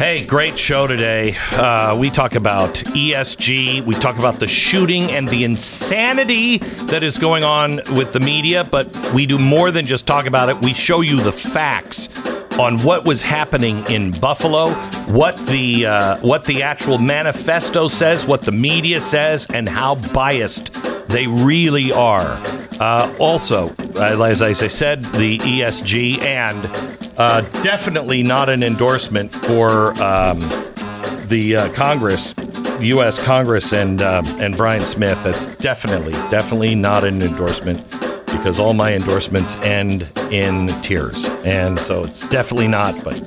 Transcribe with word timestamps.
Hey, 0.00 0.24
great 0.24 0.56
show 0.56 0.86
today. 0.86 1.36
Uh, 1.52 1.94
we 1.94 2.08
talk 2.08 2.34
about 2.34 2.70
ESG. 2.70 3.84
We 3.84 3.94
talk 3.94 4.18
about 4.18 4.36
the 4.36 4.48
shooting 4.48 5.10
and 5.10 5.28
the 5.28 5.44
insanity 5.44 6.56
that 6.86 7.02
is 7.02 7.18
going 7.18 7.44
on 7.44 7.82
with 7.94 8.14
the 8.14 8.20
media, 8.20 8.64
but 8.64 8.96
we 9.12 9.26
do 9.26 9.36
more 9.38 9.70
than 9.70 9.84
just 9.84 10.06
talk 10.06 10.24
about 10.24 10.48
it. 10.48 10.56
We 10.62 10.72
show 10.72 11.02
you 11.02 11.20
the 11.20 11.32
facts 11.32 12.08
on 12.58 12.78
what 12.78 13.04
was 13.04 13.20
happening 13.20 13.84
in 13.90 14.12
Buffalo, 14.12 14.70
what 15.12 15.36
the 15.36 15.84
uh, 15.84 16.16
what 16.20 16.46
the 16.46 16.62
actual 16.62 16.96
manifesto 16.96 17.86
says, 17.86 18.24
what 18.24 18.40
the 18.46 18.52
media 18.52 19.02
says, 19.02 19.46
and 19.52 19.68
how 19.68 19.96
biased 20.14 20.72
they 21.10 21.26
really 21.26 21.92
are. 21.92 22.38
Uh, 22.78 23.14
also, 23.18 23.68
uh, 23.96 24.24
as 24.24 24.42
I 24.42 24.52
said, 24.52 25.04
the 25.04 25.38
ESG 25.38 26.20
and 26.22 26.58
uh, 27.18 27.42
definitely 27.62 28.22
not 28.22 28.48
an 28.48 28.62
endorsement 28.62 29.34
for 29.34 29.90
um, 30.02 30.40
the 31.26 31.56
uh, 31.56 31.72
Congress, 31.74 32.34
U.S. 32.80 33.22
Congress, 33.22 33.74
and 33.74 34.00
uh, 34.00 34.22
and 34.38 34.56
Brian 34.56 34.86
Smith. 34.86 35.22
That's 35.22 35.46
definitely, 35.56 36.14
definitely 36.30 36.74
not 36.74 37.04
an 37.04 37.20
endorsement 37.20 37.88
because 38.26 38.58
all 38.58 38.72
my 38.72 38.94
endorsements 38.94 39.56
end 39.58 40.08
in 40.30 40.68
tears, 40.80 41.28
and 41.44 41.78
so 41.78 42.04
it's 42.04 42.26
definitely 42.30 42.68
not. 42.68 43.04
But 43.04 43.20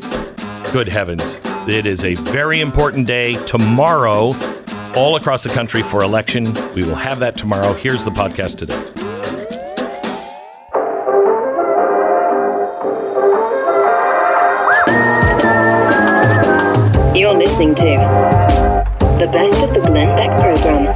good 0.72 0.88
heavens, 0.88 1.40
it 1.68 1.86
is 1.86 2.04
a 2.04 2.16
very 2.16 2.62
important 2.62 3.06
day 3.06 3.36
tomorrow. 3.46 4.32
All 4.96 5.16
across 5.16 5.42
the 5.44 5.50
country 5.50 5.82
for 5.82 6.04
election. 6.04 6.54
We 6.76 6.84
will 6.84 6.94
have 6.94 7.20
that 7.20 7.36
tomorrow. 7.36 7.74
Here's 7.74 8.06
the 8.06 8.12
podcast 8.12 8.60
today. 8.60 8.78
You're 17.20 17.34
listening 17.34 17.74
to 17.76 17.84
the 19.20 19.28
best 19.32 19.64
of 19.64 19.74
the 19.74 19.82
Glenn 19.82 20.16
Beck 20.16 20.32
program. 20.40 20.88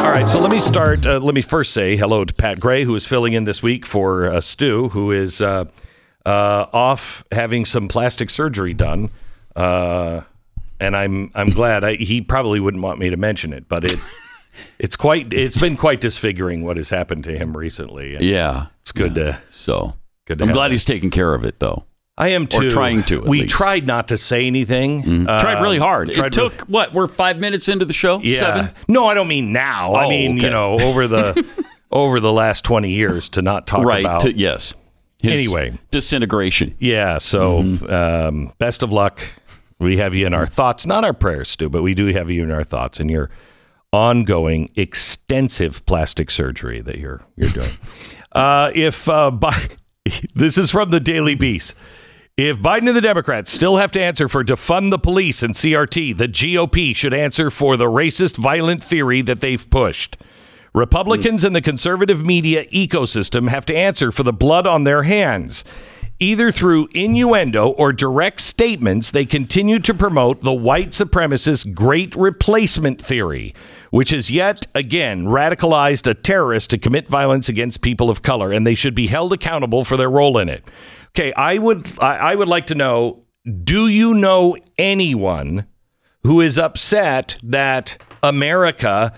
All 0.00 0.10
right, 0.10 0.26
so 0.26 0.40
let 0.40 0.50
me 0.50 0.60
start. 0.60 1.06
Uh, 1.06 1.20
let 1.20 1.34
me 1.34 1.42
first 1.42 1.72
say 1.72 1.96
hello 1.96 2.24
to 2.24 2.34
Pat 2.34 2.58
Gray, 2.58 2.82
who 2.84 2.96
is 2.96 3.06
filling 3.06 3.32
in 3.32 3.44
this 3.44 3.62
week 3.62 3.86
for 3.86 4.26
uh, 4.26 4.40
Stu, 4.40 4.88
who 4.88 5.12
is 5.12 5.40
uh, 5.40 5.66
uh, 6.26 6.66
off 6.72 7.24
having 7.30 7.64
some 7.64 7.86
plastic 7.86 8.28
surgery 8.28 8.74
done. 8.74 9.10
And 10.80 10.96
I'm 10.96 11.30
I'm 11.34 11.50
glad. 11.50 11.84
I, 11.84 11.94
he 11.94 12.20
probably 12.20 12.60
wouldn't 12.60 12.82
want 12.82 12.98
me 12.98 13.10
to 13.10 13.16
mention 13.16 13.52
it, 13.52 13.68
but 13.68 13.84
it 13.84 13.98
it's 14.78 14.96
quite 14.96 15.32
it's 15.32 15.56
been 15.56 15.76
quite 15.76 16.00
disfiguring 16.00 16.64
what 16.64 16.76
has 16.76 16.90
happened 16.90 17.24
to 17.24 17.36
him 17.36 17.56
recently. 17.56 18.16
Yeah. 18.20 18.66
it's 18.80 18.92
good 18.92 19.14
to 19.16 19.40
So 19.48 19.94
Good 20.26 20.38
to 20.38 20.44
I'm 20.44 20.52
glad 20.52 20.68
that. 20.68 20.72
he's 20.72 20.84
taking 20.84 21.10
care 21.10 21.34
of 21.34 21.44
it, 21.44 21.58
though. 21.58 21.84
I 22.16 22.28
am 22.28 22.48
too. 22.48 22.68
trying 22.68 23.04
to, 23.04 23.20
we 23.20 23.42
least. 23.42 23.54
tried 23.56 23.86
not 23.86 24.08
to 24.08 24.18
say 24.18 24.46
anything. 24.48 25.28
Uh, 25.28 25.40
Tried 25.40 25.62
really 25.62 25.78
hard. 25.78 26.12
tried 26.12 26.26
It 26.26 26.32
took 26.32 26.62
what? 26.62 26.92
We're 26.92 27.06
five 27.06 27.38
minutes 27.38 27.68
into 27.68 27.84
the 27.84 27.92
show. 27.92 28.18
Yeah. 28.20 28.40
Seven. 28.40 28.70
No, 28.88 29.06
I 29.06 29.14
don't 29.14 29.28
mean 29.28 29.52
now. 29.52 29.92
I 29.92 30.06
Oh, 30.06 30.08
mean, 30.08 30.36
you 30.38 30.50
know, 30.50 30.80
over 30.80 31.06
the 31.06 31.46
over 31.92 32.18
the 32.18 32.32
last 32.32 32.64
20 32.64 32.90
years 32.90 33.28
to 33.30 33.42
not 33.42 33.66
talk 33.68 33.84
Right. 33.84 34.04
about 34.04 34.22
to- 34.22 34.36
yes. 34.36 34.74
His 35.20 35.32
Anyway. 35.46 35.78
disintegration. 35.92 36.74
Yeah, 36.80 37.18
so 37.18 37.62
Mm-hmm. 37.62 37.92
um, 37.92 38.52
best 38.58 38.82
of 38.82 38.90
luck. 38.92 39.20
We 39.78 39.98
have 39.98 40.14
you 40.14 40.26
in 40.26 40.34
our 40.34 40.46
thoughts, 40.46 40.86
not 40.86 41.04
our 41.04 41.12
prayers, 41.12 41.50
Stu, 41.50 41.68
but 41.68 41.82
we 41.82 41.94
do 41.94 42.06
have 42.06 42.30
you 42.30 42.42
in 42.42 42.50
our 42.50 42.64
thoughts 42.64 42.98
and 42.98 43.10
your 43.10 43.30
ongoing 43.92 44.70
extensive 44.76 45.84
plastic 45.86 46.30
surgery 46.30 46.80
that 46.80 46.98
you're 46.98 47.22
you're 47.36 47.50
doing. 47.50 47.70
uh, 48.32 48.70
if 48.74 49.08
uh, 49.08 49.30
Bi- 49.30 49.68
this 50.34 50.58
is 50.58 50.70
from 50.70 50.90
the 50.90 51.00
Daily 51.00 51.34
Beast. 51.34 51.74
If 52.36 52.58
Biden 52.58 52.86
and 52.86 52.96
the 52.96 53.00
Democrats 53.00 53.50
still 53.50 53.78
have 53.78 53.90
to 53.92 54.00
answer 54.00 54.28
for 54.28 54.44
defund 54.44 54.90
the 54.90 54.98
police 54.98 55.42
and 55.42 55.54
CRT, 55.54 56.16
the 56.16 56.28
GOP 56.28 56.94
should 56.94 57.12
answer 57.12 57.50
for 57.50 57.76
the 57.76 57.86
racist, 57.86 58.36
violent 58.36 58.82
theory 58.82 59.22
that 59.22 59.40
they've 59.40 59.68
pushed. 59.70 60.16
Republicans 60.72 61.42
and 61.42 61.56
the 61.56 61.60
conservative 61.60 62.24
media 62.24 62.64
ecosystem 62.66 63.48
have 63.48 63.66
to 63.66 63.76
answer 63.76 64.12
for 64.12 64.22
the 64.22 64.32
blood 64.32 64.68
on 64.68 64.84
their 64.84 65.02
hands. 65.02 65.64
Either 66.20 66.50
through 66.50 66.88
innuendo 66.94 67.68
or 67.68 67.92
direct 67.92 68.40
statements, 68.40 69.12
they 69.12 69.24
continue 69.24 69.78
to 69.78 69.94
promote 69.94 70.40
the 70.40 70.52
white 70.52 70.90
supremacist 70.90 71.72
great 71.74 72.12
replacement 72.16 73.00
theory, 73.00 73.54
which 73.90 74.10
has 74.10 74.28
yet 74.28 74.66
again 74.74 75.26
radicalized 75.26 76.10
a 76.10 76.14
terrorist 76.14 76.70
to 76.70 76.78
commit 76.78 77.06
violence 77.06 77.48
against 77.48 77.82
people 77.82 78.10
of 78.10 78.22
color, 78.22 78.50
and 78.50 78.66
they 78.66 78.74
should 78.74 78.96
be 78.96 79.06
held 79.06 79.32
accountable 79.32 79.84
for 79.84 79.96
their 79.96 80.10
role 80.10 80.38
in 80.38 80.48
it. 80.48 80.64
Okay, 81.10 81.32
I 81.34 81.58
would 81.58 81.86
I 82.00 82.34
would 82.34 82.48
like 82.48 82.66
to 82.66 82.74
know 82.74 83.24
do 83.64 83.86
you 83.86 84.12
know 84.12 84.56
anyone 84.76 85.66
who 86.24 86.40
is 86.40 86.58
upset 86.58 87.36
that 87.44 88.02
America 88.24 89.12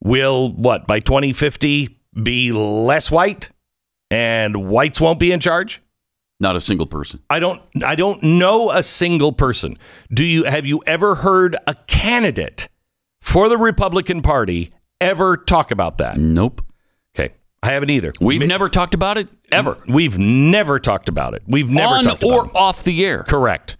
will 0.00 0.52
what 0.52 0.86
by 0.86 1.00
2050 1.00 1.98
be 2.22 2.52
less 2.52 3.10
white 3.10 3.50
and 4.08 4.68
whites 4.68 5.00
won't 5.00 5.18
be 5.18 5.32
in 5.32 5.40
charge? 5.40 5.82
Not 6.40 6.56
a 6.56 6.60
single 6.60 6.86
person. 6.86 7.20
I 7.30 7.38
don't 7.38 7.62
I 7.84 7.94
don't 7.94 8.22
know 8.22 8.70
a 8.70 8.82
single 8.82 9.32
person. 9.32 9.78
Do 10.12 10.24
you 10.24 10.44
have 10.44 10.66
you 10.66 10.82
ever 10.86 11.16
heard 11.16 11.56
a 11.66 11.74
candidate 11.86 12.68
for 13.20 13.48
the 13.48 13.56
Republican 13.56 14.20
Party 14.20 14.72
ever 15.00 15.36
talk 15.36 15.70
about 15.70 15.98
that? 15.98 16.16
Nope. 16.18 16.60
Okay. 17.16 17.34
I 17.62 17.68
haven't 17.68 17.90
either. 17.90 18.12
We've 18.20 18.46
never 18.46 18.68
talked 18.68 18.94
about 18.94 19.16
it 19.16 19.28
ever. 19.52 19.76
We've 19.86 20.18
never 20.18 20.78
talked 20.78 21.08
about 21.08 21.34
it. 21.34 21.42
We've 21.46 21.70
never 21.70 21.94
On 21.94 22.04
talked 22.04 22.24
or 22.24 22.34
about 22.40 22.46
it. 22.46 22.50
Or 22.50 22.58
off 22.58 22.84
the 22.84 23.04
air. 23.04 23.22
Correct. 23.22 23.76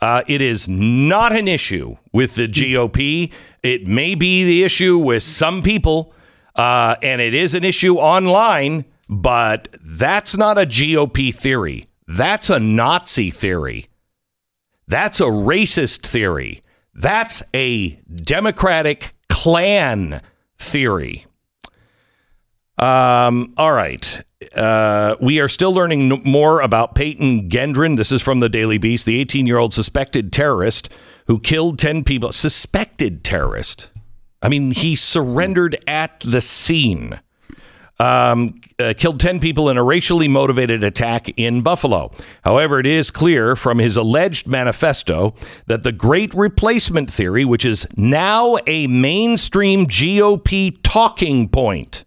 Uh, 0.00 0.22
it 0.26 0.42
is 0.42 0.68
not 0.68 1.34
an 1.34 1.48
issue 1.48 1.96
with 2.12 2.34
the 2.34 2.46
GOP. 2.46 3.32
It 3.62 3.86
may 3.86 4.14
be 4.14 4.44
the 4.44 4.62
issue 4.62 4.98
with 4.98 5.22
some 5.22 5.62
people, 5.62 6.12
uh, 6.56 6.96
and 7.02 7.22
it 7.22 7.32
is 7.32 7.54
an 7.54 7.64
issue 7.64 7.96
online, 7.96 8.84
but 9.08 9.74
that's 9.82 10.36
not 10.36 10.58
a 10.58 10.66
GOP 10.66 11.34
theory. 11.34 11.86
That's 12.06 12.50
a 12.50 12.58
Nazi 12.58 13.30
theory. 13.30 13.88
That's 14.86 15.20
a 15.20 15.24
racist 15.24 16.06
theory. 16.06 16.62
That's 16.94 17.42
a 17.54 18.00
Democratic 18.14 19.14
Klan 19.28 20.20
theory. 20.58 21.26
Um, 22.76 23.54
all 23.56 23.72
right. 23.72 24.22
Uh, 24.54 25.16
we 25.20 25.40
are 25.40 25.48
still 25.48 25.72
learning 25.72 26.08
more 26.24 26.60
about 26.60 26.94
Peyton 26.94 27.48
Gendron. 27.48 27.96
This 27.96 28.12
is 28.12 28.20
from 28.20 28.40
the 28.40 28.48
Daily 28.48 28.78
Beast, 28.78 29.06
the 29.06 29.20
18 29.20 29.46
year 29.46 29.58
old 29.58 29.72
suspected 29.72 30.32
terrorist 30.32 30.88
who 31.26 31.38
killed 31.38 31.78
10 31.78 32.04
people. 32.04 32.32
Suspected 32.32 33.24
terrorist. 33.24 33.90
I 34.42 34.48
mean, 34.48 34.72
he 34.72 34.96
surrendered 34.96 35.82
at 35.86 36.20
the 36.20 36.40
scene. 36.40 37.20
Um, 38.00 38.60
uh, 38.80 38.92
killed 38.96 39.20
10 39.20 39.38
people 39.38 39.68
in 39.70 39.76
a 39.76 39.82
racially 39.84 40.26
motivated 40.26 40.82
attack 40.82 41.28
in 41.38 41.62
Buffalo. 41.62 42.10
However, 42.42 42.80
it 42.80 42.86
is 42.86 43.12
clear 43.12 43.54
from 43.54 43.78
his 43.78 43.96
alleged 43.96 44.48
manifesto 44.48 45.34
that 45.66 45.84
the 45.84 45.92
great 45.92 46.34
replacement 46.34 47.08
theory, 47.08 47.44
which 47.44 47.64
is 47.64 47.86
now 47.96 48.56
a 48.66 48.88
mainstream 48.88 49.86
GOP 49.86 50.76
talking 50.82 51.48
point, 51.48 52.04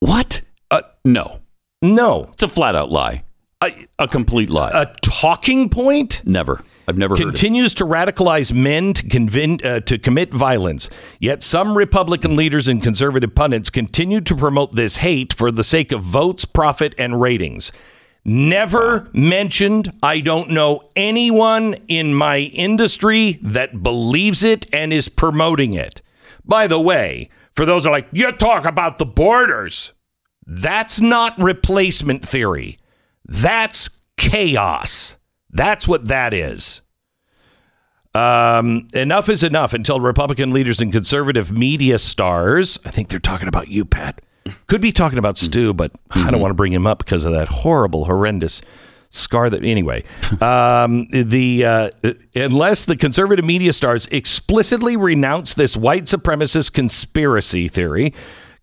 What? 0.00 0.42
Uh, 0.70 0.82
no. 1.06 1.40
no, 1.80 2.28
It's 2.34 2.42
a 2.42 2.48
flat 2.48 2.74
out 2.76 2.90
lie. 2.90 3.24
a, 3.62 3.86
A 3.98 4.06
complete 4.08 4.50
lie. 4.50 4.70
a 4.74 4.86
talking 5.02 5.70
point 5.70 6.20
Never. 6.26 6.62
I've 6.88 6.98
never 6.98 7.14
continues 7.16 7.74
to 7.74 7.84
radicalize 7.84 8.52
men 8.52 8.92
to, 8.94 9.08
convin- 9.08 9.64
uh, 9.64 9.80
to 9.80 9.98
commit 9.98 10.32
violence. 10.32 10.90
Yet 11.20 11.42
some 11.42 11.76
Republican 11.78 12.36
leaders 12.36 12.66
and 12.66 12.82
conservative 12.82 13.34
pundits 13.34 13.70
continue 13.70 14.20
to 14.22 14.34
promote 14.34 14.74
this 14.74 14.96
hate 14.96 15.32
for 15.32 15.52
the 15.52 15.64
sake 15.64 15.92
of 15.92 16.02
votes, 16.02 16.44
profit, 16.44 16.94
and 16.98 17.20
ratings. 17.20 17.72
Never 18.24 19.08
mentioned. 19.12 19.92
I 20.02 20.20
don't 20.20 20.50
know 20.50 20.82
anyone 20.94 21.74
in 21.88 22.14
my 22.14 22.38
industry 22.38 23.38
that 23.42 23.82
believes 23.82 24.44
it 24.44 24.66
and 24.72 24.92
is 24.92 25.08
promoting 25.08 25.72
it. 25.74 26.02
By 26.44 26.66
the 26.66 26.80
way, 26.80 27.30
for 27.54 27.66
those 27.66 27.84
who 27.84 27.90
are 27.90 27.92
like, 27.92 28.08
you 28.12 28.30
talk 28.32 28.64
about 28.64 28.98
the 28.98 29.06
borders. 29.06 29.92
That's 30.46 31.00
not 31.00 31.38
replacement 31.38 32.24
theory. 32.26 32.78
That's 33.26 33.90
chaos. 34.16 35.16
That's 35.52 35.86
what 35.86 36.08
that 36.08 36.32
is. 36.32 36.82
Um, 38.14 38.88
enough 38.92 39.28
is 39.28 39.42
enough 39.42 39.72
until 39.72 40.00
Republican 40.00 40.52
leaders 40.52 40.80
and 40.80 40.92
conservative 40.92 41.50
media 41.50 41.98
stars, 41.98 42.78
I 42.84 42.90
think 42.90 43.08
they're 43.08 43.18
talking 43.18 43.48
about 43.48 43.68
you, 43.68 43.84
Pat, 43.84 44.20
could 44.66 44.82
be 44.82 44.92
talking 44.92 45.18
about 45.18 45.38
Stu, 45.38 45.72
but 45.72 45.92
I 46.10 46.30
don't 46.30 46.40
want 46.40 46.50
to 46.50 46.56
bring 46.56 46.72
him 46.72 46.86
up 46.86 46.98
because 46.98 47.24
of 47.24 47.32
that 47.32 47.48
horrible, 47.48 48.04
horrendous 48.04 48.60
scar 49.10 49.48
that, 49.50 49.64
anyway. 49.64 50.04
Um, 50.42 51.06
the 51.10 51.64
uh, 51.64 51.90
Unless 52.34 52.86
the 52.86 52.96
conservative 52.96 53.44
media 53.44 53.72
stars 53.72 54.06
explicitly 54.06 54.96
renounce 54.96 55.54
this 55.54 55.76
white 55.76 56.04
supremacist 56.04 56.72
conspiracy 56.72 57.68
theory, 57.68 58.12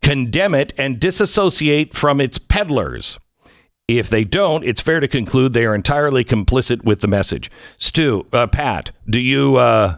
condemn 0.01 0.53
it, 0.55 0.73
and 0.77 0.99
disassociate 0.99 1.93
from 1.93 2.19
its 2.19 2.37
peddlers. 2.37 3.17
If 3.97 4.09
they 4.09 4.23
don't, 4.23 4.63
it's 4.63 4.81
fair 4.81 4.99
to 4.99 5.07
conclude 5.07 5.53
they 5.53 5.65
are 5.65 5.73
entirely 5.73 6.23
complicit 6.23 6.83
with 6.83 7.01
the 7.01 7.07
message. 7.07 7.49
Stu, 7.77 8.27
uh, 8.31 8.45
Pat, 8.47 8.91
do 9.09 9.19
you 9.19 9.57
uh, 9.57 9.97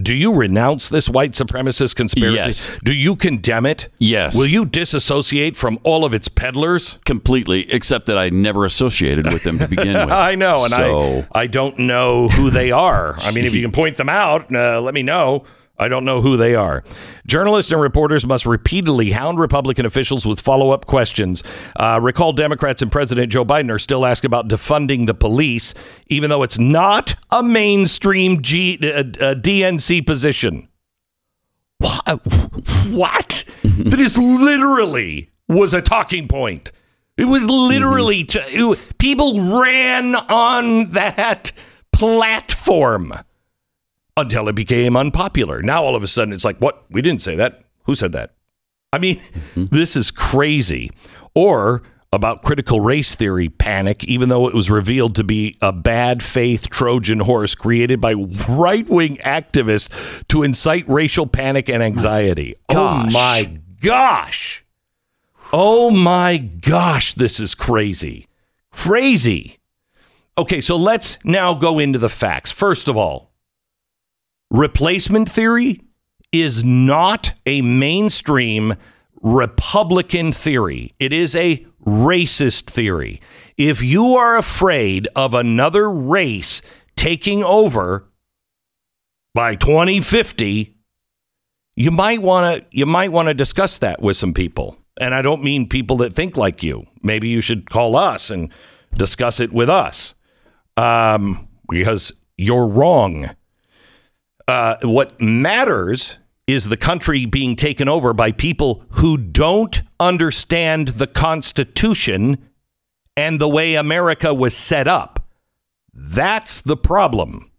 do 0.00 0.12
you 0.12 0.34
renounce 0.34 0.88
this 0.88 1.08
white 1.08 1.32
supremacist 1.32 1.94
conspiracy? 1.94 2.36
Yes. 2.36 2.78
Do 2.84 2.92
you 2.92 3.14
condemn 3.14 3.64
it? 3.64 3.88
Yes. 3.98 4.36
Will 4.36 4.46
you 4.46 4.64
disassociate 4.64 5.56
from 5.56 5.78
all 5.84 6.04
of 6.04 6.12
its 6.12 6.28
peddlers? 6.28 6.98
Completely, 7.04 7.72
except 7.72 8.06
that 8.06 8.18
I 8.18 8.28
never 8.28 8.64
associated 8.64 9.32
with 9.32 9.44
them 9.44 9.58
to 9.60 9.68
begin 9.68 9.92
with. 9.94 10.10
I 10.10 10.34
know, 10.34 10.64
and 10.64 10.72
so, 10.72 11.26
I 11.32 11.42
I 11.42 11.46
don't 11.46 11.78
know 11.80 12.28
who 12.28 12.50
they 12.50 12.70
are. 12.72 13.16
I 13.20 13.30
mean, 13.30 13.44
if 13.44 13.54
you 13.54 13.62
can 13.62 13.72
point 13.72 13.96
them 13.96 14.08
out, 14.08 14.52
uh, 14.54 14.80
let 14.80 14.94
me 14.94 15.02
know. 15.02 15.44
I 15.76 15.88
don't 15.88 16.04
know 16.04 16.20
who 16.20 16.36
they 16.36 16.54
are. 16.54 16.84
Journalists 17.26 17.72
and 17.72 17.80
reporters 17.80 18.24
must 18.26 18.46
repeatedly 18.46 19.10
hound 19.10 19.40
Republican 19.40 19.84
officials 19.86 20.24
with 20.24 20.38
follow 20.40 20.70
up 20.70 20.86
questions. 20.86 21.42
Uh, 21.74 21.98
recall 22.00 22.32
Democrats 22.32 22.80
and 22.80 22.92
President 22.92 23.32
Joe 23.32 23.44
Biden 23.44 23.70
are 23.70 23.78
still 23.78 24.06
asked 24.06 24.24
about 24.24 24.48
defunding 24.48 25.06
the 25.06 25.14
police, 25.14 25.74
even 26.06 26.30
though 26.30 26.44
it's 26.44 26.58
not 26.58 27.16
a 27.30 27.42
mainstream 27.42 28.40
G, 28.40 28.78
uh, 28.82 28.98
uh, 28.98 29.02
DNC 29.34 30.06
position. 30.06 30.68
What? 31.78 32.18
what? 32.92 33.44
that 33.64 33.98
is 33.98 34.16
literally 34.16 35.30
was 35.48 35.74
a 35.74 35.82
talking 35.82 36.28
point. 36.28 36.70
It 37.16 37.24
was 37.26 37.46
literally 37.46 38.24
t- 38.24 38.38
it- 38.46 38.98
people 38.98 39.60
ran 39.60 40.14
on 40.14 40.92
that 40.92 41.52
platform 41.92 43.12
until 44.16 44.48
it 44.48 44.54
became 44.54 44.96
unpopular. 44.96 45.62
Now 45.62 45.84
all 45.84 45.96
of 45.96 46.02
a 46.02 46.06
sudden 46.06 46.32
it's 46.32 46.44
like, 46.44 46.58
what? 46.58 46.84
We 46.90 47.02
didn't 47.02 47.22
say 47.22 47.34
that. 47.36 47.64
Who 47.84 47.94
said 47.94 48.12
that? 48.12 48.34
I 48.92 48.98
mean, 48.98 49.16
mm-hmm. 49.16 49.66
this 49.74 49.96
is 49.96 50.10
crazy. 50.10 50.90
Or 51.34 51.82
about 52.12 52.42
critical 52.42 52.80
race 52.80 53.16
theory 53.16 53.48
panic, 53.48 54.04
even 54.04 54.28
though 54.28 54.46
it 54.46 54.54
was 54.54 54.70
revealed 54.70 55.16
to 55.16 55.24
be 55.24 55.58
a 55.60 55.72
bad 55.72 56.22
faith 56.22 56.70
Trojan 56.70 57.20
horse 57.20 57.56
created 57.56 58.00
by 58.00 58.12
right 58.12 58.88
wing 58.88 59.16
activists 59.18 59.88
to 60.28 60.44
incite 60.44 60.88
racial 60.88 61.26
panic 61.26 61.68
and 61.68 61.82
anxiety. 61.82 62.54
Oh 62.68 62.98
my 63.10 63.58
gosh. 63.80 64.64
Oh 65.52 65.90
my 65.90 66.36
gosh, 66.36 67.14
this 67.14 67.40
is 67.40 67.54
crazy. 67.54 68.28
Crazy. 68.70 69.58
Okay, 70.38 70.60
so 70.60 70.76
let's 70.76 71.18
now 71.24 71.54
go 71.54 71.80
into 71.80 71.98
the 71.98 72.08
facts. 72.08 72.52
First 72.52 72.86
of 72.86 72.96
all, 72.96 73.33
replacement 74.54 75.28
theory 75.28 75.80
is 76.30 76.62
not 76.62 77.32
a 77.44 77.60
mainstream 77.60 78.74
Republican 79.20 80.32
theory. 80.32 80.90
It 80.98 81.12
is 81.12 81.34
a 81.34 81.66
racist 81.84 82.70
theory. 82.70 83.20
If 83.56 83.82
you 83.82 84.14
are 84.14 84.36
afraid 84.36 85.08
of 85.16 85.34
another 85.34 85.90
race 85.90 86.62
taking 86.94 87.42
over 87.42 88.08
by 89.34 89.56
2050, 89.56 90.76
you 91.76 91.90
might 91.90 92.22
want 92.22 92.56
to 92.56 92.66
you 92.70 92.86
might 92.86 93.10
want 93.10 93.28
to 93.28 93.34
discuss 93.34 93.78
that 93.78 94.00
with 94.00 94.16
some 94.16 94.32
people. 94.32 94.78
And 95.00 95.14
I 95.14 95.22
don't 95.22 95.42
mean 95.42 95.68
people 95.68 95.96
that 95.98 96.14
think 96.14 96.36
like 96.36 96.62
you. 96.62 96.86
Maybe 97.02 97.28
you 97.28 97.40
should 97.40 97.68
call 97.68 97.96
us 97.96 98.30
and 98.30 98.50
discuss 98.94 99.40
it 99.40 99.52
with 99.52 99.68
us. 99.68 100.14
Um, 100.76 101.48
because 101.68 102.12
you're 102.36 102.68
wrong. 102.68 103.30
Uh, 104.46 104.76
what 104.82 105.20
matters 105.20 106.18
is 106.46 106.68
the 106.68 106.76
country 106.76 107.24
being 107.24 107.56
taken 107.56 107.88
over 107.88 108.12
by 108.12 108.30
people 108.30 108.84
who 108.90 109.16
don't 109.16 109.82
understand 109.98 110.88
the 110.88 111.06
Constitution 111.06 112.50
and 113.16 113.40
the 113.40 113.48
way 113.48 113.74
America 113.74 114.34
was 114.34 114.54
set 114.56 114.86
up. 114.86 115.26
That's 115.94 116.60
the 116.60 116.76
problem. 116.76 117.50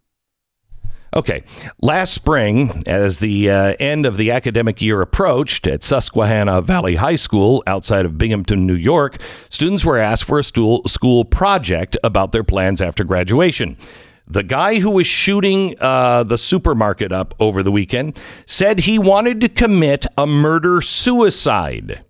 Okay. 1.14 1.44
Last 1.80 2.12
spring, 2.12 2.82
as 2.86 3.20
the 3.20 3.50
uh, 3.50 3.74
end 3.80 4.04
of 4.04 4.18
the 4.18 4.30
academic 4.30 4.82
year 4.82 5.00
approached 5.00 5.66
at 5.66 5.82
Susquehanna 5.82 6.60
Valley 6.60 6.96
High 6.96 7.16
School 7.16 7.62
outside 7.66 8.04
of 8.04 8.18
Binghamton, 8.18 8.66
New 8.66 8.74
York, 8.74 9.16
students 9.48 9.84
were 9.84 9.96
asked 9.96 10.24
for 10.24 10.38
a 10.38 10.44
school 10.44 11.24
project 11.24 11.96
about 12.04 12.32
their 12.32 12.44
plans 12.44 12.82
after 12.82 13.02
graduation. 13.02 13.78
The 14.28 14.42
guy 14.42 14.80
who 14.80 14.90
was 14.90 15.06
shooting 15.06 15.76
uh, 15.80 16.24
the 16.24 16.38
supermarket 16.38 17.12
up 17.12 17.34
over 17.38 17.62
the 17.62 17.70
weekend 17.70 18.18
said 18.44 18.80
he 18.80 18.98
wanted 18.98 19.40
to 19.42 19.48
commit 19.48 20.06
a 20.18 20.26
murder 20.26 20.80
suicide. 20.80 22.04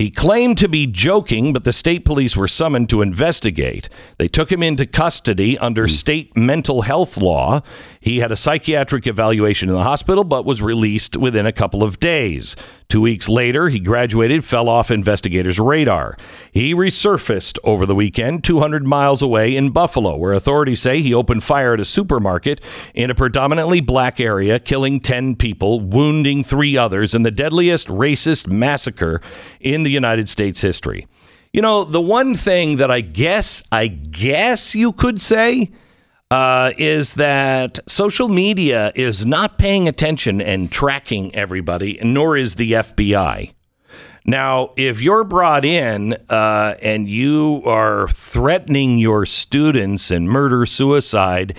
He 0.00 0.10
claimed 0.10 0.56
to 0.56 0.68
be 0.68 0.86
joking, 0.86 1.52
but 1.52 1.64
the 1.64 1.74
state 1.74 2.06
police 2.06 2.34
were 2.34 2.48
summoned 2.48 2.88
to 2.88 3.02
investigate. 3.02 3.90
They 4.16 4.28
took 4.28 4.50
him 4.50 4.62
into 4.62 4.86
custody 4.86 5.58
under 5.58 5.86
state 5.88 6.34
mental 6.34 6.82
health 6.82 7.18
law. 7.18 7.60
He 8.02 8.20
had 8.20 8.32
a 8.32 8.36
psychiatric 8.36 9.06
evaluation 9.06 9.68
in 9.68 9.74
the 9.74 9.82
hospital, 9.82 10.24
but 10.24 10.46
was 10.46 10.62
released 10.62 11.18
within 11.18 11.44
a 11.44 11.52
couple 11.52 11.82
of 11.82 12.00
days. 12.00 12.56
Two 12.88 13.02
weeks 13.02 13.28
later, 13.28 13.68
he 13.68 13.78
graduated, 13.78 14.42
fell 14.42 14.70
off 14.70 14.90
investigators' 14.90 15.60
radar. 15.60 16.16
He 16.50 16.74
resurfaced 16.74 17.58
over 17.62 17.84
the 17.84 17.94
weekend 17.94 18.42
200 18.42 18.86
miles 18.86 19.20
away 19.20 19.54
in 19.54 19.68
Buffalo, 19.68 20.16
where 20.16 20.32
authorities 20.32 20.80
say 20.80 21.02
he 21.02 21.12
opened 21.12 21.44
fire 21.44 21.74
at 21.74 21.80
a 21.80 21.84
supermarket 21.84 22.62
in 22.94 23.10
a 23.10 23.14
predominantly 23.14 23.82
black 23.82 24.18
area, 24.18 24.58
killing 24.58 24.98
10 24.98 25.36
people, 25.36 25.78
wounding 25.78 26.42
three 26.42 26.78
others, 26.78 27.14
in 27.14 27.22
the 27.22 27.30
deadliest 27.30 27.88
racist 27.88 28.46
massacre 28.46 29.20
in 29.60 29.82
the 29.82 29.90
United 29.90 30.30
States 30.30 30.62
history. 30.62 31.06
You 31.52 31.60
know, 31.60 31.84
the 31.84 32.00
one 32.00 32.34
thing 32.34 32.76
that 32.76 32.90
I 32.90 33.02
guess, 33.02 33.62
I 33.70 33.88
guess 33.88 34.74
you 34.74 34.92
could 34.92 35.20
say 35.20 35.70
uh, 36.30 36.72
is 36.78 37.14
that 37.14 37.80
social 37.88 38.28
media 38.28 38.92
is 38.94 39.26
not 39.26 39.58
paying 39.58 39.88
attention 39.88 40.40
and 40.40 40.70
tracking 40.70 41.34
everybody, 41.34 41.98
nor 42.02 42.36
is 42.36 42.54
the 42.54 42.72
FBI. 42.72 43.52
Now, 44.24 44.72
if 44.76 45.00
you're 45.00 45.24
brought 45.24 45.64
in 45.64 46.12
uh, 46.28 46.74
and 46.82 47.08
you 47.08 47.62
are 47.64 48.06
threatening 48.08 48.98
your 48.98 49.26
students 49.26 50.10
and 50.10 50.28
murder 50.28 50.66
suicide, 50.66 51.56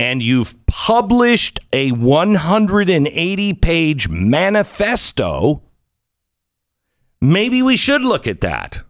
and 0.00 0.22
you've 0.22 0.54
published 0.66 1.60
a 1.72 1.92
180 1.92 3.54
page 3.54 4.08
manifesto, 4.08 5.62
maybe 7.20 7.62
we 7.62 7.76
should 7.76 8.02
look 8.02 8.26
at 8.26 8.40
that. 8.40 8.82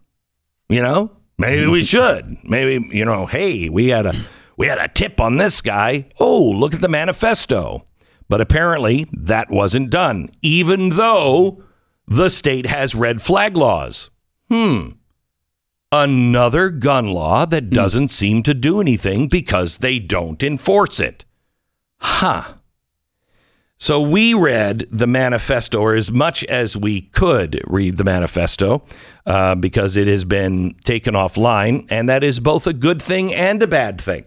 You 0.69 0.81
know, 0.81 1.11
maybe 1.37 1.65
we 1.65 1.83
should. 1.83 2.37
Maybe 2.43 2.95
you 2.95 3.05
know, 3.05 3.25
hey, 3.25 3.69
we 3.69 3.87
had 3.89 4.05
a 4.05 4.13
we 4.59 4.67
had 4.67 4.77
a 4.77 4.89
tip 4.89 5.21
on 5.21 5.37
this 5.37 5.61
guy. 5.61 6.09
Oh, 6.19 6.43
look 6.43 6.73
at 6.73 6.81
the 6.81 6.89
manifesto. 6.89 7.85
But 8.27 8.41
apparently 8.41 9.07
that 9.13 9.49
wasn't 9.49 9.89
done, 9.89 10.29
even 10.41 10.89
though 10.89 11.63
the 12.05 12.29
state 12.29 12.65
has 12.65 12.93
red 12.93 13.21
flag 13.21 13.55
laws. 13.55 14.09
Hmm. 14.49 14.89
Another 15.93 16.69
gun 16.69 17.07
law 17.07 17.45
that 17.45 17.69
doesn't 17.69 18.09
seem 18.09 18.43
to 18.43 18.53
do 18.53 18.81
anything 18.81 19.29
because 19.29 19.77
they 19.77 19.97
don't 19.97 20.43
enforce 20.43 20.99
it. 20.99 21.23
Huh. 22.01 22.55
So 23.77 24.01
we 24.01 24.33
read 24.33 24.87
the 24.91 25.07
manifesto, 25.07 25.79
or 25.79 25.95
as 25.95 26.11
much 26.11 26.43
as 26.43 26.75
we 26.75 27.03
could 27.03 27.61
read 27.65 27.95
the 27.95 28.03
manifesto, 28.03 28.83
uh, 29.25 29.55
because 29.55 29.95
it 29.95 30.07
has 30.07 30.25
been 30.25 30.75
taken 30.83 31.13
offline, 31.13 31.87
and 31.89 32.09
that 32.09 32.25
is 32.25 32.41
both 32.41 32.67
a 32.67 32.73
good 32.73 33.01
thing 33.01 33.33
and 33.33 33.63
a 33.63 33.67
bad 33.67 34.01
thing. 34.01 34.25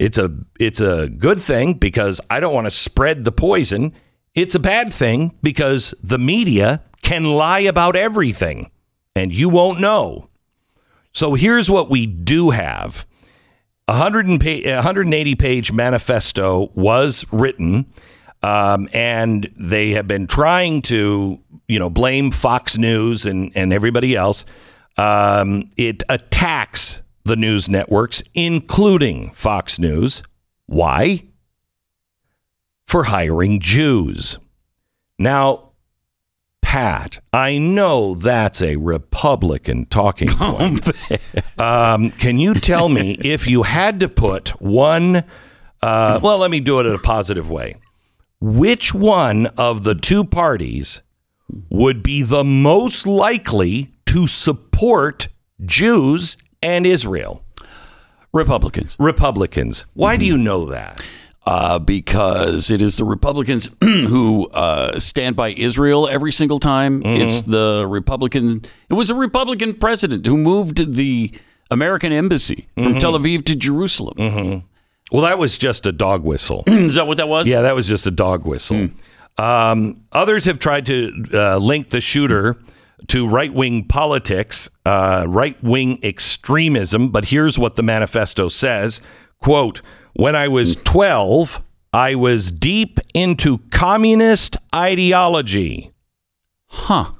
It's 0.00 0.16
a 0.16 0.34
it's 0.58 0.80
a 0.80 1.10
good 1.10 1.42
thing 1.42 1.74
because 1.74 2.22
I 2.30 2.40
don't 2.40 2.54
want 2.54 2.66
to 2.66 2.70
spread 2.70 3.24
the 3.24 3.32
poison. 3.32 3.92
It's 4.34 4.54
a 4.54 4.58
bad 4.58 4.94
thing 4.94 5.36
because 5.42 5.94
the 6.02 6.18
media 6.18 6.82
can 7.02 7.24
lie 7.24 7.60
about 7.60 7.96
everything, 7.96 8.70
and 9.14 9.30
you 9.30 9.50
won't 9.50 9.78
know. 9.78 10.30
So 11.12 11.34
here's 11.34 11.70
what 11.70 11.90
we 11.90 12.06
do 12.06 12.48
have. 12.48 13.06
A 13.88 13.92
180 13.92 15.34
page 15.34 15.70
manifesto 15.70 16.70
was 16.74 17.26
written, 17.30 17.92
um, 18.42 18.88
and 18.94 19.52
they 19.58 19.90
have 19.90 20.08
been 20.08 20.26
trying 20.26 20.80
to, 20.82 21.42
you 21.68 21.78
know, 21.78 21.90
blame 21.90 22.30
Fox 22.30 22.78
News 22.78 23.26
and, 23.26 23.52
and 23.54 23.70
everybody 23.70 24.16
else. 24.16 24.46
Um, 24.96 25.70
it 25.76 26.04
attacks 26.08 27.02
the 27.30 27.36
news 27.36 27.68
networks, 27.68 28.24
including 28.34 29.30
Fox 29.30 29.78
News. 29.78 30.24
Why? 30.66 31.28
For 32.88 33.04
hiring 33.04 33.60
Jews. 33.60 34.38
Now, 35.16 35.70
Pat, 36.60 37.20
I 37.32 37.56
know 37.56 38.16
that's 38.16 38.60
a 38.60 38.76
Republican 38.76 39.86
talking 39.86 40.26
point. 40.30 40.88
um, 41.56 42.10
can 42.10 42.38
you 42.38 42.54
tell 42.54 42.88
me 42.88 43.12
if 43.24 43.46
you 43.46 43.62
had 43.62 44.00
to 44.00 44.08
put 44.08 44.60
one, 44.60 45.22
uh, 45.80 46.18
well, 46.20 46.38
let 46.38 46.50
me 46.50 46.58
do 46.58 46.80
it 46.80 46.86
in 46.86 46.94
a 46.96 46.98
positive 46.98 47.48
way. 47.48 47.76
Which 48.40 48.92
one 48.92 49.46
of 49.56 49.84
the 49.84 49.94
two 49.94 50.24
parties 50.24 51.00
would 51.68 52.02
be 52.02 52.22
the 52.22 52.42
most 52.42 53.06
likely 53.06 53.90
to 54.06 54.26
support 54.26 55.28
Jews 55.64 56.36
and 56.62 56.86
Israel? 56.86 57.42
Republicans. 58.32 58.96
Republicans. 58.98 59.86
Why 59.94 60.16
do 60.16 60.24
you 60.24 60.38
know 60.38 60.66
that? 60.66 61.02
Uh, 61.46 61.78
because 61.78 62.70
it 62.70 62.80
is 62.82 62.96
the 62.96 63.04
Republicans 63.04 63.68
who 63.80 64.48
uh, 64.50 64.98
stand 64.98 65.34
by 65.34 65.50
Israel 65.52 66.06
every 66.08 66.30
single 66.32 66.60
time. 66.60 67.02
It's 67.04 67.42
the 67.42 67.86
Republican. 67.88 68.62
It 68.88 68.94
was 68.94 69.10
a 69.10 69.14
Republican 69.14 69.74
president 69.74 70.26
who 70.26 70.36
moved 70.36 70.94
the 70.94 71.32
American 71.70 72.12
embassy 72.12 72.68
from 72.74 72.98
Tel 72.98 73.18
Aviv 73.18 73.44
to 73.46 73.56
Jerusalem. 73.56 74.64
Well, 75.10 75.22
that 75.22 75.38
was 75.38 75.58
just 75.58 75.86
a 75.86 75.92
dog 75.92 76.22
whistle. 76.22 76.62
Is 76.68 76.94
that 76.94 77.06
what 77.06 77.16
that 77.16 77.26
was? 77.28 77.48
Yeah, 77.48 77.62
that 77.62 77.74
was 77.74 77.88
just 77.88 78.06
a 78.06 78.12
dog 78.12 78.44
whistle. 78.46 78.90
Um, 79.38 80.04
others 80.12 80.44
have 80.44 80.58
tried 80.58 80.86
to 80.86 81.24
uh, 81.32 81.56
link 81.56 81.90
the 81.90 82.00
shooter 82.00 82.58
to 83.08 83.28
right 83.28 83.52
wing 83.52 83.84
politics, 83.86 84.68
uh, 84.86 85.24
right 85.28 85.60
wing 85.62 85.98
extremism. 86.02 87.08
But 87.08 87.26
here's 87.26 87.58
what 87.58 87.76
the 87.76 87.82
manifesto 87.82 88.48
says 88.48 89.00
quote, 89.40 89.82
when 90.12 90.36
I 90.36 90.48
was 90.48 90.76
12, 90.76 91.62
I 91.92 92.14
was 92.14 92.52
deep 92.52 93.00
into 93.14 93.58
communist 93.70 94.56
ideology. 94.74 95.92
Huh. 96.66 97.12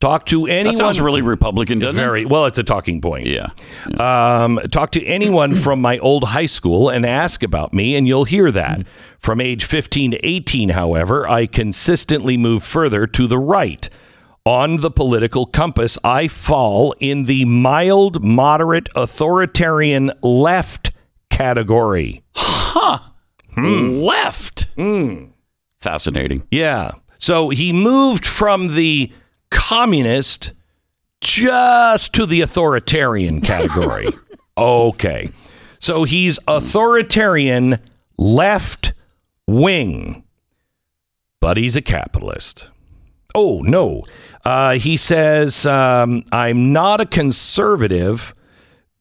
Talk 0.00 0.26
to 0.26 0.46
anyone. 0.46 0.74
That 0.74 0.78
sounds 0.78 1.00
really 1.00 1.22
Republican, 1.22 1.78
doesn't 1.78 1.98
very 1.98 2.26
well. 2.26 2.44
It's 2.44 2.58
a 2.58 2.62
talking 2.62 3.00
point. 3.00 3.26
it? 3.26 3.48
Yeah. 3.98 4.44
Um, 4.44 4.60
talk 4.70 4.90
to 4.92 5.04
anyone 5.04 5.54
from 5.56 5.80
my 5.80 5.98
old 5.98 6.24
high 6.24 6.46
school 6.46 6.90
and 6.90 7.06
ask 7.06 7.42
about 7.42 7.72
me, 7.72 7.96
and 7.96 8.06
you'll 8.06 8.24
hear 8.24 8.50
that. 8.50 8.86
From 9.18 9.40
age 9.40 9.64
15 9.64 10.10
to 10.10 10.26
18, 10.26 10.70
however, 10.70 11.26
I 11.26 11.46
consistently 11.46 12.36
move 12.36 12.62
further 12.62 13.06
to 13.06 13.26
the 13.26 13.38
right. 13.38 13.88
On 14.46 14.78
the 14.78 14.90
political 14.90 15.46
compass, 15.46 15.98
I 16.04 16.28
fall 16.28 16.94
in 17.00 17.24
the 17.24 17.44
mild, 17.46 18.22
moderate, 18.22 18.88
authoritarian 18.94 20.12
left 20.22 20.90
category. 21.30 22.22
Huh 22.34 22.98
left. 23.56 24.66
Hmm. 24.76 25.26
Fascinating. 25.80 26.46
Yeah. 26.50 26.92
So 27.18 27.50
he 27.50 27.72
moved 27.72 28.26
from 28.26 28.74
the 28.74 29.12
communist 29.50 30.52
just 31.20 32.12
to 32.14 32.26
the 32.26 32.40
authoritarian 32.40 33.40
category. 33.40 34.08
okay. 34.58 35.30
So 35.78 36.04
he's 36.04 36.38
authoritarian 36.48 37.78
left 38.18 38.92
wing, 39.46 40.24
but 41.40 41.56
he's 41.56 41.76
a 41.76 41.82
capitalist. 41.82 42.70
Oh, 43.34 43.60
no. 43.62 44.04
Uh, 44.44 44.74
he 44.74 44.96
says, 44.96 45.64
um, 45.66 46.24
I'm 46.30 46.72
not 46.72 47.00
a 47.00 47.06
conservative 47.06 48.34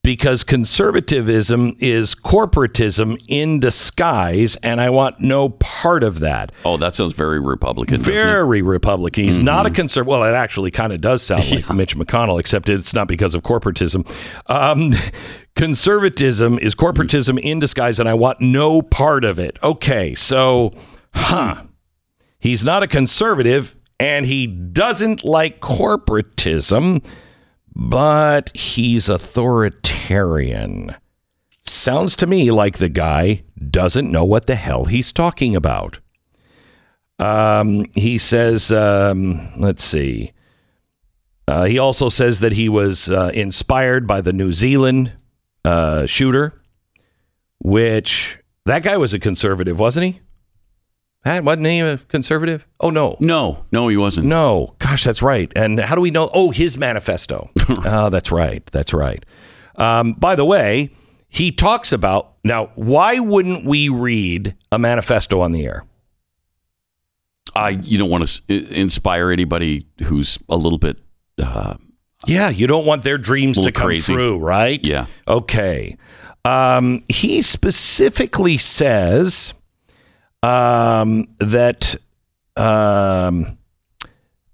because 0.03 0.43
conservatism 0.43 1.73
is 1.79 2.13
corporatism 2.13 3.17
in 3.29 3.61
disguise, 3.61 4.57
and 4.57 4.81
I 4.81 4.89
want 4.89 5.21
no 5.21 5.47
part 5.49 6.03
of 6.03 6.19
that. 6.19 6.51
Oh, 6.65 6.75
that 6.75 6.93
sounds 6.93 7.13
very 7.13 7.39
Republican. 7.39 8.01
Very 8.01 8.61
Republican. 8.61 9.23
He's 9.23 9.39
not 9.39 9.65
a 9.65 9.71
conservative. 9.71 10.07
Well, 10.09 10.23
it 10.23 10.35
actually 10.35 10.71
kind 10.71 10.91
of 10.91 10.99
does 10.99 11.23
sound 11.23 11.49
like 11.49 11.69
Mitch 11.73 11.95
McConnell, 11.95 12.37
except 12.37 12.67
it's 12.67 12.93
not 12.93 13.07
because 13.07 13.33
of 13.33 13.43
corporatism. 13.43 14.05
Um, 14.47 14.91
conservatism 15.55 16.59
is 16.59 16.75
corporatism 16.75 17.39
in 17.39 17.59
disguise, 17.59 17.97
and 17.97 18.09
I 18.09 18.13
want 18.13 18.41
no 18.41 18.81
part 18.81 19.23
of 19.23 19.39
it. 19.39 19.57
Okay, 19.63 20.15
so, 20.15 20.73
huh. 21.13 21.63
He's 22.39 22.65
not 22.65 22.83
a 22.83 22.87
conservative, 22.87 23.73
and 23.99 24.25
he 24.25 24.47
doesn't 24.47 25.23
like 25.23 25.59
corporatism, 25.59 27.03
but 27.75 28.55
he's 28.55 29.09
authoritarian. 29.09 30.95
Sounds 31.63 32.15
to 32.17 32.27
me 32.27 32.51
like 32.51 32.77
the 32.77 32.89
guy 32.89 33.43
doesn't 33.69 34.11
know 34.11 34.25
what 34.25 34.47
the 34.47 34.55
hell 34.55 34.85
he's 34.85 35.11
talking 35.11 35.55
about. 35.55 35.99
Um, 37.19 37.85
he 37.95 38.17
says, 38.17 38.71
um, 38.71 39.51
let's 39.57 39.83
see. 39.83 40.33
Uh, 41.47 41.65
he 41.65 41.77
also 41.77 42.09
says 42.09 42.39
that 42.39 42.53
he 42.53 42.69
was 42.69 43.09
uh, 43.09 43.31
inspired 43.33 44.07
by 44.07 44.21
the 44.21 44.33
New 44.33 44.53
Zealand 44.53 45.13
uh, 45.65 46.05
shooter, 46.05 46.61
which 47.59 48.39
that 48.65 48.83
guy 48.83 48.97
was 48.97 49.13
a 49.13 49.19
conservative, 49.19 49.79
wasn't 49.79 50.05
he? 50.05 50.21
That 51.23 51.43
wasn't 51.43 51.67
he 51.67 51.79
a 51.79 51.97
conservative? 51.97 52.67
Oh 52.79 52.89
no, 52.89 53.15
No, 53.19 53.65
no, 53.71 53.87
he 53.87 53.95
wasn't. 53.97 54.27
no. 54.27 54.75
Gosh, 54.79 55.03
that's 55.05 55.21
right. 55.21 55.51
And 55.55 55.79
how 55.79 55.95
do 55.95 56.01
we 56.01 56.11
know? 56.11 56.29
Oh, 56.33 56.51
his 56.51 56.77
manifesto. 56.77 57.49
oh, 57.85 58.09
that's 58.11 58.31
right. 58.31 58.65
That's 58.67 58.93
right. 58.93 59.25
Um, 59.75 60.13
by 60.13 60.35
the 60.35 60.45
way, 60.45 60.91
he 61.29 61.51
talks 61.51 61.91
about 61.93 62.33
now. 62.43 62.67
Why 62.75 63.19
wouldn't 63.19 63.65
we 63.65 63.87
read 63.89 64.55
a 64.71 64.77
manifesto 64.77 65.39
on 65.41 65.51
the 65.53 65.65
air? 65.65 65.85
I 67.55 67.69
you 67.69 67.97
don't 67.97 68.09
want 68.09 68.27
to 68.47 68.79
inspire 68.79 69.31
anybody 69.31 69.85
who's 70.03 70.37
a 70.49 70.57
little 70.57 70.79
bit 70.79 70.97
uh, 71.41 71.75
Yeah, 72.27 72.49
you 72.49 72.67
don't 72.67 72.85
want 72.85 73.03
their 73.03 73.17
dreams 73.17 73.59
to 73.61 73.71
come 73.71 73.85
crazy. 73.87 74.13
true, 74.13 74.37
right? 74.39 74.85
Yeah. 74.85 75.05
Okay. 75.27 75.97
Um, 76.45 77.03
he 77.07 77.41
specifically 77.41 78.57
says 78.57 79.53
um, 80.43 81.27
that 81.39 81.95
um, 82.57 83.57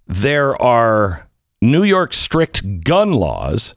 there 0.07 0.59
are 0.61 1.27
New 1.61 1.83
York 1.83 2.13
strict 2.13 2.83
gun 2.83 3.11
laws, 3.11 3.73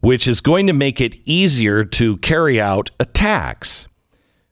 which 0.00 0.26
is 0.26 0.40
going 0.40 0.66
to 0.68 0.72
make 0.72 1.00
it 1.00 1.16
easier 1.24 1.84
to 1.84 2.16
carry 2.18 2.60
out 2.60 2.90
attacks. 2.98 3.88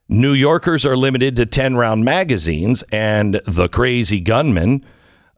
New 0.09 0.33
Yorkers 0.33 0.85
are 0.85 0.97
limited 0.97 1.37
to 1.37 1.47
10 1.47 1.77
round 1.77 2.05
magazines, 2.05 2.83
and 2.91 3.41
the 3.47 3.69
crazy 3.69 4.19
gunman 4.19 4.85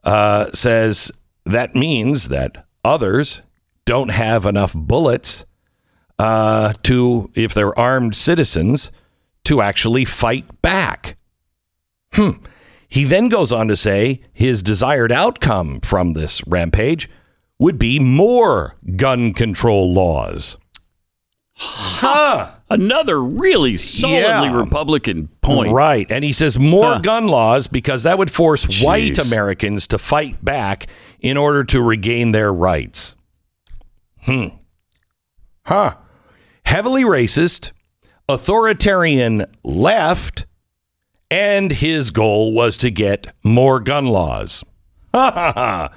uh, 0.03 0.51
says 0.51 1.11
that 1.45 1.75
means 1.75 2.29
that 2.29 2.65
others 2.83 3.43
don't 3.85 4.09
have 4.09 4.47
enough 4.47 4.73
bullets 4.73 5.45
uh, 6.17 6.73
to, 6.81 7.29
if 7.35 7.53
they're 7.53 7.77
armed 7.77 8.15
citizens, 8.15 8.91
to 9.43 9.61
actually 9.61 10.05
fight 10.05 10.61
back. 10.63 11.15
Hmm. 12.13 12.31
He 12.87 13.03
then 13.05 13.27
goes 13.29 13.51
on 13.51 13.67
to 13.69 13.75
say 13.75 14.21
his 14.33 14.61
desired 14.61 15.11
outcome 15.11 15.79
from 15.81 16.13
this 16.13 16.45
rampage 16.47 17.09
would 17.59 17.79
be 17.79 17.99
more 17.99 18.75
gun 18.95 19.33
control 19.33 19.93
laws. 19.93 20.57
Huh. 21.55 22.51
another 22.69 23.21
really 23.21 23.77
solidly 23.77 24.47
Yeah. 24.47 24.57
Republican 24.57 25.27
point. 25.41 25.71
Right. 25.73 26.07
And 26.09 26.23
he 26.23 26.33
says 26.33 26.57
more 26.57 26.93
Huh. 26.95 26.99
gun 27.01 27.27
laws 27.27 27.67
because 27.67 28.01
that 28.03 28.17
would 28.17 28.31
force 28.31 28.81
white 28.83 29.19
Americans 29.19 29.85
to 29.87 29.99
fight 29.99 30.43
back 30.43 30.87
in 31.19 31.37
order 31.37 31.63
to 31.65 31.81
regain 31.81 32.31
their 32.31 32.51
rights. 32.51 33.13
Hmm. 34.23 34.47
Huh. 35.67 35.93
Heavily 36.65 37.03
racist, 37.03 37.71
authoritarian 38.27 39.45
left, 39.63 40.47
and 41.33 41.71
his 41.71 42.11
goal 42.11 42.53
was 42.53 42.77
to 42.77 42.91
get 42.91 43.33
more 43.43 43.79
gun 43.79 44.05
laws. 44.05 44.63
Ha 45.15 45.31
ha 45.31 45.51
ha. 45.55 45.89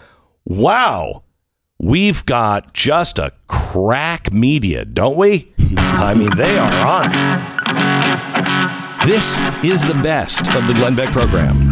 Wow. 0.47 1.25
We've 1.79 2.25
got 2.25 2.73
just 2.73 3.19
a 3.19 3.33
crack 3.47 4.33
media, 4.33 4.87
don't 4.87 5.19
we? 5.19 5.53
I 5.77 6.15
mean, 6.15 6.35
they 6.39 6.57
are 6.57 6.73
on. 6.73 7.13
This 9.07 9.39
is 9.63 9.83
the 9.83 10.01
best 10.03 10.49
of 10.55 10.67
the 10.69 10.73
Glenn 10.73 10.95
Beck 10.95 11.13
program. 11.13 11.69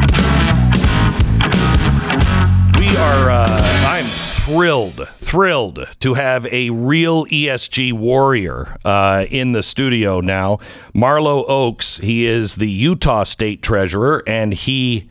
We 2.79 2.95
are, 2.99 3.31
uh, 3.31 3.47
I'm 3.89 4.05
thrilled, 4.45 5.09
thrilled 5.17 5.89
to 6.01 6.15
have 6.15 6.45
a 6.53 6.69
real 6.69 7.25
ESG 7.27 7.95
warrior 7.95 8.77
uh, 8.85 9.25
in 9.31 9.53
the 9.53 9.63
studio 9.63 10.21
now. 10.21 10.59
Marlo 10.95 11.49
Oaks, 11.49 11.97
he 11.99 12.27
is 12.27 12.57
the 12.57 12.69
Utah 12.69 13.25
State 13.25 13.63
Treasurer, 13.63 14.23
and 14.27 14.53
he 14.53 15.09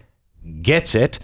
gets 0.62 0.94
it. 0.94 1.18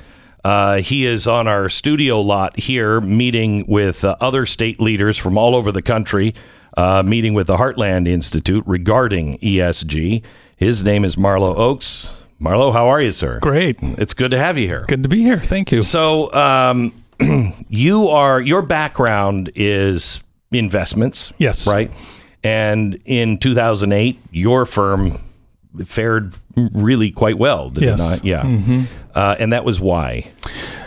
Uh, 0.44 0.78
he 0.78 1.06
is 1.06 1.28
on 1.28 1.48
our 1.48 1.70
studio 1.70 2.20
lot 2.20 2.58
here, 2.60 3.00
meeting 3.00 3.64
with 3.68 4.04
uh, 4.04 4.16
other 4.20 4.48
state 4.48 4.82
leaders 4.82 5.16
from 5.16 5.38
all 5.38 5.56
over 5.56 5.72
the 5.72 5.84
country, 5.84 6.34
uh, 6.78 7.04
meeting 7.04 7.36
with 7.36 7.46
the 7.46 7.58
Heartland 7.58 8.08
Institute 8.08 8.64
regarding 8.66 9.38
ESG. 9.38 10.24
His 10.56 10.84
name 10.84 11.06
is 11.06 11.16
Marlo 11.16 11.56
Oaks. 11.56 12.18
Marlo, 12.42 12.74
how 12.74 12.88
are 12.88 13.02
you, 13.02 13.12
sir? 13.12 13.38
Great. 13.40 13.78
It's 13.82 14.16
good 14.16 14.32
to 14.32 14.40
have 14.40 14.58
you 14.58 14.66
here. 14.66 14.86
Good 14.88 15.04
to 15.04 15.10
be 15.10 15.22
here. 15.22 15.38
Thank 15.38 15.72
you. 15.72 15.84
So, 15.84 16.34
um, 16.34 16.92
you 17.70 18.08
are 18.08 18.42
your 18.42 18.62
background 18.62 19.52
is 19.56 20.24
investments, 20.52 21.32
Yes. 21.38 21.68
right? 21.68 21.92
And 22.44 23.00
in 23.06 23.38
2008, 23.38 24.18
your 24.32 24.66
firm 24.66 25.20
fared 25.86 26.36
really 26.74 27.12
quite 27.12 27.38
well, 27.38 27.70
did 27.70 27.84
Yes. 27.84 28.00
it 28.00 28.26
not? 28.32 28.48
Yeah, 28.48 28.86
uh, 29.14 29.36
and 29.40 29.52
that 29.54 29.64
was 29.66 29.80
why. 29.80 30.32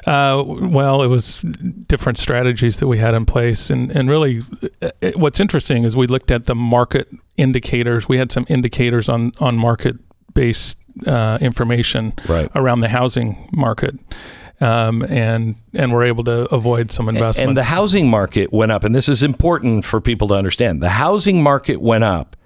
Uh, 0.06 0.42
well, 0.44 1.02
it 1.02 1.06
was 1.06 1.42
different 1.86 2.18
strategies 2.18 2.78
that 2.78 2.88
we 2.88 2.98
had 2.98 3.14
in 3.14 3.24
place, 3.26 3.70
and 3.70 3.90
and 3.92 4.08
really, 4.10 4.40
uh, 4.82 4.90
what's 5.14 5.38
interesting 5.38 5.84
is 5.84 5.96
we 5.96 6.06
looked 6.08 6.30
at 6.32 6.46
the 6.46 6.54
market 6.56 7.08
indicators. 7.36 8.08
We 8.08 8.18
had 8.18 8.32
some 8.32 8.46
indicators 8.48 9.08
on 9.08 9.30
on 9.38 9.56
market 9.56 9.96
based 10.34 10.78
uh, 11.06 11.38
information 11.40 12.14
Right. 12.28 12.50
around 12.54 12.80
the 12.80 12.88
housing 12.88 13.48
market, 13.52 13.94
um, 14.60 15.02
and 15.02 15.56
and 15.74 15.92
we're 15.92 16.04
able 16.04 16.24
to 16.24 16.52
avoid 16.54 16.90
some 16.90 17.08
investments. 17.08 17.48
And 17.48 17.56
the 17.56 17.64
housing 17.64 18.08
market 18.08 18.52
went 18.52 18.72
up, 18.72 18.84
and 18.84 18.94
this 18.94 19.08
is 19.08 19.22
important 19.22 19.84
for 19.84 20.00
people 20.00 20.28
to 20.28 20.34
understand. 20.34 20.82
The 20.82 20.90
housing 20.90 21.42
market 21.42 21.80
went 21.80 22.04
up. 22.04 22.36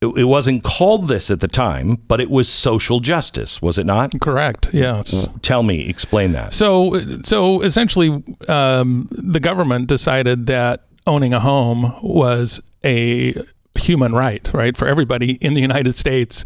It, 0.00 0.06
it 0.18 0.24
wasn't 0.24 0.64
called 0.64 1.06
this 1.06 1.30
at 1.30 1.38
the 1.38 1.46
time, 1.46 1.96
but 2.08 2.20
it 2.20 2.28
was 2.28 2.48
social 2.48 2.98
justice, 2.98 3.62
was 3.62 3.78
it 3.78 3.86
not? 3.86 4.18
correct. 4.20 4.74
Yes. 4.74 5.28
Tell 5.42 5.62
me, 5.62 5.88
explain 5.88 6.32
that. 6.32 6.52
So, 6.52 6.98
so 7.22 7.60
essentially, 7.62 8.22
um, 8.48 9.06
the 9.10 9.38
government 9.38 9.86
decided 9.86 10.46
that 10.48 10.86
owning 11.06 11.32
a 11.32 11.38
home 11.38 11.94
was 12.02 12.60
a 12.84 13.34
human 13.78 14.12
right, 14.12 14.48
right, 14.52 14.76
for 14.76 14.88
everybody 14.88 15.34
in 15.34 15.54
the 15.54 15.60
United 15.60 15.96
States. 15.96 16.44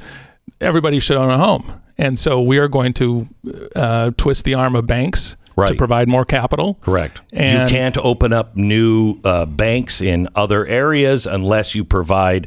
Everybody 0.61 1.01
should 1.01 1.17
own 1.17 1.31
a 1.31 1.39
home, 1.39 1.81
and 1.99 2.19
so 2.19 2.41
we 2.43 2.59
are 2.59 2.69
going 2.69 2.93
to 2.95 3.29
uh, 3.75 4.11
twist 4.17 4.45
the 4.45 4.55
arm 4.55 4.77
of 4.77 4.87
banks 4.87 5.37
to 5.69 5.75
provide 5.75 6.07
more 6.09 6.25
capital. 6.25 6.75
Correct. 6.83 7.23
And- 7.33 7.71
you 7.71 7.75
can't 7.75 7.97
open 7.99 8.33
up 8.33 8.57
new 8.57 9.19
uh, 9.25 9.47
banks 9.47 10.01
in 10.03 10.29
other 10.35 10.67
areas 10.67 11.27
unless 11.27 11.75
you 11.75 11.85
provide 11.85 12.47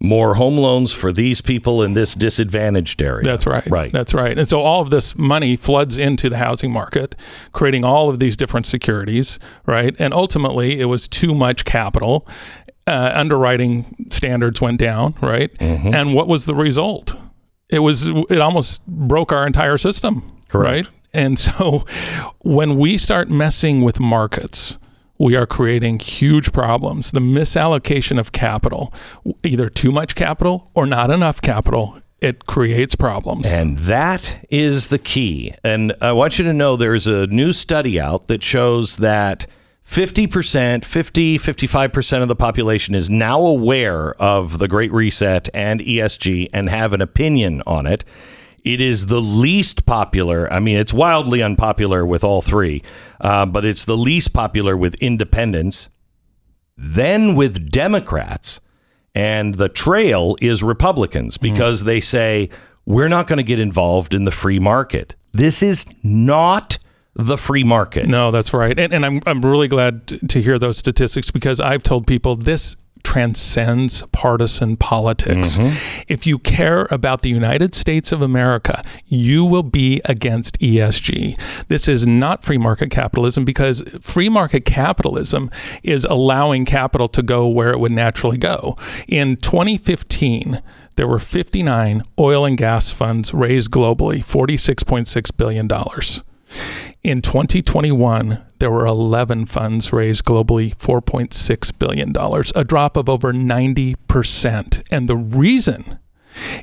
more 0.00 0.34
home 0.34 0.56
loans 0.56 0.92
for 0.92 1.12
these 1.12 1.40
people 1.40 1.82
in 1.82 1.94
this 1.94 2.14
disadvantaged 2.14 3.02
area. 3.02 3.24
That's 3.24 3.46
right. 3.46 3.66
Right. 3.68 3.92
That's 3.92 4.14
right. 4.14 4.38
And 4.38 4.48
so 4.48 4.60
all 4.60 4.80
of 4.80 4.90
this 4.90 5.16
money 5.18 5.56
floods 5.56 5.98
into 5.98 6.28
the 6.30 6.38
housing 6.38 6.72
market, 6.72 7.16
creating 7.52 7.84
all 7.84 8.08
of 8.08 8.20
these 8.20 8.36
different 8.36 8.66
securities, 8.66 9.38
right? 9.66 9.96
And 9.98 10.14
ultimately, 10.14 10.80
it 10.80 10.84
was 10.84 11.08
too 11.08 11.34
much 11.34 11.64
capital. 11.64 12.28
Uh, 12.86 13.10
underwriting 13.14 14.06
standards 14.10 14.60
went 14.60 14.78
down, 14.78 15.14
right? 15.20 15.52
Mm-hmm. 15.58 15.92
And 15.92 16.14
what 16.14 16.28
was 16.28 16.46
the 16.46 16.54
result? 16.54 17.14
It 17.70 17.80
was 17.80 18.08
it 18.08 18.40
almost 18.40 18.86
broke 18.86 19.32
our 19.32 19.46
entire 19.46 19.78
system, 19.78 20.38
Correct. 20.48 20.86
right? 20.86 20.94
And 21.12 21.38
so 21.38 21.84
when 22.40 22.76
we 22.76 22.98
start 22.98 23.28
messing 23.30 23.82
with 23.82 23.98
markets, 24.00 24.78
we 25.18 25.34
are 25.36 25.46
creating 25.46 25.98
huge 25.98 26.52
problems. 26.52 27.10
The 27.10 27.20
misallocation 27.20 28.18
of 28.18 28.32
capital, 28.32 28.92
either 29.42 29.68
too 29.68 29.90
much 29.90 30.14
capital 30.14 30.70
or 30.74 30.86
not 30.86 31.10
enough 31.10 31.42
capital, 31.42 32.00
it 32.20 32.46
creates 32.46 32.94
problems. 32.94 33.52
And 33.52 33.78
that 33.80 34.44
is 34.50 34.88
the 34.88 34.98
key. 34.98 35.54
And 35.64 35.94
I 36.00 36.12
want 36.12 36.38
you 36.38 36.44
to 36.44 36.52
know 36.52 36.76
there's 36.76 37.06
a 37.06 37.26
new 37.26 37.52
study 37.52 38.00
out 38.00 38.28
that 38.28 38.42
shows 38.42 38.96
that 38.98 39.46
50%, 39.88 40.84
50, 40.84 41.38
55% 41.38 42.22
of 42.22 42.28
the 42.28 42.36
population 42.36 42.94
is 42.94 43.08
now 43.08 43.40
aware 43.40 44.12
of 44.20 44.58
the 44.58 44.68
Great 44.68 44.92
Reset 44.92 45.48
and 45.54 45.80
ESG 45.80 46.50
and 46.52 46.68
have 46.68 46.92
an 46.92 47.00
opinion 47.00 47.62
on 47.66 47.86
it. 47.86 48.04
It 48.62 48.82
is 48.82 49.06
the 49.06 49.22
least 49.22 49.86
popular. 49.86 50.52
I 50.52 50.60
mean, 50.60 50.76
it's 50.76 50.92
wildly 50.92 51.40
unpopular 51.40 52.04
with 52.04 52.22
all 52.22 52.42
three, 52.42 52.82
uh, 53.22 53.46
but 53.46 53.64
it's 53.64 53.86
the 53.86 53.96
least 53.96 54.34
popular 54.34 54.76
with 54.76 54.94
independents, 54.96 55.88
then 56.76 57.34
with 57.34 57.70
Democrats, 57.70 58.60
and 59.14 59.54
the 59.54 59.70
trail 59.70 60.36
is 60.42 60.62
Republicans 60.62 61.38
because 61.38 61.84
they 61.84 62.02
say, 62.02 62.50
we're 62.84 63.08
not 63.08 63.26
going 63.26 63.38
to 63.38 63.42
get 63.42 63.58
involved 63.58 64.12
in 64.12 64.26
the 64.26 64.30
free 64.30 64.58
market. 64.58 65.14
This 65.32 65.62
is 65.62 65.86
not 66.02 66.78
the 67.18 67.36
free 67.36 67.64
market. 67.64 68.06
No, 68.06 68.30
that's 68.30 68.54
right. 68.54 68.78
And, 68.78 68.94
and 68.94 69.04
I'm, 69.04 69.20
I'm 69.26 69.44
really 69.44 69.68
glad 69.68 70.06
to 70.06 70.40
hear 70.40 70.58
those 70.58 70.78
statistics 70.78 71.30
because 71.30 71.60
I've 71.60 71.82
told 71.82 72.06
people 72.06 72.36
this 72.36 72.76
transcends 73.02 74.04
partisan 74.12 74.76
politics. 74.76 75.58
Mm-hmm. 75.58 76.02
If 76.08 76.26
you 76.26 76.38
care 76.38 76.86
about 76.90 77.22
the 77.22 77.30
United 77.30 77.74
States 77.74 78.12
of 78.12 78.22
America, 78.22 78.82
you 79.06 79.44
will 79.44 79.62
be 79.62 80.00
against 80.04 80.58
ESG. 80.60 81.66
This 81.68 81.88
is 81.88 82.06
not 82.06 82.44
free 82.44 82.58
market 82.58 82.90
capitalism 82.90 83.44
because 83.44 83.80
free 84.00 84.28
market 84.28 84.64
capitalism 84.64 85.50
is 85.82 86.04
allowing 86.04 86.64
capital 86.64 87.08
to 87.08 87.22
go 87.22 87.48
where 87.48 87.70
it 87.70 87.80
would 87.80 87.92
naturally 87.92 88.38
go. 88.38 88.76
In 89.08 89.36
2015, 89.36 90.62
there 90.96 91.08
were 91.08 91.18
59 91.18 92.02
oil 92.18 92.44
and 92.44 92.58
gas 92.58 92.92
funds 92.92 93.32
raised 93.32 93.70
globally, 93.70 94.18
$46.6 94.18 95.36
billion. 95.36 95.68
In 97.08 97.22
2021, 97.22 98.44
there 98.58 98.70
were 98.70 98.84
11 98.84 99.46
funds 99.46 99.94
raised 99.94 100.26
globally, 100.26 100.76
$4.6 100.76 101.78
billion, 101.78 102.14
a 102.54 102.64
drop 102.64 102.98
of 102.98 103.08
over 103.08 103.32
90%. 103.32 104.82
And 104.92 105.08
the 105.08 105.16
reason 105.16 105.98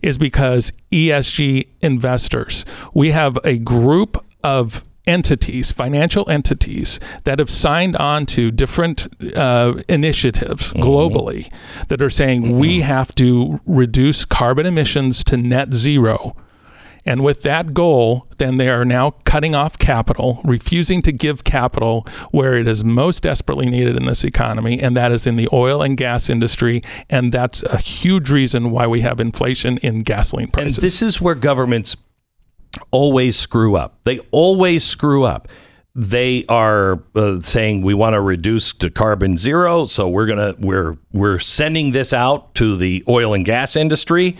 is 0.03 0.19
because 0.19 0.71
ESG 0.91 1.67
investors, 1.81 2.63
we 2.93 3.09
have 3.09 3.39
a 3.43 3.57
group 3.57 4.23
of 4.43 4.83
entities, 5.07 5.71
financial 5.71 6.29
entities 6.29 6.99
that 7.23 7.39
have 7.39 7.49
signed 7.49 7.95
on 7.95 8.27
to 8.27 8.51
different 8.51 9.07
uh, 9.35 9.73
initiatives 9.89 10.73
globally 10.73 11.51
that 11.87 12.03
are 12.03 12.09
saying 12.11 12.59
we 12.59 12.81
have 12.81 13.15
to 13.15 13.59
reduce 13.65 14.25
carbon 14.25 14.67
emissions 14.67 15.23
to 15.23 15.37
net 15.37 15.73
zero. 15.73 16.35
And 17.05 17.23
with 17.23 17.43
that 17.43 17.73
goal, 17.73 18.27
then 18.37 18.57
they 18.57 18.67
are 18.69 18.83
now 18.83 19.11
cutting 19.25 19.53
off 19.53 19.77
capital, 19.77 20.41
refusing 20.43 21.01
to 21.03 21.11
give 21.11 21.43
capital 21.43 22.07
where 22.31 22.55
it 22.55 22.65
is 22.65 22.83
most 22.83 23.23
desperately 23.23 23.67
needed 23.67 23.95
in 23.95 24.05
this 24.05 24.23
economy, 24.23 24.79
and 24.79 24.97
that 24.97 25.11
is 25.11 25.27
in 25.27 25.35
the 25.35 25.47
oil 25.53 25.83
and 25.83 25.97
gas 25.97 26.29
industry. 26.29 26.81
And 27.09 27.31
that's 27.31 27.61
a 27.63 27.77
huge 27.77 28.31
reason 28.31 28.71
why 28.71 28.87
we 28.87 29.01
have 29.01 29.19
inflation 29.19 29.77
in 29.79 30.01
gasoline 30.01 30.47
prices. 30.47 30.77
And 30.79 30.83
this 30.83 31.01
is 31.01 31.21
where 31.21 31.35
governments 31.35 31.95
always 32.91 33.37
screw 33.37 33.75
up. 33.75 33.99
They 34.03 34.19
always 34.31 34.83
screw 34.83 35.23
up. 35.23 35.47
They 35.97 36.43
are 36.49 37.03
uh, 37.15 37.39
saying 37.39 37.81
we 37.83 37.93
want 37.93 38.15
to 38.15 38.21
reduce 38.21 38.73
to 38.73 38.89
carbon 38.89 39.37
zero, 39.37 39.85
so 39.85 40.09
we're 40.09 40.25
gonna 40.25 40.53
we're 40.59 40.97
we're 41.13 41.39
sending 41.39 41.91
this 41.91 42.11
out 42.11 42.53
to 42.55 42.75
the 42.75 43.01
oil 43.07 43.33
and 43.33 43.45
gas 43.45 43.77
industry. 43.77 44.35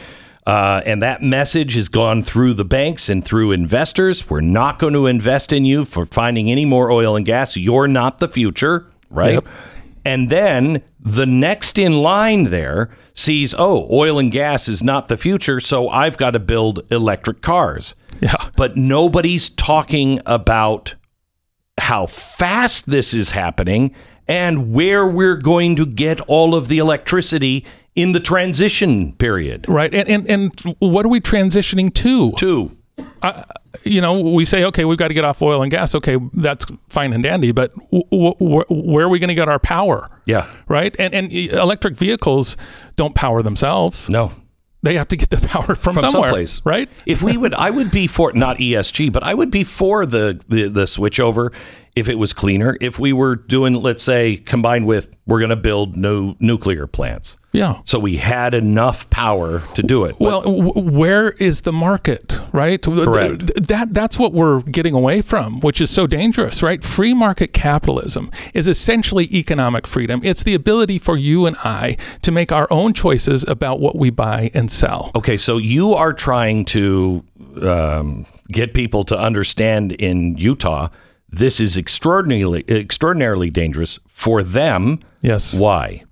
Uh, 0.45 0.81
and 0.86 1.01
that 1.01 1.23
message 1.23 1.73
has 1.73 1.89
gone 1.89 2.21
through 2.21 2.53
the 2.53 2.65
banks 2.65 3.10
and 3.10 3.25
through 3.25 3.51
investors. 3.51 4.29
We're 4.29 4.41
not 4.41 4.77
going 4.77 4.93
to 4.93 5.08
invest 5.08 5.51
in 5.51 5.65
you 5.65 5.84
for 5.84 6.05
finding 6.05 6.51
any 6.51 6.65
more 6.65 6.91
oil 6.91 7.15
and 7.15 7.25
gas. 7.25 7.58
You're 7.58 7.88
not 7.88 8.19
the 8.19 8.27
future, 8.27 8.91
right? 9.10 9.34
Yep. 9.34 9.47
And 10.05 10.29
then 10.29 10.84
the 10.99 11.25
next 11.25 11.79
in 11.79 12.03
line 12.03 12.45
there 12.45 12.91
sees, 13.15 13.55
oh, 13.58 13.88
oil 13.91 14.19
and 14.19 14.31
gas 14.31 14.67
is 14.67 14.84
not 14.84 15.08
the 15.08 15.17
future, 15.17 15.60
so 15.60 15.89
I've 15.89 16.17
got 16.17 16.31
to 16.31 16.39
build 16.39 16.86
electric 16.91 17.41
cars. 17.41 17.95
yeah. 18.21 18.36
But 18.55 18.77
nobody's 18.77 19.49
talking 19.49 20.21
about 20.27 20.93
how 21.79 22.05
fast 22.05 22.86
this 22.86 23.13
is 23.15 23.31
happening 23.31 23.95
and 24.27 24.73
where 24.73 25.08
we're 25.08 25.38
going 25.38 25.75
to 25.77 25.86
get 25.86 26.19
all 26.21 26.53
of 26.55 26.67
the 26.67 26.77
electricity 26.77 27.65
in 27.95 28.12
the 28.12 28.19
transition 28.19 29.13
period. 29.13 29.65
Right. 29.69 29.93
And, 29.93 30.10
and, 30.10 30.29
and 30.29 30.75
what 30.79 31.05
are 31.05 31.10
we 31.10 31.21
transitioning 31.21 31.93
to? 31.95 32.34
Two. 32.34 32.77
you 33.84 34.01
know, 34.01 34.19
we 34.19 34.45
say, 34.45 34.63
okay, 34.65 34.86
we've 34.86 34.97
got 34.97 35.08
to 35.10 35.13
get 35.13 35.23
off 35.25 35.41
oil 35.41 35.62
and 35.62 35.71
gas. 35.71 35.95
Okay, 35.95 36.17
that's 36.34 36.65
fine 36.89 37.13
and 37.13 37.23
dandy, 37.23 37.51
but 37.51 37.73
w- 37.91 38.34
w- 38.39 38.65
where 38.69 39.05
are 39.05 39.10
we 39.10 39.19
going 39.19 39.29
to 39.29 39.36
get 39.36 39.47
our 39.49 39.60
power? 39.60 40.08
Yeah. 40.25 40.49
Right. 40.67 40.95
And, 40.99 41.13
and 41.13 41.31
electric 41.31 41.95
vehicles 41.95 42.58
don't 42.95 43.15
power 43.15 43.41
themselves. 43.41 44.10
No. 44.10 44.31
They 44.84 44.95
have 44.95 45.08
to 45.08 45.17
get 45.17 45.31
the 45.31 45.38
power 45.47 45.73
from, 45.73 45.95
From 45.95 46.01
somewhere. 46.01 46.29
someplace. 46.29 46.62
Right. 46.63 46.89
If 47.08 47.23
we 47.23 47.38
would, 47.38 47.53
I 47.55 47.69
would 47.71 47.89
be 47.91 48.05
for 48.08 48.31
not 48.34 48.58
ESG, 48.58 49.12
but 49.12 49.23
I 49.23 49.34
would 49.34 49.49
be 49.49 49.63
for 49.63 50.05
the, 50.05 50.39
the 50.47 50.67
the 50.69 50.86
switch 50.86 51.19
over 51.19 51.51
if 51.95 52.10
it 52.10 52.15
was 52.15 52.34
cleaner. 52.34 52.77
If 52.81 52.99
we 52.99 53.13
were 53.13 53.36
doing, 53.36 53.73
let's 53.73 54.03
say, 54.03 54.38
combined 54.38 54.86
with 54.86 55.10
we're 55.25 55.39
going 55.39 55.49
to 55.49 55.55
build 55.55 55.97
no 55.97 56.36
nuclear 56.39 56.86
plants, 56.86 57.36
Yeah. 57.51 57.79
so 57.86 57.97
we 57.97 58.17
had 58.17 58.53
enough 58.53 59.10
power 59.10 59.63
to 59.73 59.81
do 59.81 60.03
it. 60.05 60.12
But 60.19 60.21
Well, 60.27 60.41
w- 60.41 60.73
where 60.99 61.31
is 61.31 61.62
the 61.62 61.71
market, 61.71 62.39
right? 62.51 62.79
Correct. 62.81 63.47
Th- 63.47 63.67
That 63.67 63.93
that's 63.93 64.19
what 64.19 64.34
we're 64.34 64.62
getting 64.62 64.93
away 64.93 65.21
from, 65.23 65.62
which 65.62 65.81
is 65.81 65.89
so 65.89 66.05
dangerous, 66.05 66.62
right? 66.62 66.84
Free 66.84 67.13
market 67.15 67.53
capitalism 67.53 68.29
is 68.53 68.67
essentially 68.67 69.25
economic 69.34 69.88
freedom. 69.88 70.21
It's 70.23 70.43
the 70.43 70.53
ability 70.53 70.99
for 70.99 71.17
you 71.17 71.45
and 71.47 71.55
I 71.63 71.97
to 72.21 72.31
make 72.31 72.51
our 72.51 72.67
own 72.69 72.93
choices 72.93 73.43
about 73.47 73.79
what 73.79 73.95
we 73.97 74.10
buy 74.12 74.51
and 74.53 74.69
sell. 74.69 75.12
okay, 75.15 75.38
so 75.38 75.58
you 75.58 75.93
are 75.93 76.13
trying 76.13 76.65
to 76.65 77.23
um, 77.63 78.25
get 78.51 78.73
people 78.75 79.03
to 79.05 79.17
understand 79.17 79.93
in 79.93 80.38
Utah 80.38 80.89
this 81.38 81.60
is 81.60 81.78
extraordinarily 81.78 82.63
extraordinarily 82.67 83.50
dangerous 83.50 84.00
for 84.08 84.43
them. 84.43 85.00
Yes. 85.21 85.58
Why? 85.58 86.04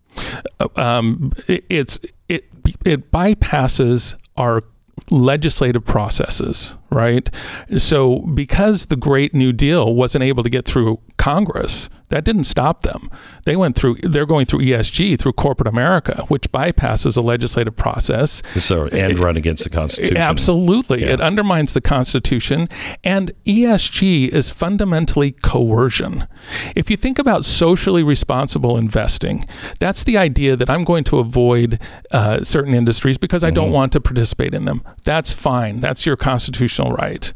um, 0.75 1.31
it, 1.47 1.65
it's 1.69 1.99
it 2.29 2.49
it 2.85 3.11
bypasses 3.11 4.15
our 4.37 4.63
legislative 5.09 5.85
processes, 5.85 6.75
right? 6.93 7.29
So, 7.77 8.19
because 8.19 8.87
the 8.87 8.95
Green 8.95 9.29
New 9.33 9.53
Deal 9.53 9.93
wasn't 9.93 10.23
able 10.23 10.43
to 10.43 10.49
get 10.49 10.65
through 10.65 10.99
Congress, 11.17 11.89
that 12.13 12.23
didn't 12.23 12.43
stop 12.43 12.83
them. 12.83 13.09
They 13.45 13.55
went 13.55 13.75
through, 13.75 13.95
they're 14.03 14.27
going 14.27 14.45
through 14.45 14.59
ESG, 14.59 15.17
through 15.17 15.33
corporate 15.33 15.67
America, 15.67 16.25
which 16.27 16.51
bypasses 16.51 17.17
a 17.17 17.21
legislative 17.21 17.75
process. 17.75 18.43
So, 18.55 18.87
and 18.87 19.17
run 19.17 19.35
against 19.35 19.63
the 19.63 19.71
Constitution. 19.71 20.17
Absolutely. 20.17 21.03
It 21.03 21.19
undermines 21.19 21.73
the 21.73 21.81
Constitution. 21.81 22.69
And 23.03 23.31
ESG 23.45 24.29
is 24.29 24.51
fundamentally 24.51 25.31
coercion. 25.31 26.27
If 26.75 26.91
you 26.91 26.97
think 26.97 27.17
about 27.17 27.45
socially 27.45 28.03
responsible 28.03 28.77
investing, 28.77 29.45
that's 29.79 30.03
the 30.03 30.17
idea 30.17 30.55
that 30.55 30.69
I'm 30.69 30.83
going 30.83 31.05
to 31.05 31.17
avoid 31.17 31.81
uh, 32.11 32.43
certain 32.43 32.75
industries 32.75 33.17
because 33.17 33.43
I 33.43 33.49
don't 33.49 33.71
want 33.71 33.91
to 33.93 34.01
participate 34.01 34.53
in 34.53 34.65
them. 34.65 34.83
That's 35.03 35.33
fine. 35.33 35.79
That's 35.79 36.05
your 36.05 36.15
constitutional 36.15 36.82
right. 36.91 37.31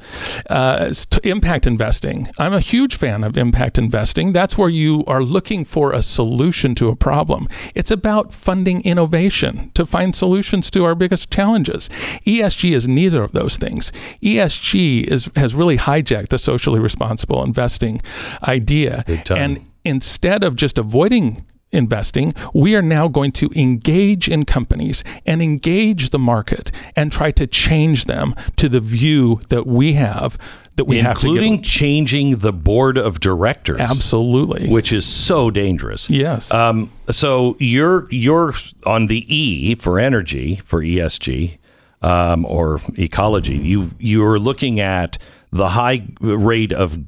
Uh, 0.49 0.93
impact 1.23 1.67
investing. 1.67 2.27
I'm 2.38 2.53
a 2.53 2.60
huge 2.60 2.95
fan 2.95 3.23
of 3.23 3.38
impact 3.38 3.77
investing. 3.77 4.33
That's 4.33 4.57
where 4.57 4.69
you 4.69 5.03
are 5.07 5.23
looking 5.23 5.65
for 5.65 5.93
a 5.93 6.01
solution 6.01 6.75
to 6.75 6.89
a 6.89 6.95
problem. 6.95 7.47
It's 7.75 7.91
about 7.91 8.33
funding 8.33 8.81
innovation 8.81 9.71
to 9.73 9.86
find 9.86 10.15
solutions 10.15 10.69
to 10.71 10.86
our 10.86 10.95
biggest 10.95 11.31
challenges. 11.31 11.89
ESG 12.25 12.75
is 12.75 12.88
neither 12.88 13.23
of 13.23 13.31
those 13.31 13.57
things. 13.57 13.91
ESG 14.21 15.03
is 15.03 15.31
has 15.36 15.55
really 15.55 15.77
hijacked 15.77 16.29
the 16.29 16.38
socially 16.38 16.79
responsible 16.79 17.43
investing 17.43 18.01
idea. 18.43 19.03
And 19.38 19.69
instead 19.83 20.43
of 20.43 20.55
just 20.55 20.77
avoiding 20.77 21.45
investing, 21.71 22.34
we 22.53 22.75
are 22.75 22.82
now 22.82 23.08
going 23.08 23.32
to 23.34 23.49
engage 23.56 24.30
in 24.30 24.45
companies 24.45 25.03
and 25.25 25.41
engage 25.41 26.10
the 26.10 26.19
market 26.19 26.71
and 26.95 27.12
try 27.12 27.32
to 27.32 27.47
change 27.47 28.06
them 28.06 28.34
to 28.56 28.69
the 28.69 28.80
view 28.80 29.39
that 29.49 29.67
we 29.67 29.93
have 29.93 30.38
that 30.77 30.86
we 30.86 30.99
have 30.99 31.17
to 31.19 31.27
including 31.27 31.60
changing 31.60 32.38
the 32.38 32.53
board 32.53 32.97
of 32.97 33.19
directors. 33.19 33.80
Absolutely. 33.80 34.69
Which 34.69 34.93
is 34.93 35.06
so 35.06 35.49
dangerous. 35.49 36.10
Yes. 36.10 36.53
Um, 36.53 36.91
so 37.10 37.58
you're 37.60 38.08
you're 38.12 38.53
on 38.86 39.08
the 39.08 39.25
E 39.36 39.75
for 39.75 39.99
energy 39.99 40.58
for 40.58 40.82
ESG 40.82 41.58
um, 42.01 42.45
or 42.45 42.80
ecology. 42.97 43.58
You 43.58 43.91
you're 43.97 44.39
looking 44.39 44.80
at 44.80 45.17
the 45.51 45.69
high 45.69 46.08
rate 46.21 46.71
of 46.71 46.99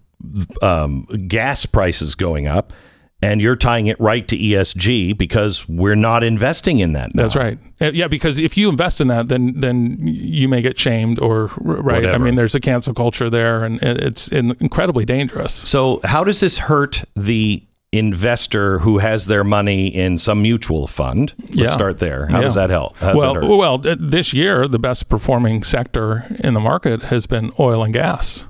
um, 0.62 1.04
gas 1.28 1.66
prices 1.66 2.16
going 2.16 2.48
up, 2.48 2.74
and 3.22 3.42
you're 3.42 3.56
tying 3.58 3.88
it 3.88 4.00
right 4.00 4.28
to 4.30 4.38
ESG 4.38 5.18
because 5.18 5.68
we're 5.68 5.96
not 5.96 6.24
investing 6.24 6.80
in 6.80 6.94
that. 6.94 7.14
Now. 7.14 7.24
That's 7.24 7.36
right. 7.36 7.58
Uh, 7.82 7.92
Yeah, 7.94 8.08
because 8.08 8.40
if 8.40 8.58
you 8.58 8.70
invest 8.70 9.02
in 9.02 9.08
that, 9.10 9.28
then 9.28 9.54
then 9.60 9.98
you 10.02 10.48
may 10.48 10.62
get 10.62 10.80
shamed 10.80 11.20
or 11.20 11.52
right. 11.58 12.06
I 12.06 12.18
mean, 12.18 12.36
there's 12.36 12.56
a 12.56 12.60
cancel 12.60 12.94
culture 12.94 13.30
there, 13.30 13.64
and 13.66 13.80
it's 13.82 14.28
incredibly 14.30 15.06
dangerous. 15.06 15.54
So 15.54 16.00
how 16.04 16.24
does 16.24 16.40
this 16.40 16.60
hurt 16.60 17.04
the 17.16 17.64
investor 17.92 18.80
who 18.80 19.00
has 19.00 19.26
their 19.26 19.44
money 19.44 19.88
in 19.88 20.18
some 20.18 20.42
mutual 20.42 20.88
fund? 20.88 21.34
Let's 21.40 21.58
Yeah. 21.58 21.68
start 21.68 21.98
there. 21.98 22.28
How 22.28 22.40
does 22.42 22.56
that 22.56 22.70
help? 22.70 23.00
Does 23.00 23.16
well, 23.16 23.58
well, 23.58 23.78
this 23.80 24.32
year 24.34 24.68
the 24.68 24.80
best 24.80 25.10
performing 25.10 25.64
sector 25.64 26.26
in 26.40 26.54
the 26.54 26.60
market 26.60 27.04
has 27.04 27.26
been 27.26 27.52
oil 27.60 27.84
and 27.84 27.94
gas. 27.94 28.46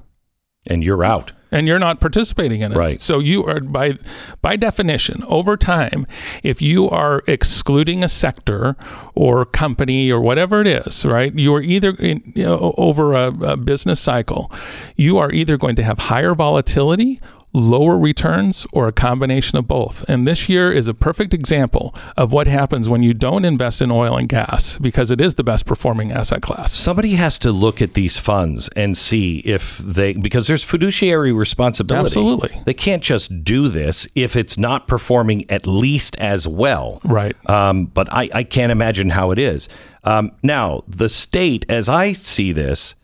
and 0.67 0.83
you're 0.83 1.03
out. 1.05 1.31
And 1.51 1.67
you're 1.67 1.79
not 1.79 1.99
participating 1.99 2.61
in 2.61 2.71
it. 2.71 2.77
Right. 2.77 2.99
So 2.99 3.19
you 3.19 3.43
are 3.45 3.59
by 3.59 3.97
by 4.41 4.55
definition 4.55 5.23
over 5.27 5.57
time, 5.57 6.05
if 6.43 6.61
you 6.61 6.89
are 6.89 7.23
excluding 7.27 8.03
a 8.03 8.09
sector 8.09 8.75
or 9.15 9.45
company 9.45 10.11
or 10.11 10.21
whatever 10.21 10.61
it 10.61 10.67
is, 10.67 11.05
right? 11.05 11.33
You 11.33 11.53
are 11.55 11.61
either 11.61 11.91
in, 11.91 12.31
you 12.35 12.43
know, 12.43 12.73
over 12.77 13.13
a, 13.13 13.27
a 13.27 13.57
business 13.57 13.99
cycle, 13.99 14.51
you 14.95 15.17
are 15.17 15.31
either 15.31 15.57
going 15.57 15.75
to 15.75 15.83
have 15.83 15.99
higher 15.99 16.35
volatility. 16.35 17.19
Lower 17.51 17.97
returns 17.97 18.67
or 18.73 18.87
a 18.87 18.91
combination 18.91 19.57
of 19.57 19.67
both. 19.67 20.07
And 20.07 20.27
this 20.27 20.47
year 20.47 20.71
is 20.71 20.87
a 20.87 20.93
perfect 20.93 21.33
example 21.33 21.95
of 22.15 22.31
what 22.31 22.47
happens 22.47 22.89
when 22.89 23.01
you 23.01 23.13
don't 23.13 23.43
invest 23.43 23.81
in 23.81 23.91
oil 23.91 24.17
and 24.17 24.29
gas 24.29 24.77
because 24.77 25.09
it 25.09 25.19
is 25.19 25.35
the 25.35 25.43
best 25.43 25.65
performing 25.65 26.11
asset 26.11 26.41
class. 26.41 26.71
Somebody 26.71 27.13
has 27.15 27.39
to 27.39 27.51
look 27.51 27.81
at 27.81 27.93
these 27.93 28.17
funds 28.17 28.69
and 28.75 28.95
see 28.95 29.39
if 29.39 29.79
they 29.79 30.13
because 30.13 30.47
there's 30.47 30.63
fiduciary 30.63 31.31
responsibility. 31.31 32.05
Absolutely. 32.05 32.61
They 32.65 32.73
can't 32.73 33.01
just 33.01 33.43
do 33.43 33.67
this 33.67 34.07
if 34.13 34.35
it's 34.35 34.57
not 34.57 34.87
performing 34.87 35.49
at 35.49 35.65
least 35.65 36.15
as 36.17 36.47
well. 36.47 37.01
Right. 37.03 37.35
Um, 37.49 37.85
but 37.85 38.11
I, 38.13 38.29
I 38.33 38.43
can't 38.43 38.71
imagine 38.71 39.09
how 39.09 39.31
it 39.31 39.39
is. 39.39 39.67
Um, 40.03 40.31
now, 40.43 40.83
the 40.87 41.09
state, 41.09 41.65
as 41.67 41.89
I 41.89 42.13
see 42.13 42.51
this, 42.51 42.95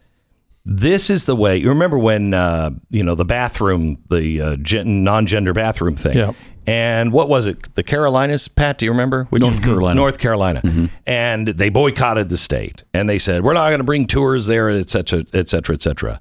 this 0.66 1.10
is 1.10 1.26
the 1.26 1.36
way. 1.36 1.58
You 1.58 1.70
remember 1.70 1.98
when 1.98 2.34
uh, 2.34 2.72
you 2.90 3.04
know 3.04 3.16
the 3.16 3.26
bathroom, 3.26 3.98
the 4.10 4.42
uh, 4.42 4.56
gen- 4.58 5.04
non-gender 5.04 5.54
bathroom 5.54 5.96
thing, 5.96 6.18
Yeah. 6.18 6.32
and 6.66 7.12
what 7.14 7.30
was 7.30 7.46
it? 7.46 7.74
The 7.76 7.84
Carolinas, 7.84 8.48
Pat? 8.48 8.80
Do 8.80 8.86
you 8.86 8.92
remember? 8.92 9.26
Which 9.30 9.42
North 9.42 9.62
Carolina. 9.64 9.96
North 9.96 10.18
Carolina, 10.18 10.90
and 11.06 11.48
they 11.50 11.70
boycotted 11.70 12.30
the 12.30 12.38
state, 12.38 12.84
and 12.94 13.08
they 13.10 13.20
said 13.20 13.44
we're 13.44 13.54
not 13.54 13.70
going 13.70 13.80
to 13.80 13.84
bring 13.86 14.08
tours 14.08 14.48
there, 14.48 14.70
et 14.70 14.90
cetera, 14.90 15.24
et 15.34 15.50
cetera, 15.50 15.76
et 15.76 15.82
cetera. 15.82 16.20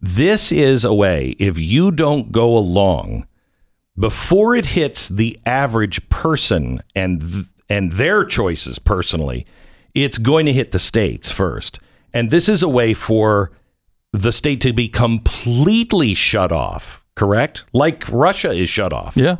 This 0.00 0.52
is 0.52 0.84
a 0.84 0.92
way. 0.94 1.34
If 1.38 1.58
you 1.58 1.90
don't 1.90 2.30
go 2.30 2.56
along 2.56 3.26
before 3.98 4.54
it 4.54 4.66
hits 4.66 5.08
the 5.08 5.38
average 5.46 6.08
person 6.08 6.82
and 6.94 7.20
th- 7.20 7.44
and 7.70 7.92
their 7.92 8.24
choices 8.24 8.78
personally, 8.78 9.46
it's 9.94 10.18
going 10.18 10.44
to 10.46 10.52
hit 10.52 10.72
the 10.72 10.78
states 10.78 11.30
first. 11.30 11.78
And 12.12 12.30
this 12.30 12.48
is 12.48 12.62
a 12.62 12.68
way 12.68 12.92
for 12.94 13.50
the 14.14 14.30
state 14.30 14.60
to 14.60 14.72
be 14.72 14.88
completely 14.88 16.14
shut 16.14 16.52
off, 16.52 17.04
correct? 17.16 17.64
Like 17.72 18.08
Russia 18.08 18.52
is 18.52 18.68
shut 18.68 18.92
off. 18.92 19.16
Yeah. 19.16 19.36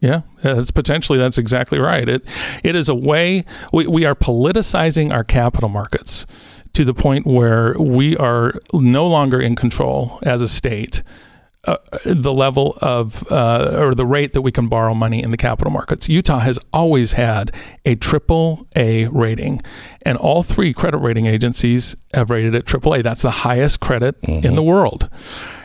Yeah, 0.00 0.20
that's 0.40 0.70
potentially 0.70 1.18
that's 1.18 1.38
exactly 1.38 1.80
right. 1.80 2.08
It 2.08 2.24
it 2.62 2.76
is 2.76 2.88
a 2.88 2.94
way 2.94 3.44
we, 3.72 3.88
we 3.88 4.04
are 4.04 4.14
politicizing 4.14 5.12
our 5.12 5.24
capital 5.24 5.68
markets 5.68 6.24
to 6.74 6.84
the 6.84 6.94
point 6.94 7.26
where 7.26 7.74
we 7.76 8.16
are 8.16 8.54
no 8.72 9.08
longer 9.08 9.40
in 9.40 9.56
control 9.56 10.20
as 10.22 10.40
a 10.40 10.46
state. 10.46 11.02
Uh, 11.68 11.76
the 12.06 12.32
level 12.32 12.78
of 12.80 13.30
uh, 13.30 13.74
or 13.76 13.94
the 13.94 14.06
rate 14.06 14.32
that 14.32 14.40
we 14.40 14.50
can 14.50 14.68
borrow 14.68 14.94
money 14.94 15.22
in 15.22 15.30
the 15.30 15.36
capital 15.36 15.70
markets. 15.70 16.08
Utah 16.08 16.38
has 16.38 16.58
always 16.72 17.12
had 17.12 17.52
a 17.84 17.94
triple 17.94 18.66
A 18.74 19.06
rating, 19.08 19.60
and 20.00 20.16
all 20.16 20.42
three 20.42 20.72
credit 20.72 20.96
rating 20.96 21.26
agencies 21.26 21.94
have 22.14 22.30
rated 22.30 22.54
it 22.54 22.64
triple 22.64 22.94
A. 22.94 23.02
That's 23.02 23.20
the 23.20 23.44
highest 23.44 23.80
credit 23.80 24.16
in 24.22 24.54
the 24.54 24.62
world. 24.62 25.10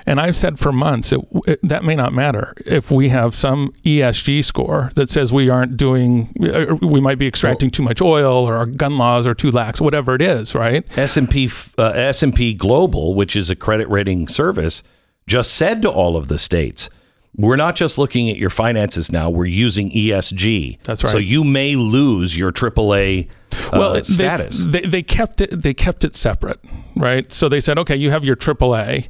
And 0.06 0.20
I've 0.20 0.36
said 0.36 0.60
for 0.60 0.74
months 0.74 1.14
it, 1.14 1.22
it, 1.48 1.60
that 1.64 1.86
may 1.86 1.96
not 1.96 2.12
matter 2.12 2.54
if 2.66 2.92
we 2.92 3.08
have 3.08 3.34
some 3.34 3.72
ESG 3.86 4.44
score 4.44 4.92
that 4.96 5.10
says 5.10 5.32
we 5.32 5.50
aren't 5.50 5.78
doing, 5.78 6.34
uh, 6.54 6.76
we 6.82 7.00
might 7.00 7.18
be 7.18 7.28
extracting 7.28 7.72
too 7.72 7.84
much 7.84 8.02
oil 8.02 8.46
or 8.46 8.56
our 8.56 8.66
gun 8.66 8.98
laws 8.98 9.26
are 9.26 9.34
too 9.34 9.52
lax, 9.52 9.80
whatever 9.80 10.16
it 10.16 10.22
is, 10.22 10.54
right? 10.54 10.86
S&P 10.98 11.50
uh, 11.78 11.92
S&P 11.96 12.54
Global, 12.54 13.16
which 13.16 13.38
is 13.38 13.50
a 13.50 13.56
credit 13.56 13.88
rating 13.88 14.28
service, 14.28 14.84
just 15.28 15.54
said 15.54 15.82
to 15.82 15.90
all 15.90 16.18
of 16.18 16.28
the 16.28 16.38
states, 16.38 16.90
we're 17.36 17.56
not 17.56 17.76
just 17.76 17.98
looking 17.98 18.30
at 18.30 18.38
your 18.38 18.50
finances 18.52 19.12
now, 19.12 19.30
we're 19.30 19.46
using 19.46 19.90
ESG. 19.92 20.80
That's 20.84 21.04
right. 21.04 21.12
So 21.12 21.18
you 21.18 21.44
may 21.44 21.76
lose 21.76 22.38
your 22.38 22.52
AAA 22.52 23.28
uh, 23.28 23.70
well, 23.74 23.94
they- 23.94 24.04
status. 24.04 24.64
They, 24.64 24.82
they 24.82 25.02
kept 25.04 25.42
it. 25.42 25.62
They 25.62 25.74
kept 25.74 26.04
it 26.04 26.16
separate, 26.16 26.60
right? 26.96 27.32
So 27.34 27.50
they 27.50 27.60
said, 27.60 27.78
okay, 27.80 27.96
you 27.96 28.12
have 28.12 28.24
your 28.24 28.36
AAA, 28.36 29.10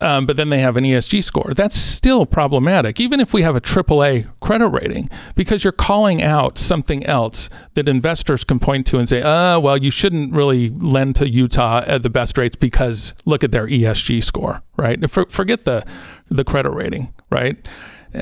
um, 0.00 0.26
but 0.26 0.36
then 0.36 0.48
they 0.48 0.58
have 0.60 0.76
an 0.76 0.84
ESG 0.84 1.22
score. 1.22 1.52
That's 1.54 1.76
still 1.76 2.26
problematic, 2.26 3.00
even 3.00 3.20
if 3.20 3.32
we 3.32 3.42
have 3.42 3.56
a 3.56 3.60
AAA 3.60 4.28
credit 4.40 4.68
rating, 4.68 5.08
because 5.34 5.64
you're 5.64 5.72
calling 5.72 6.22
out 6.22 6.58
something 6.58 7.04
else 7.06 7.48
that 7.74 7.88
investors 7.88 8.44
can 8.44 8.58
point 8.58 8.86
to 8.88 8.98
and 8.98 9.08
say, 9.08 9.22
uh, 9.22 9.58
well, 9.58 9.76
you 9.76 9.90
shouldn't 9.90 10.32
really 10.32 10.70
lend 10.70 11.16
to 11.16 11.28
Utah 11.28 11.82
at 11.86 12.02
the 12.02 12.10
best 12.10 12.36
rates 12.38 12.56
because 12.56 13.14
look 13.24 13.42
at 13.42 13.52
their 13.52 13.66
ESG 13.66 14.22
score, 14.22 14.62
right? 14.76 15.10
For, 15.10 15.26
forget 15.26 15.64
the 15.64 15.84
the 16.28 16.44
credit 16.44 16.70
rating, 16.70 17.14
right? 17.30 17.56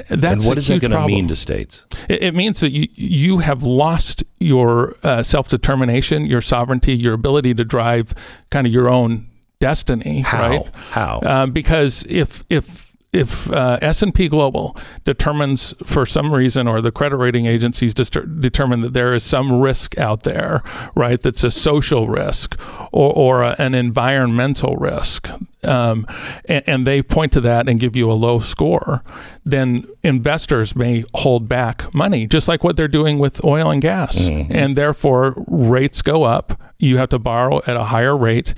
That's 0.08 0.44
and 0.44 0.44
what 0.44 0.58
is 0.58 0.66
that 0.68 0.80
going 0.80 0.90
to 0.90 1.06
mean 1.06 1.28
to 1.28 1.37
states? 1.37 1.87
It, 2.08 2.22
it 2.22 2.34
means 2.34 2.60
that 2.60 2.70
you 2.70 2.88
you 2.94 3.38
have 3.38 3.62
lost 3.62 4.24
your 4.40 4.96
uh, 5.02 5.22
self 5.22 5.48
determination, 5.48 6.26
your 6.26 6.40
sovereignty, 6.40 6.94
your 6.96 7.14
ability 7.14 7.54
to 7.54 7.64
drive 7.64 8.12
kind 8.50 8.66
of 8.66 8.72
your 8.72 8.88
own 8.88 9.28
destiny. 9.61 10.21
How? 10.21 10.49
Right? 10.49 10.75
How? 10.90 11.21
Um, 11.25 11.51
because 11.53 12.05
if 12.09 12.43
if 12.49 12.93
if 13.12 13.49
uh, 13.53 13.79
S 13.81 14.03
and 14.03 14.12
P 14.12 14.29
Global 14.29 14.77
determines 15.05 15.73
for 15.85 16.05
some 16.05 16.35
reason, 16.35 16.67
or 16.67 16.81
the 16.81 16.90
credit 16.90 17.17
rating 17.17 17.47
agencies 17.47 17.95
determine 17.95 18.81
that 18.81 18.93
there 18.93 19.14
is 19.14 19.23
some 19.23 19.61
risk 19.61 19.97
out 19.99 20.25
there, 20.25 20.62
right? 20.97 21.21
That's 21.21 21.45
a 21.45 21.51
social 21.53 22.09
risk 22.09 22.61
or, 22.93 23.12
or 23.12 23.43
a, 23.43 23.55
an 23.61 23.73
environmental 23.75 24.75
risk, 24.75 25.31
um, 25.62 26.07
and, 26.47 26.64
and 26.67 26.87
they 26.88 27.03
point 27.03 27.31
to 27.33 27.40
that 27.43 27.69
and 27.69 27.79
give 27.79 27.95
you 27.95 28.11
a 28.11 28.14
low 28.14 28.40
score, 28.40 29.05
then 29.45 29.87
investors 30.03 30.75
may 30.75 31.05
hold 31.14 31.49
back 31.49 31.95
money, 31.95 32.27
just 32.27 32.49
like 32.49 32.64
what 32.64 32.77
they're 32.77 32.88
doing 32.88 33.21
with 33.21 33.45
oil 33.45 33.71
and 33.71 33.81
gas, 33.81 34.27
and 34.27 34.77
therefore 34.77 35.35
rates 35.47 36.03
go 36.03 36.25
up. 36.25 36.61
You 36.81 36.97
have 36.99 37.11
to 37.11 37.21
borrow 37.21 37.59
at 37.64 37.77
a 37.77 37.85
higher 37.85 38.17
rate 38.17 38.55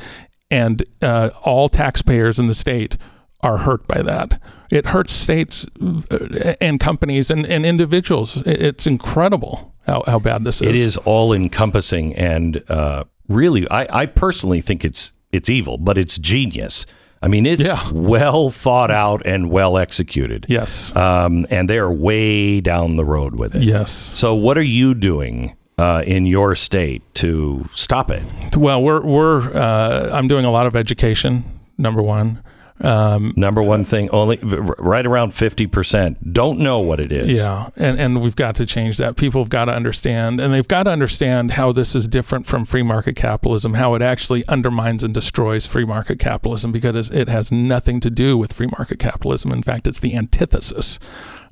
and 0.50 0.84
uh, 1.02 1.30
all 1.44 1.68
taxpayers 1.68 2.38
in 2.38 2.46
the 2.46 2.54
state 2.54 2.96
are 3.42 3.58
hurt 3.58 3.86
by 3.86 4.02
that. 4.02 4.40
It 4.70 4.86
hurts 4.86 5.12
states 5.12 5.66
uh, 6.10 6.54
and 6.60 6.80
companies 6.80 7.30
and, 7.30 7.46
and 7.46 7.64
individuals. 7.64 8.36
It's 8.46 8.86
incredible 8.86 9.74
how, 9.86 10.02
how 10.06 10.18
bad 10.18 10.44
this 10.44 10.60
is. 10.60 10.68
It 10.68 10.74
is 10.74 10.96
all 10.98 11.32
encompassing, 11.32 12.14
and 12.16 12.62
uh, 12.68 13.04
really, 13.28 13.68
I, 13.70 14.02
I 14.02 14.06
personally 14.06 14.60
think 14.60 14.84
it's 14.84 15.12
it's 15.32 15.48
evil, 15.48 15.78
but 15.78 15.98
it's 15.98 16.18
genius. 16.18 16.86
I 17.22 17.28
mean, 17.28 17.46
it's 17.46 17.64
Yeah. 17.64 17.80
well 17.92 18.50
thought 18.50 18.90
out 18.90 19.22
and 19.24 19.50
well 19.50 19.76
executed. 19.78 20.46
Yes. 20.48 20.94
Um, 20.94 21.46
and 21.50 21.68
they 21.70 21.78
are 21.78 21.92
way 21.92 22.60
down 22.60 22.96
the 22.96 23.04
road 23.04 23.38
with 23.38 23.54
it. 23.56 23.62
yes. 23.62 23.90
So, 23.92 24.34
what 24.34 24.56
are 24.58 24.62
you 24.62 24.94
doing 24.94 25.56
uh, 25.78 26.02
in 26.06 26.26
your 26.26 26.54
state 26.54 27.02
to 27.14 27.68
stop 27.72 28.10
it? 28.10 28.22
Well, 28.56 28.82
we're 28.82 29.04
we're 29.04 29.54
uh, 29.54 30.10
I'm 30.12 30.28
doing 30.28 30.44
a 30.44 30.50
lot 30.50 30.66
of 30.66 30.76
education. 30.76 31.44
Number 31.78 32.02
one. 32.02 32.42
Um, 32.78 33.32
Number 33.36 33.62
one 33.62 33.84
thing, 33.86 34.10
only 34.10 34.38
right 34.42 35.06
around 35.06 35.32
fifty 35.32 35.66
percent 35.66 36.34
don't 36.34 36.58
know 36.58 36.80
what 36.80 37.00
it 37.00 37.10
is. 37.10 37.38
Yeah, 37.38 37.70
and 37.74 37.98
and 37.98 38.20
we've 38.20 38.36
got 38.36 38.54
to 38.56 38.66
change 38.66 38.98
that. 38.98 39.16
People 39.16 39.42
have 39.42 39.48
got 39.48 39.64
to 39.64 39.72
understand, 39.72 40.40
and 40.40 40.52
they've 40.52 40.68
got 40.68 40.82
to 40.82 40.90
understand 40.90 41.52
how 41.52 41.72
this 41.72 41.94
is 41.94 42.06
different 42.06 42.46
from 42.46 42.66
free 42.66 42.82
market 42.82 43.16
capitalism. 43.16 43.74
How 43.74 43.94
it 43.94 44.02
actually 44.02 44.46
undermines 44.46 45.02
and 45.02 45.14
destroys 45.14 45.66
free 45.66 45.86
market 45.86 46.18
capitalism 46.18 46.70
because 46.70 47.08
it 47.10 47.28
has 47.30 47.50
nothing 47.50 47.98
to 48.00 48.10
do 48.10 48.36
with 48.36 48.52
free 48.52 48.68
market 48.78 48.98
capitalism. 48.98 49.52
In 49.52 49.62
fact, 49.62 49.86
it's 49.86 50.00
the 50.00 50.14
antithesis 50.14 50.98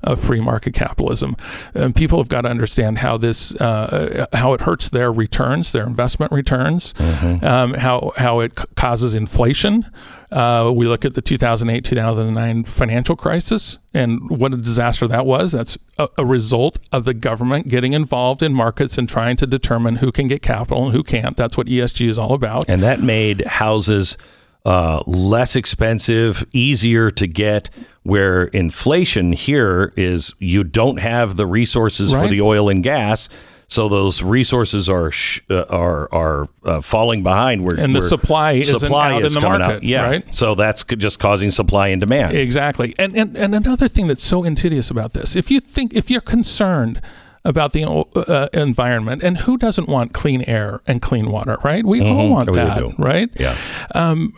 of 0.05 0.19
free 0.19 0.39
market 0.41 0.73
capitalism. 0.73 1.35
And 1.73 1.95
people 1.95 2.17
have 2.19 2.29
got 2.29 2.41
to 2.41 2.49
understand 2.49 2.99
how 2.99 3.17
this 3.17 3.53
uh, 3.55 4.25
how 4.33 4.53
it 4.53 4.61
hurts 4.61 4.89
their 4.89 5.11
returns, 5.11 5.71
their 5.71 5.85
investment 5.85 6.31
returns, 6.31 6.93
um, 6.99 7.73
how 7.73 8.11
how 8.17 8.39
it 8.39 8.57
c- 8.57 8.65
causes 8.75 9.15
inflation. 9.15 9.85
Uh, 10.31 10.71
we 10.73 10.87
look 10.87 11.05
at 11.05 11.13
the 11.13 11.21
2008 11.21 11.85
2009 11.85 12.63
financial 12.65 13.15
crisis 13.15 13.77
and 13.93 14.19
what 14.29 14.53
a 14.53 14.57
disaster 14.57 15.07
that 15.07 15.25
was. 15.25 15.51
That's 15.51 15.77
a, 15.97 16.09
a 16.17 16.25
result 16.25 16.79
of 16.91 17.05
the 17.05 17.13
government 17.13 17.67
getting 17.69 17.93
involved 17.93 18.41
in 18.43 18.53
markets 18.53 18.97
and 18.97 19.07
trying 19.07 19.37
to 19.37 19.47
determine 19.47 19.97
who 19.97 20.11
can 20.11 20.27
get 20.27 20.41
capital 20.41 20.85
and 20.85 20.93
who 20.93 21.03
can't. 21.03 21.37
That's 21.37 21.57
what 21.57 21.67
ESG 21.67 22.09
is 22.09 22.17
all 22.17 22.33
about. 22.33 22.65
and 22.67 22.81
that 22.83 23.01
made 23.01 23.45
houses 23.45 24.17
uh, 24.65 25.01
less 25.05 25.55
expensive, 25.55 26.45
easier 26.53 27.11
to 27.11 27.27
get. 27.27 27.69
Where 28.03 28.43
inflation 28.45 29.33
here 29.33 29.91
is, 29.95 30.33
you 30.37 30.63
don't 30.63 30.97
have 30.97 31.37
the 31.37 31.47
resources 31.47 32.11
for 32.11 32.27
the 32.27 32.39
oil 32.39 32.69
and 32.69 32.83
gas, 32.83 33.29
so 33.67 33.89
those 33.89 34.21
resources 34.21 34.87
are 34.87 35.11
sh- 35.11 35.41
uh, 35.49 35.63
are 35.63 36.13
are 36.13 36.47
uh, 36.63 36.81
falling 36.81 37.23
behind. 37.23 37.63
Where 37.65 37.79
And 37.79 37.95
the 37.95 37.99
where 38.01 38.07
supply 38.07 38.51
isn't 38.53 38.93
out 38.93 39.23
in 39.23 39.33
the 39.33 39.39
coming 39.39 39.59
market, 39.59 39.75
out. 39.77 39.83
Yeah, 39.83 40.03
right? 40.03 40.35
so 40.35 40.53
that's 40.53 40.83
just 40.83 41.17
causing 41.17 41.49
supply 41.49 41.87
and 41.87 41.99
demand. 41.99 42.37
Exactly. 42.37 42.93
And, 42.99 43.15
and 43.17 43.35
and 43.35 43.55
another 43.55 43.87
thing 43.87 44.05
that's 44.05 44.23
so 44.23 44.43
insidious 44.43 44.91
about 44.91 45.13
this, 45.13 45.35
if 45.35 45.49
you 45.49 45.59
think 45.59 45.95
if 45.95 46.11
you're 46.11 46.21
concerned 46.21 47.01
about 47.43 47.73
the 47.73 47.85
uh, 47.85 48.49
environment 48.53 49.23
and 49.23 49.37
who 49.39 49.57
doesn't 49.57 49.87
want 49.87 50.13
clean 50.13 50.43
air 50.43 50.79
and 50.85 51.01
clean 51.01 51.31
water, 51.31 51.57
right? 51.63 51.83
We 51.85 52.01
all 52.01 52.29
want 52.29 52.49
We 52.51 52.57
that, 52.57 52.77
do. 52.77 52.93
right? 52.99 53.29
yeah. 53.39 53.57
Um, 53.95 54.33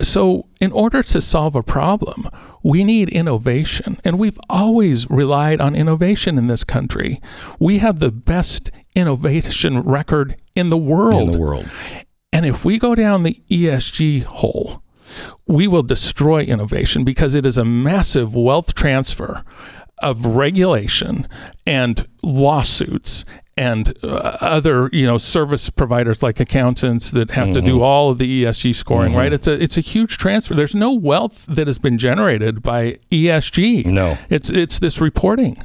so, 0.00 0.48
in 0.60 0.72
order 0.72 1.02
to 1.02 1.20
solve 1.20 1.54
a 1.54 1.62
problem, 1.62 2.28
we 2.62 2.84
need 2.84 3.08
innovation. 3.10 3.98
And 4.04 4.18
we've 4.18 4.38
always 4.48 5.08
relied 5.10 5.60
on 5.60 5.74
innovation 5.74 6.38
in 6.38 6.46
this 6.46 6.64
country. 6.64 7.20
We 7.60 7.78
have 7.78 7.98
the 7.98 8.10
best 8.10 8.70
innovation 8.94 9.80
record 9.82 10.36
in 10.56 10.70
the 10.70 10.78
world. 10.78 11.28
in 11.28 11.32
the 11.32 11.38
world. 11.38 11.70
And 12.32 12.46
if 12.46 12.64
we 12.64 12.78
go 12.78 12.94
down 12.94 13.22
the 13.22 13.42
ESG 13.50 14.22
hole, 14.24 14.82
we 15.46 15.66
will 15.66 15.82
destroy 15.82 16.42
innovation 16.42 17.04
because 17.04 17.34
it 17.34 17.46
is 17.46 17.58
a 17.58 17.64
massive 17.64 18.34
wealth 18.34 18.74
transfer 18.74 19.42
of 20.02 20.24
regulation 20.24 21.26
and 21.66 22.06
lawsuits 22.22 23.24
and 23.58 23.92
uh, 24.04 24.36
other 24.40 24.88
you 24.92 25.04
know 25.04 25.18
service 25.18 25.68
providers 25.68 26.22
like 26.22 26.38
accountants 26.40 27.10
that 27.10 27.32
have 27.32 27.52
to 27.52 27.60
do 27.60 27.82
all 27.82 28.10
of 28.10 28.18
the 28.18 28.44
ESG 28.44 28.74
scoring 28.74 29.14
right? 29.14 29.32
It's 29.32 29.48
a 29.48 29.60
it's 29.62 29.76
a 29.76 29.80
huge 29.82 30.16
transfer. 30.16 30.54
There's 30.54 30.74
no 30.74 30.92
wealth 30.92 31.44
that 31.46 31.66
has 31.66 31.78
been 31.78 31.98
generated 31.98 32.62
by 32.62 32.98
ESG 33.10 33.86
No. 33.86 34.16
it's 34.30 34.50
it's 34.50 34.78
this 34.78 35.00
reporting 35.00 35.56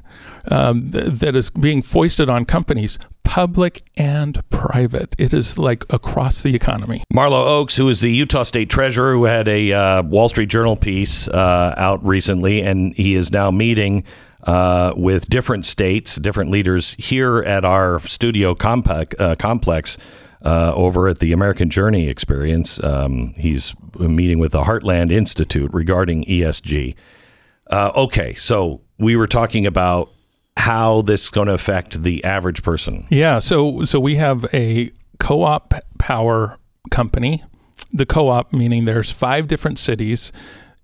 um, 0.50 0.92
th- 0.92 1.06
that 1.06 1.36
is 1.36 1.50
being 1.52 1.82
foisted 1.82 2.30
on 2.30 2.46
companies 2.46 2.98
public 3.24 3.84
and 3.96 4.42
private. 4.50 5.16
It 5.18 5.34
is 5.34 5.58
like 5.58 5.86
across 5.92 6.42
the 6.44 6.54
economy. 6.56 7.04
Marlo 7.14 7.46
Oaks, 7.48 7.78
who 7.78 7.88
is 7.90 8.02
the 8.02 8.12
Utah 8.12 8.44
State 8.44 8.70
Treasurer, 8.70 9.14
who 9.14 9.24
had 9.24 9.48
a 9.48 9.72
uh, 9.72 10.04
Wall 10.04 10.30
Street 10.30 10.50
Journal 10.50 10.76
piece 10.76 11.28
uh, 11.30 11.74
out 11.78 12.04
recently, 12.06 12.62
and 12.62 12.94
he 12.96 13.16
is 13.16 13.32
now 13.32 13.50
meeting 13.52 14.04
uh, 14.44 14.94
with 14.96 15.30
different 15.30 15.66
states, 15.66 16.16
different 16.18 16.52
leaders 16.52 16.96
here 17.00 17.38
at 17.40 17.64
our 17.64 18.00
studio 18.02 18.54
compact, 18.54 19.16
uh, 19.20 19.36
complex 19.36 19.98
uh, 20.44 20.74
over 20.76 21.08
at 21.08 21.20
the 21.20 21.32
American 21.32 21.70
Journey 21.70 22.10
Experience. 22.10 22.84
Um, 22.84 23.34
he's 23.38 23.74
meeting 23.98 24.40
with 24.40 24.52
the 24.52 24.64
Heartland 24.64 25.12
Institute 25.12 25.72
regarding 25.74 26.26
ESG. 26.26 26.96
Uh, 27.68 27.92
okay, 27.96 28.34
so 28.36 28.82
we 28.98 29.16
were 29.16 29.28
talking 29.28 29.66
about 29.66 30.12
how 30.58 31.02
this 31.02 31.24
is 31.24 31.30
going 31.30 31.48
to 31.48 31.54
affect 31.54 32.04
the 32.04 32.24
average 32.24 32.62
person. 32.62 33.08
Yeah, 33.10 33.40
so 33.40 33.86
so 33.86 34.00
we 34.00 34.16
have 34.16 34.46
a 34.54 34.92
co-op 35.20 35.74
power 35.98 36.58
company. 36.92 37.44
The 37.92 38.06
co-op 38.06 38.54
meaning 38.54 38.86
there's 38.86 39.12
five 39.12 39.48
different 39.48 39.80
cities 39.80 40.32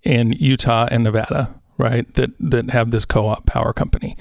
in 0.02 0.32
Utah 0.32 0.88
and 0.90 1.04
Nevada, 1.04 1.59
right? 1.80 2.12
That 2.14 2.30
that 2.38 2.70
have 2.70 2.90
this 2.90 3.04
co-op 3.04 3.46
power 3.46 3.72
company. 3.72 4.16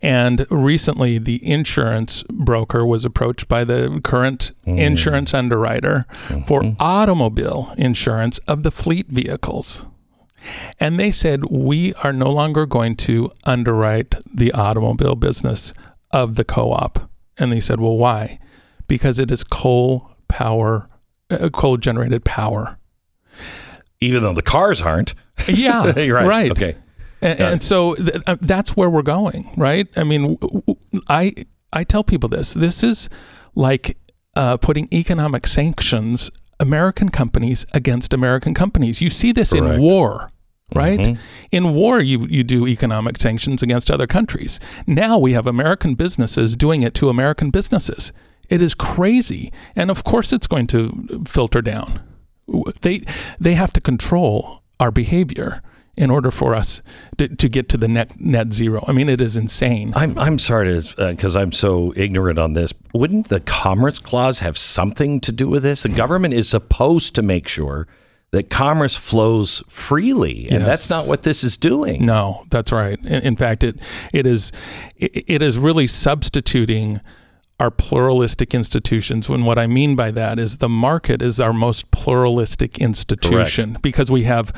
And 0.00 0.46
recently 0.50 1.18
the 1.18 1.46
insurance 1.46 2.22
broker 2.24 2.86
was 2.86 3.04
approached 3.04 3.48
by 3.48 3.64
the 3.64 4.00
current 4.02 4.52
insurance 4.64 5.34
underwriter 5.34 6.06
for 6.46 6.74
automobile 6.78 7.74
insurance 7.76 8.38
of 8.46 8.62
the 8.62 8.70
fleet 8.70 9.08
vehicles. 9.08 9.84
And 10.78 10.98
they 10.98 11.10
said, 11.10 11.44
we 11.50 11.92
are 12.02 12.12
no 12.12 12.30
longer 12.30 12.64
going 12.66 12.96
to 12.96 13.30
underwrite 13.44 14.14
the 14.34 14.52
automobile 14.52 15.16
business 15.16 15.74
of 16.12 16.36
the 16.36 16.44
co 16.44 16.72
op. 16.72 17.10
And 17.38 17.52
they 17.52 17.60
said, 17.60 17.80
well, 17.80 17.96
why? 17.96 18.38
Because 18.86 19.18
it 19.18 19.30
is 19.30 19.44
coal 19.44 20.10
power, 20.28 20.88
uh, 21.30 21.48
coal 21.50 21.76
generated 21.76 22.24
power. 22.24 22.78
Even 24.00 24.22
though 24.22 24.32
the 24.32 24.42
cars 24.42 24.80
aren't. 24.80 25.14
Yeah, 25.46 25.98
You're 25.98 26.16
right. 26.16 26.26
right. 26.26 26.50
Okay. 26.50 26.76
And, 27.22 27.40
and 27.40 27.62
so 27.62 27.94
th- 27.94 28.22
uh, 28.26 28.36
that's 28.40 28.76
where 28.76 28.88
we're 28.88 29.02
going, 29.02 29.52
right? 29.56 29.86
I 29.96 30.04
mean, 30.04 30.38
I 31.08 31.34
I 31.72 31.84
tell 31.84 32.02
people 32.04 32.28
this. 32.28 32.54
This 32.54 32.82
is 32.82 33.08
like 33.54 33.96
uh, 34.36 34.56
putting 34.56 34.88
economic 34.92 35.46
sanctions 35.46 36.30
American 36.60 37.08
companies 37.08 37.66
against 37.74 38.12
American 38.12 38.54
companies. 38.54 39.00
You 39.00 39.10
see 39.10 39.32
this 39.32 39.52
Correct. 39.52 39.74
in 39.74 39.80
war. 39.82 40.28
Right? 40.72 41.00
Mhm. 41.00 41.18
In 41.50 41.74
war, 41.74 42.00
you, 42.00 42.28
you 42.30 42.44
do 42.44 42.64
economic 42.68 43.16
sanctions 43.18 43.60
against 43.60 43.90
other 43.90 44.06
countries. 44.06 44.60
Now 44.86 45.18
we 45.18 45.32
have 45.32 45.48
American 45.48 45.96
businesses 45.96 46.54
doing 46.54 46.82
it 46.82 46.94
to 46.94 47.08
American 47.08 47.50
businesses. 47.50 48.12
It 48.48 48.62
is 48.62 48.74
crazy. 48.74 49.52
And 49.74 49.90
of 49.90 50.04
course, 50.04 50.32
it's 50.32 50.46
going 50.46 50.68
to 50.68 51.24
filter 51.26 51.60
down. 51.60 52.00
They, 52.82 53.02
they 53.40 53.54
have 53.54 53.72
to 53.72 53.80
control 53.80 54.62
our 54.78 54.92
behavior 54.92 55.60
in 56.00 56.10
order 56.10 56.30
for 56.30 56.54
us 56.54 56.80
to, 57.18 57.28
to 57.28 57.48
get 57.48 57.68
to 57.68 57.76
the 57.76 57.86
net, 57.86 58.18
net 58.18 58.54
zero. 58.54 58.82
I 58.88 58.92
mean, 58.92 59.10
it 59.10 59.20
is 59.20 59.36
insane. 59.36 59.92
I'm 59.94 60.18
I'm 60.18 60.38
sorry 60.38 60.80
to 60.80 61.02
uh, 61.02 61.10
because 61.10 61.36
I'm 61.36 61.52
so 61.52 61.92
ignorant 61.94 62.38
on 62.38 62.54
this. 62.54 62.72
Wouldn't 62.94 63.28
the 63.28 63.40
Commerce 63.40 63.98
Clause 63.98 64.38
have 64.38 64.56
something 64.56 65.20
to 65.20 65.30
do 65.30 65.46
with 65.46 65.62
this? 65.62 65.82
The 65.82 65.90
government 65.90 66.32
is 66.34 66.48
supposed 66.48 67.14
to 67.16 67.22
make 67.22 67.46
sure 67.46 67.86
that 68.30 68.48
commerce 68.48 68.96
flows 68.96 69.62
freely, 69.68 70.46
and 70.50 70.64
that's 70.64 70.88
not 70.88 71.06
what 71.06 71.22
this 71.22 71.44
is 71.44 71.56
doing. 71.56 72.06
No, 72.06 72.44
that's 72.48 72.72
right. 72.72 72.98
In, 73.00 73.22
in 73.22 73.36
fact, 73.36 73.62
it 73.62 73.76
it 74.12 74.26
is 74.26 74.52
it, 74.96 75.24
it 75.26 75.42
is 75.42 75.58
really 75.58 75.86
substituting 75.86 77.00
our 77.60 77.70
pluralistic 77.70 78.54
institutions. 78.54 79.28
When 79.28 79.44
what 79.44 79.58
I 79.58 79.66
mean 79.66 79.94
by 79.94 80.10
that 80.12 80.38
is 80.38 80.58
the 80.58 80.68
market 80.68 81.20
is 81.20 81.38
our 81.38 81.52
most 81.52 81.90
pluralistic 81.90 82.78
institution 82.78 83.76
because 83.82 84.10
we 84.10 84.22
have 84.24 84.50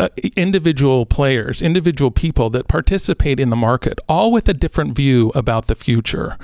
uh, 0.00 0.08
individual 0.36 1.06
players, 1.06 1.62
individual 1.62 2.10
people 2.10 2.50
that 2.50 2.66
participate 2.68 3.38
in 3.38 3.50
the 3.50 3.56
market, 3.56 4.00
all 4.08 4.32
with 4.32 4.48
a 4.48 4.54
different 4.54 4.96
view 4.96 5.30
about 5.34 5.68
the 5.68 5.76
future, 5.76 6.36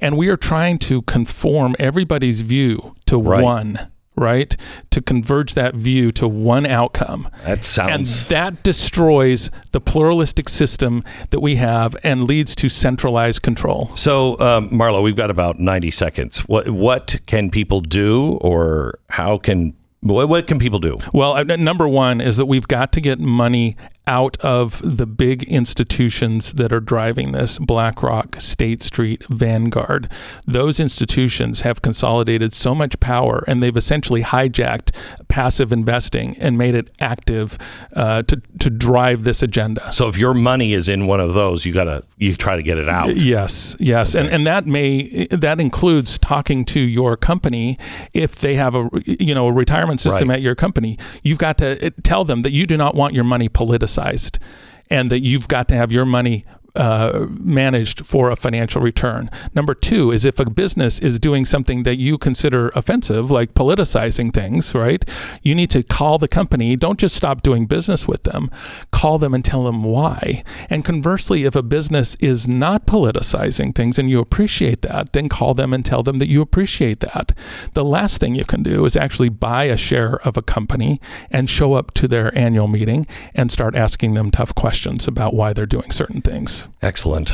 and 0.00 0.16
we 0.18 0.28
are 0.28 0.36
trying 0.36 0.78
to 0.78 1.02
conform 1.02 1.74
everybody's 1.78 2.42
view 2.42 2.94
to 3.06 3.16
Right. 3.18 3.42
one. 3.42 3.78
Right 4.14 4.54
to 4.90 5.00
converge 5.00 5.54
that 5.54 5.74
view 5.74 6.12
to 6.12 6.28
one 6.28 6.66
outcome, 6.66 7.28
That 7.46 7.64
sounds. 7.64 8.20
and 8.20 8.28
that 8.28 8.62
destroys 8.62 9.50
the 9.72 9.80
pluralistic 9.80 10.50
system 10.50 11.02
that 11.30 11.40
we 11.40 11.56
have 11.56 11.96
and 12.04 12.24
leads 12.24 12.54
to 12.56 12.68
centralized 12.68 13.40
control. 13.42 13.90
so. 13.96 14.38
Um, 14.38 14.68
Marlo, 14.70 15.02
we've 15.02 15.16
got 15.16 15.30
about 15.30 15.58
ninety 15.58 15.90
seconds. 15.90 16.40
What 16.40 16.68
what 16.68 17.20
can 17.26 17.50
people 17.50 17.80
do, 17.80 18.38
or 18.42 18.98
how 19.08 19.38
can 19.38 19.72
What, 20.00 20.28
what 20.28 20.46
can 20.46 20.58
people 20.58 20.78
do? 20.80 20.96
Well, 21.14 21.32
uh, 21.34 21.44
number 21.56 21.88
one 21.88 22.20
is 22.20 22.36
that 22.36 22.46
we've 22.46 22.68
got 22.68 22.92
to 22.92 23.00
get 23.00 23.18
money 23.18 23.76
out 24.06 24.36
of 24.38 24.80
the 24.82 25.06
big 25.06 25.44
institutions 25.44 26.52
that 26.54 26.72
are 26.72 26.80
driving 26.80 27.32
this 27.32 27.58
BlackRock, 27.58 28.40
State 28.40 28.82
Street, 28.82 29.24
Vanguard. 29.28 30.10
Those 30.46 30.80
institutions 30.80 31.60
have 31.60 31.82
consolidated 31.82 32.52
so 32.52 32.74
much 32.74 32.98
power 33.00 33.44
and 33.46 33.62
they've 33.62 33.76
essentially 33.76 34.22
hijacked 34.22 34.90
passive 35.28 35.72
investing 35.72 36.36
and 36.38 36.58
made 36.58 36.74
it 36.74 36.90
active 37.00 37.56
uh, 37.94 38.22
to, 38.22 38.42
to 38.58 38.70
drive 38.70 39.24
this 39.24 39.42
agenda. 39.42 39.92
So 39.92 40.08
if 40.08 40.18
your 40.18 40.34
money 40.34 40.72
is 40.72 40.88
in 40.88 41.06
one 41.06 41.20
of 41.20 41.34
those, 41.34 41.64
you 41.64 41.72
gotta 41.72 42.02
you 42.18 42.34
try 42.34 42.56
to 42.56 42.62
get 42.62 42.78
it 42.78 42.88
out. 42.88 43.16
Yes, 43.16 43.76
yes, 43.78 44.14
and 44.14 44.28
and 44.28 44.46
that 44.46 44.66
may 44.66 45.26
that 45.30 45.60
includes 45.60 46.18
talking 46.18 46.64
to 46.66 46.80
your 46.80 47.16
company 47.16 47.78
if 48.12 48.36
they 48.36 48.54
have 48.54 48.74
a 48.74 48.88
you 49.04 49.34
know 49.34 49.48
a 49.48 49.52
retirement 49.52 50.00
system 50.00 50.28
Right. 50.28 50.36
at 50.36 50.42
your 50.42 50.54
company. 50.54 50.98
You've 51.22 51.38
got 51.38 51.58
to 51.58 51.86
uh, 51.86 51.90
tell 52.02 52.24
them 52.24 52.42
that 52.42 52.52
you 52.52 52.66
do 52.66 52.76
not 52.76 52.94
want 52.94 53.14
your 53.14 53.24
money 53.24 53.48
politicized, 53.48 53.91
and 54.90 55.10
that 55.10 55.20
you've 55.20 55.48
got 55.48 55.68
to 55.68 55.74
have 55.74 55.92
your 55.92 56.04
money. 56.04 56.44
Uh, 56.74 57.26
managed 57.28 58.06
for 58.06 58.30
a 58.30 58.36
financial 58.36 58.80
return. 58.80 59.28
Number 59.54 59.74
two 59.74 60.10
is 60.10 60.24
if 60.24 60.40
a 60.40 60.48
business 60.48 60.98
is 61.00 61.18
doing 61.18 61.44
something 61.44 61.82
that 61.82 61.96
you 61.96 62.16
consider 62.16 62.70
offensive, 62.70 63.30
like 63.30 63.52
politicizing 63.52 64.32
things, 64.32 64.74
right? 64.74 65.04
You 65.42 65.54
need 65.54 65.68
to 65.68 65.82
call 65.82 66.16
the 66.16 66.28
company. 66.28 66.74
Don't 66.76 66.98
just 66.98 67.14
stop 67.14 67.42
doing 67.42 67.66
business 67.66 68.08
with 68.08 68.22
them. 68.22 68.50
Call 68.90 69.18
them 69.18 69.34
and 69.34 69.44
tell 69.44 69.64
them 69.64 69.84
why. 69.84 70.42
And 70.70 70.82
conversely, 70.82 71.44
if 71.44 71.54
a 71.54 71.62
business 71.62 72.14
is 72.20 72.48
not 72.48 72.86
politicizing 72.86 73.74
things 73.74 73.98
and 73.98 74.08
you 74.08 74.18
appreciate 74.18 74.80
that, 74.80 75.12
then 75.12 75.28
call 75.28 75.52
them 75.52 75.74
and 75.74 75.84
tell 75.84 76.02
them 76.02 76.16
that 76.20 76.28
you 76.28 76.40
appreciate 76.40 77.00
that. 77.00 77.36
The 77.74 77.84
last 77.84 78.18
thing 78.18 78.34
you 78.34 78.46
can 78.46 78.62
do 78.62 78.86
is 78.86 78.96
actually 78.96 79.28
buy 79.28 79.64
a 79.64 79.76
share 79.76 80.26
of 80.26 80.38
a 80.38 80.42
company 80.42 81.02
and 81.30 81.50
show 81.50 81.74
up 81.74 81.92
to 81.94 82.08
their 82.08 82.36
annual 82.36 82.66
meeting 82.66 83.06
and 83.34 83.52
start 83.52 83.76
asking 83.76 84.14
them 84.14 84.30
tough 84.30 84.54
questions 84.54 85.06
about 85.06 85.34
why 85.34 85.52
they're 85.52 85.66
doing 85.66 85.90
certain 85.90 86.22
things. 86.22 86.61
Excellent. 86.80 87.28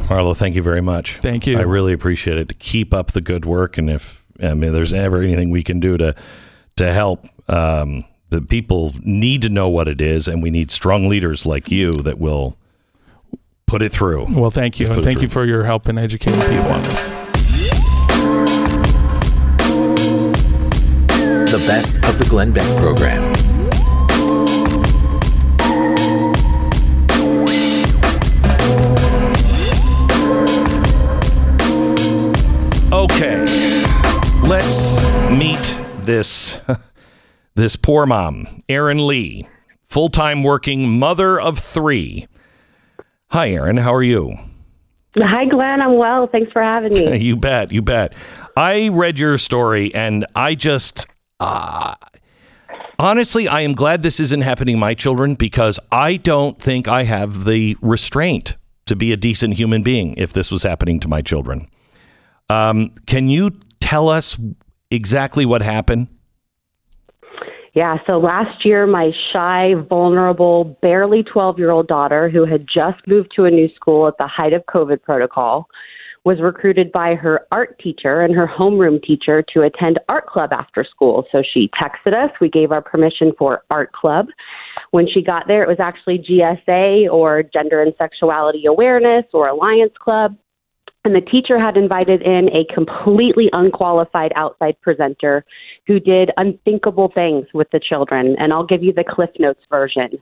Marlo, 0.00 0.36
thank 0.36 0.54
you 0.54 0.62
very 0.62 0.82
much. 0.82 1.18
Thank 1.18 1.46
you. 1.46 1.58
I 1.58 1.62
really 1.62 1.92
appreciate 1.92 2.36
it. 2.36 2.58
Keep 2.58 2.92
up 2.92 3.12
the 3.12 3.20
good 3.20 3.44
work, 3.44 3.78
and 3.78 3.88
if 3.88 4.24
I 4.42 4.54
mean, 4.54 4.72
there's 4.72 4.92
ever 4.92 5.22
anything 5.22 5.50
we 5.50 5.62
can 5.62 5.80
do 5.80 5.96
to 5.96 6.14
to 6.76 6.92
help, 6.92 7.26
um, 7.48 8.04
the 8.30 8.40
people 8.40 8.94
need 9.00 9.42
to 9.42 9.48
know 9.48 9.68
what 9.68 9.88
it 9.88 10.00
is, 10.00 10.28
and 10.28 10.42
we 10.42 10.50
need 10.50 10.70
strong 10.70 11.08
leaders 11.08 11.46
like 11.46 11.70
you 11.70 11.92
that 12.02 12.18
will 12.18 12.56
put 13.66 13.82
it 13.82 13.92
through. 13.92 14.26
Well, 14.34 14.50
thank 14.50 14.78
you. 14.78 14.90
And 14.90 15.02
thank 15.02 15.22
you 15.22 15.28
for 15.28 15.44
your 15.44 15.64
help 15.64 15.88
in 15.88 15.98
educating 15.98 16.40
people 16.40 16.70
on 16.70 16.82
this. 16.82 17.08
The 21.50 21.64
best 21.66 22.04
of 22.04 22.18
the 22.18 22.26
Glenn 22.28 22.52
Beck 22.52 22.66
program. 22.80 23.33
Okay, 33.14 33.44
let's 34.42 35.00
meet 35.30 35.78
this 36.04 36.60
this 37.54 37.76
poor 37.76 38.06
mom, 38.06 38.60
Erin 38.68 39.06
Lee, 39.06 39.46
full 39.84 40.08
time 40.08 40.42
working 40.42 40.98
mother 40.98 41.40
of 41.40 41.60
three. 41.60 42.26
Hi, 43.30 43.50
Erin. 43.50 43.76
How 43.76 43.94
are 43.94 44.02
you? 44.02 44.36
Hi, 45.16 45.44
Glenn. 45.44 45.80
I'm 45.80 45.96
well. 45.96 46.26
Thanks 46.26 46.50
for 46.50 46.60
having 46.60 46.92
me. 46.92 47.16
You 47.24 47.36
bet. 47.36 47.70
You 47.70 47.82
bet. 47.82 48.14
I 48.56 48.88
read 48.88 49.20
your 49.20 49.38
story 49.38 49.94
and 49.94 50.26
I 50.34 50.56
just, 50.56 51.06
uh, 51.38 51.94
honestly, 52.98 53.46
I 53.46 53.60
am 53.60 53.74
glad 53.74 54.02
this 54.02 54.18
isn't 54.18 54.40
happening 54.42 54.74
to 54.74 54.80
my 54.80 54.94
children 54.94 55.36
because 55.36 55.78
I 55.92 56.16
don't 56.16 56.60
think 56.60 56.88
I 56.88 57.04
have 57.04 57.44
the 57.44 57.76
restraint 57.80 58.56
to 58.86 58.96
be 58.96 59.12
a 59.12 59.16
decent 59.16 59.54
human 59.54 59.84
being 59.84 60.14
if 60.16 60.32
this 60.32 60.50
was 60.50 60.64
happening 60.64 60.98
to 60.98 61.06
my 61.08 61.22
children. 61.22 61.68
Um, 62.48 62.92
can 63.06 63.28
you 63.28 63.50
tell 63.80 64.08
us 64.08 64.38
exactly 64.90 65.46
what 65.46 65.62
happened? 65.62 66.08
Yeah, 67.74 67.96
so 68.06 68.18
last 68.18 68.64
year, 68.64 68.86
my 68.86 69.10
shy, 69.32 69.74
vulnerable, 69.88 70.78
barely 70.80 71.24
12 71.24 71.58
year 71.58 71.72
old 71.72 71.88
daughter, 71.88 72.28
who 72.28 72.44
had 72.46 72.66
just 72.72 73.06
moved 73.08 73.32
to 73.34 73.44
a 73.44 73.50
new 73.50 73.68
school 73.74 74.06
at 74.06 74.14
the 74.16 74.28
height 74.28 74.52
of 74.52 74.62
COVID 74.66 75.02
protocol, 75.02 75.66
was 76.24 76.40
recruited 76.40 76.92
by 76.92 77.14
her 77.14 77.40
art 77.50 77.78
teacher 77.80 78.22
and 78.22 78.34
her 78.34 78.46
homeroom 78.46 79.02
teacher 79.02 79.44
to 79.52 79.62
attend 79.62 79.98
art 80.08 80.26
club 80.26 80.52
after 80.52 80.84
school. 80.84 81.24
So 81.32 81.42
she 81.42 81.68
texted 81.80 82.14
us. 82.14 82.30
We 82.40 82.48
gave 82.48 82.70
our 82.70 82.80
permission 82.80 83.32
for 83.36 83.64
art 83.70 83.92
club. 83.92 84.26
When 84.92 85.06
she 85.12 85.20
got 85.20 85.48
there, 85.48 85.62
it 85.62 85.68
was 85.68 85.80
actually 85.80 86.18
GSA 86.18 87.12
or 87.12 87.42
Gender 87.42 87.82
and 87.82 87.92
Sexuality 87.98 88.64
Awareness 88.66 89.24
or 89.32 89.48
Alliance 89.48 89.92
Club. 90.00 90.36
And 91.04 91.14
the 91.14 91.20
teacher 91.20 91.58
had 91.58 91.76
invited 91.76 92.22
in 92.22 92.48
a 92.48 92.64
completely 92.72 93.50
unqualified 93.52 94.32
outside 94.36 94.80
presenter 94.80 95.44
who 95.86 96.00
did 96.00 96.30
unthinkable 96.38 97.12
things 97.14 97.46
with 97.52 97.68
the 97.72 97.80
children. 97.80 98.36
And 98.38 98.54
I'll 98.54 98.64
give 98.64 98.82
you 98.82 98.90
the 98.90 99.04
Cliff 99.06 99.28
Notes 99.38 99.60
version. 99.68 100.12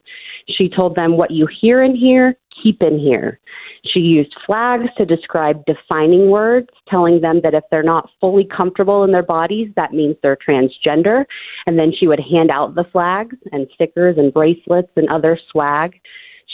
She 0.48 0.68
told 0.68 0.96
them, 0.96 1.16
What 1.16 1.30
you 1.30 1.46
hear 1.60 1.84
in 1.84 1.94
here, 1.94 2.36
keep 2.60 2.82
in 2.82 2.98
here. 2.98 3.38
She 3.84 4.00
used 4.00 4.34
flags 4.44 4.88
to 4.96 5.06
describe 5.06 5.64
defining 5.66 6.30
words, 6.30 6.68
telling 6.88 7.20
them 7.20 7.40
that 7.44 7.54
if 7.54 7.62
they're 7.70 7.84
not 7.84 8.10
fully 8.20 8.44
comfortable 8.44 9.04
in 9.04 9.12
their 9.12 9.22
bodies, 9.22 9.68
that 9.76 9.92
means 9.92 10.16
they're 10.20 10.36
transgender. 10.36 11.24
And 11.66 11.78
then 11.78 11.92
she 11.96 12.08
would 12.08 12.20
hand 12.20 12.50
out 12.50 12.74
the 12.74 12.86
flags 12.90 13.36
and 13.52 13.68
stickers 13.74 14.18
and 14.18 14.34
bracelets 14.34 14.90
and 14.96 15.08
other 15.08 15.38
swag. 15.52 16.00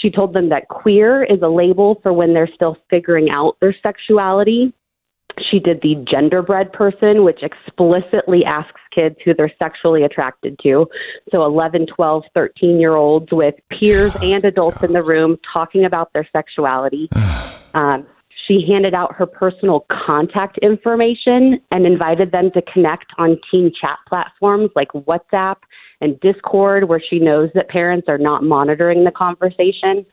She 0.00 0.10
told 0.10 0.32
them 0.32 0.48
that 0.50 0.68
queer 0.68 1.24
is 1.24 1.42
a 1.42 1.48
label 1.48 2.00
for 2.02 2.12
when 2.12 2.34
they're 2.34 2.50
still 2.54 2.76
figuring 2.88 3.30
out 3.30 3.56
their 3.60 3.74
sexuality. 3.82 4.72
She 5.50 5.58
did 5.58 5.80
the 5.82 5.94
genderbread 5.94 6.72
person, 6.72 7.22
which 7.22 7.42
explicitly 7.42 8.44
asks 8.44 8.80
kids 8.94 9.16
who 9.24 9.34
they're 9.34 9.52
sexually 9.58 10.02
attracted 10.02 10.58
to. 10.62 10.86
So 11.30 11.44
11, 11.44 11.86
12, 11.86 12.24
13 12.34 12.80
year 12.80 12.96
olds 12.96 13.28
with 13.30 13.54
peers 13.70 14.14
and 14.22 14.44
adults 14.44 14.82
in 14.82 14.92
the 14.92 15.02
room 15.02 15.38
talking 15.52 15.84
about 15.84 16.12
their 16.12 16.28
sexuality. 16.32 17.08
Um, 17.74 18.06
she 18.48 18.64
handed 18.66 18.94
out 18.94 19.14
her 19.14 19.26
personal 19.26 19.86
contact 20.06 20.58
information 20.62 21.60
and 21.70 21.86
invited 21.86 22.32
them 22.32 22.50
to 22.52 22.62
connect 22.62 23.12
on 23.18 23.38
teen 23.50 23.70
chat 23.78 23.98
platforms 24.08 24.70
like 24.74 24.88
WhatsApp 24.92 25.56
and 26.00 26.18
Discord, 26.20 26.88
where 26.88 27.02
she 27.10 27.18
knows 27.18 27.50
that 27.54 27.68
parents 27.68 28.08
are 28.08 28.18
not 28.18 28.42
monitoring 28.42 29.04
the 29.04 29.10
conversation. 29.10 30.06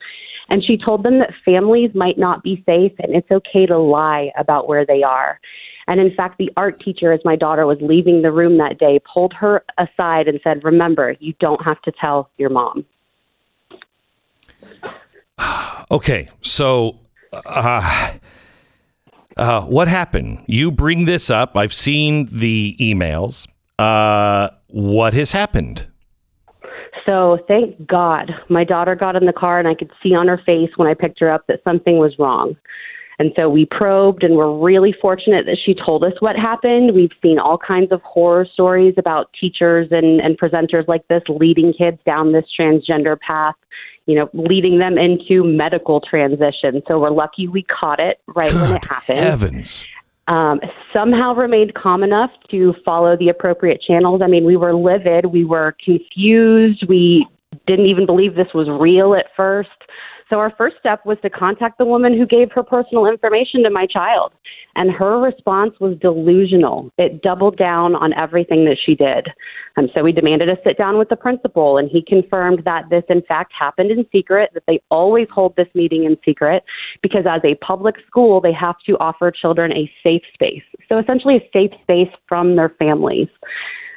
And 0.48 0.62
she 0.62 0.76
told 0.76 1.02
them 1.02 1.18
that 1.18 1.32
families 1.44 1.90
might 1.94 2.18
not 2.18 2.42
be 2.42 2.62
safe 2.66 2.92
and 2.98 3.16
it's 3.16 3.30
okay 3.30 3.66
to 3.66 3.78
lie 3.78 4.30
about 4.38 4.68
where 4.68 4.84
they 4.84 5.02
are. 5.02 5.40
And 5.88 6.00
in 6.00 6.14
fact, 6.14 6.38
the 6.38 6.50
art 6.56 6.80
teacher, 6.80 7.12
as 7.12 7.20
my 7.24 7.36
daughter 7.36 7.64
was 7.64 7.78
leaving 7.80 8.22
the 8.22 8.32
room 8.32 8.58
that 8.58 8.78
day, 8.78 9.00
pulled 9.12 9.32
her 9.32 9.64
aside 9.78 10.28
and 10.28 10.40
said, 10.42 10.62
Remember, 10.64 11.16
you 11.20 11.32
don't 11.40 11.64
have 11.64 11.80
to 11.82 11.92
tell 11.98 12.30
your 12.36 12.50
mom. 12.50 12.84
Okay, 15.88 16.28
so 16.42 16.98
uh, 17.44 18.12
uh, 19.36 19.62
what 19.62 19.88
happened? 19.88 20.44
You 20.46 20.70
bring 20.70 21.04
this 21.04 21.30
up. 21.30 21.56
I've 21.56 21.74
seen 21.74 22.28
the 22.30 22.76
emails. 22.80 23.46
Uh, 23.78 24.48
what 24.68 25.14
has 25.14 25.32
happened? 25.32 25.86
So 27.04 27.38
thank 27.46 27.86
God 27.86 28.32
my 28.48 28.64
daughter 28.64 28.96
got 28.96 29.14
in 29.14 29.26
the 29.26 29.32
car 29.32 29.58
and 29.58 29.68
I 29.68 29.74
could 29.74 29.92
see 30.02 30.14
on 30.14 30.26
her 30.26 30.40
face 30.44 30.70
when 30.76 30.88
I 30.88 30.94
picked 30.94 31.20
her 31.20 31.30
up 31.30 31.46
that 31.46 31.62
something 31.62 31.98
was 31.98 32.18
wrong. 32.18 32.56
And 33.18 33.32
so 33.34 33.48
we 33.48 33.64
probed 33.64 34.24
and 34.24 34.36
we're 34.36 34.58
really 34.58 34.94
fortunate 35.00 35.46
that 35.46 35.56
she 35.64 35.74
told 35.74 36.04
us 36.04 36.12
what 36.20 36.36
happened. 36.36 36.94
We've 36.94 37.12
seen 37.22 37.38
all 37.38 37.56
kinds 37.56 37.92
of 37.92 38.02
horror 38.02 38.46
stories 38.52 38.94
about 38.98 39.30
teachers 39.40 39.88
and, 39.90 40.20
and 40.20 40.38
presenters 40.38 40.86
like 40.86 41.06
this 41.08 41.22
leading 41.28 41.72
kids 41.72 41.98
down 42.04 42.32
this 42.32 42.44
transgender 42.58 43.18
path, 43.18 43.54
you 44.06 44.14
know, 44.14 44.30
leading 44.32 44.78
them 44.78 44.96
into 44.98 45.44
medical 45.44 46.00
transition. 46.00 46.82
So 46.88 46.98
we're 46.98 47.10
lucky 47.10 47.48
we 47.48 47.62
caught 47.62 48.00
it 48.00 48.20
right 48.28 48.52
when 48.54 48.72
it 48.72 48.84
happened 48.84 49.18
Heavens. 49.18 49.86
um, 50.28 50.60
somehow 50.92 51.34
remained 51.34 51.74
calm 51.74 52.02
enough 52.02 52.30
to 52.50 52.74
follow 52.84 53.16
the 53.16 53.28
appropriate 53.28 53.80
channels. 53.82 54.22
I 54.22 54.28
mean, 54.28 54.44
we 54.44 54.56
were 54.56 54.74
livid, 54.74 55.26
we 55.26 55.44
were 55.44 55.76
confused, 55.84 56.84
we 56.88 57.26
didn't 57.66 57.86
even 57.86 58.06
believe 58.06 58.34
this 58.34 58.52
was 58.54 58.68
real 58.68 59.14
at 59.14 59.26
first. 59.36 59.70
So 60.28 60.36
our 60.36 60.52
first 60.58 60.76
step 60.80 61.06
was 61.06 61.18
to 61.22 61.30
contact 61.30 61.78
the 61.78 61.84
woman 61.84 62.16
who 62.16 62.26
gave 62.26 62.50
her 62.52 62.62
personal 62.62 63.06
information 63.06 63.62
to 63.62 63.70
my 63.70 63.86
child. 63.86 64.32
And 64.76 64.90
her 64.92 65.18
response 65.18 65.72
was 65.80 65.96
delusional. 65.98 66.90
It 66.98 67.22
doubled 67.22 67.56
down 67.56 67.94
on 67.94 68.12
everything 68.12 68.66
that 68.66 68.76
she 68.84 68.94
did. 68.94 69.28
And 69.76 69.90
so 69.94 70.02
we 70.02 70.12
demanded 70.12 70.50
a 70.50 70.56
sit 70.64 70.76
down 70.76 70.98
with 70.98 71.08
the 71.08 71.16
principal, 71.16 71.78
and 71.78 71.90
he 71.90 72.02
confirmed 72.02 72.62
that 72.66 72.90
this, 72.90 73.02
in 73.08 73.22
fact, 73.22 73.52
happened 73.58 73.90
in 73.90 74.06
secret, 74.12 74.50
that 74.52 74.64
they 74.66 74.80
always 74.90 75.28
hold 75.32 75.56
this 75.56 75.68
meeting 75.74 76.04
in 76.04 76.16
secret, 76.24 76.62
because 77.02 77.24
as 77.28 77.40
a 77.42 77.54
public 77.56 77.96
school, 78.06 78.40
they 78.40 78.52
have 78.52 78.76
to 78.86 78.98
offer 78.98 79.30
children 79.30 79.72
a 79.72 79.90
safe 80.02 80.22
space. 80.34 80.62
So 80.88 80.98
essentially, 80.98 81.36
a 81.36 81.50
safe 81.52 81.72
space 81.82 82.12
from 82.28 82.56
their 82.56 82.68
families. 82.78 83.28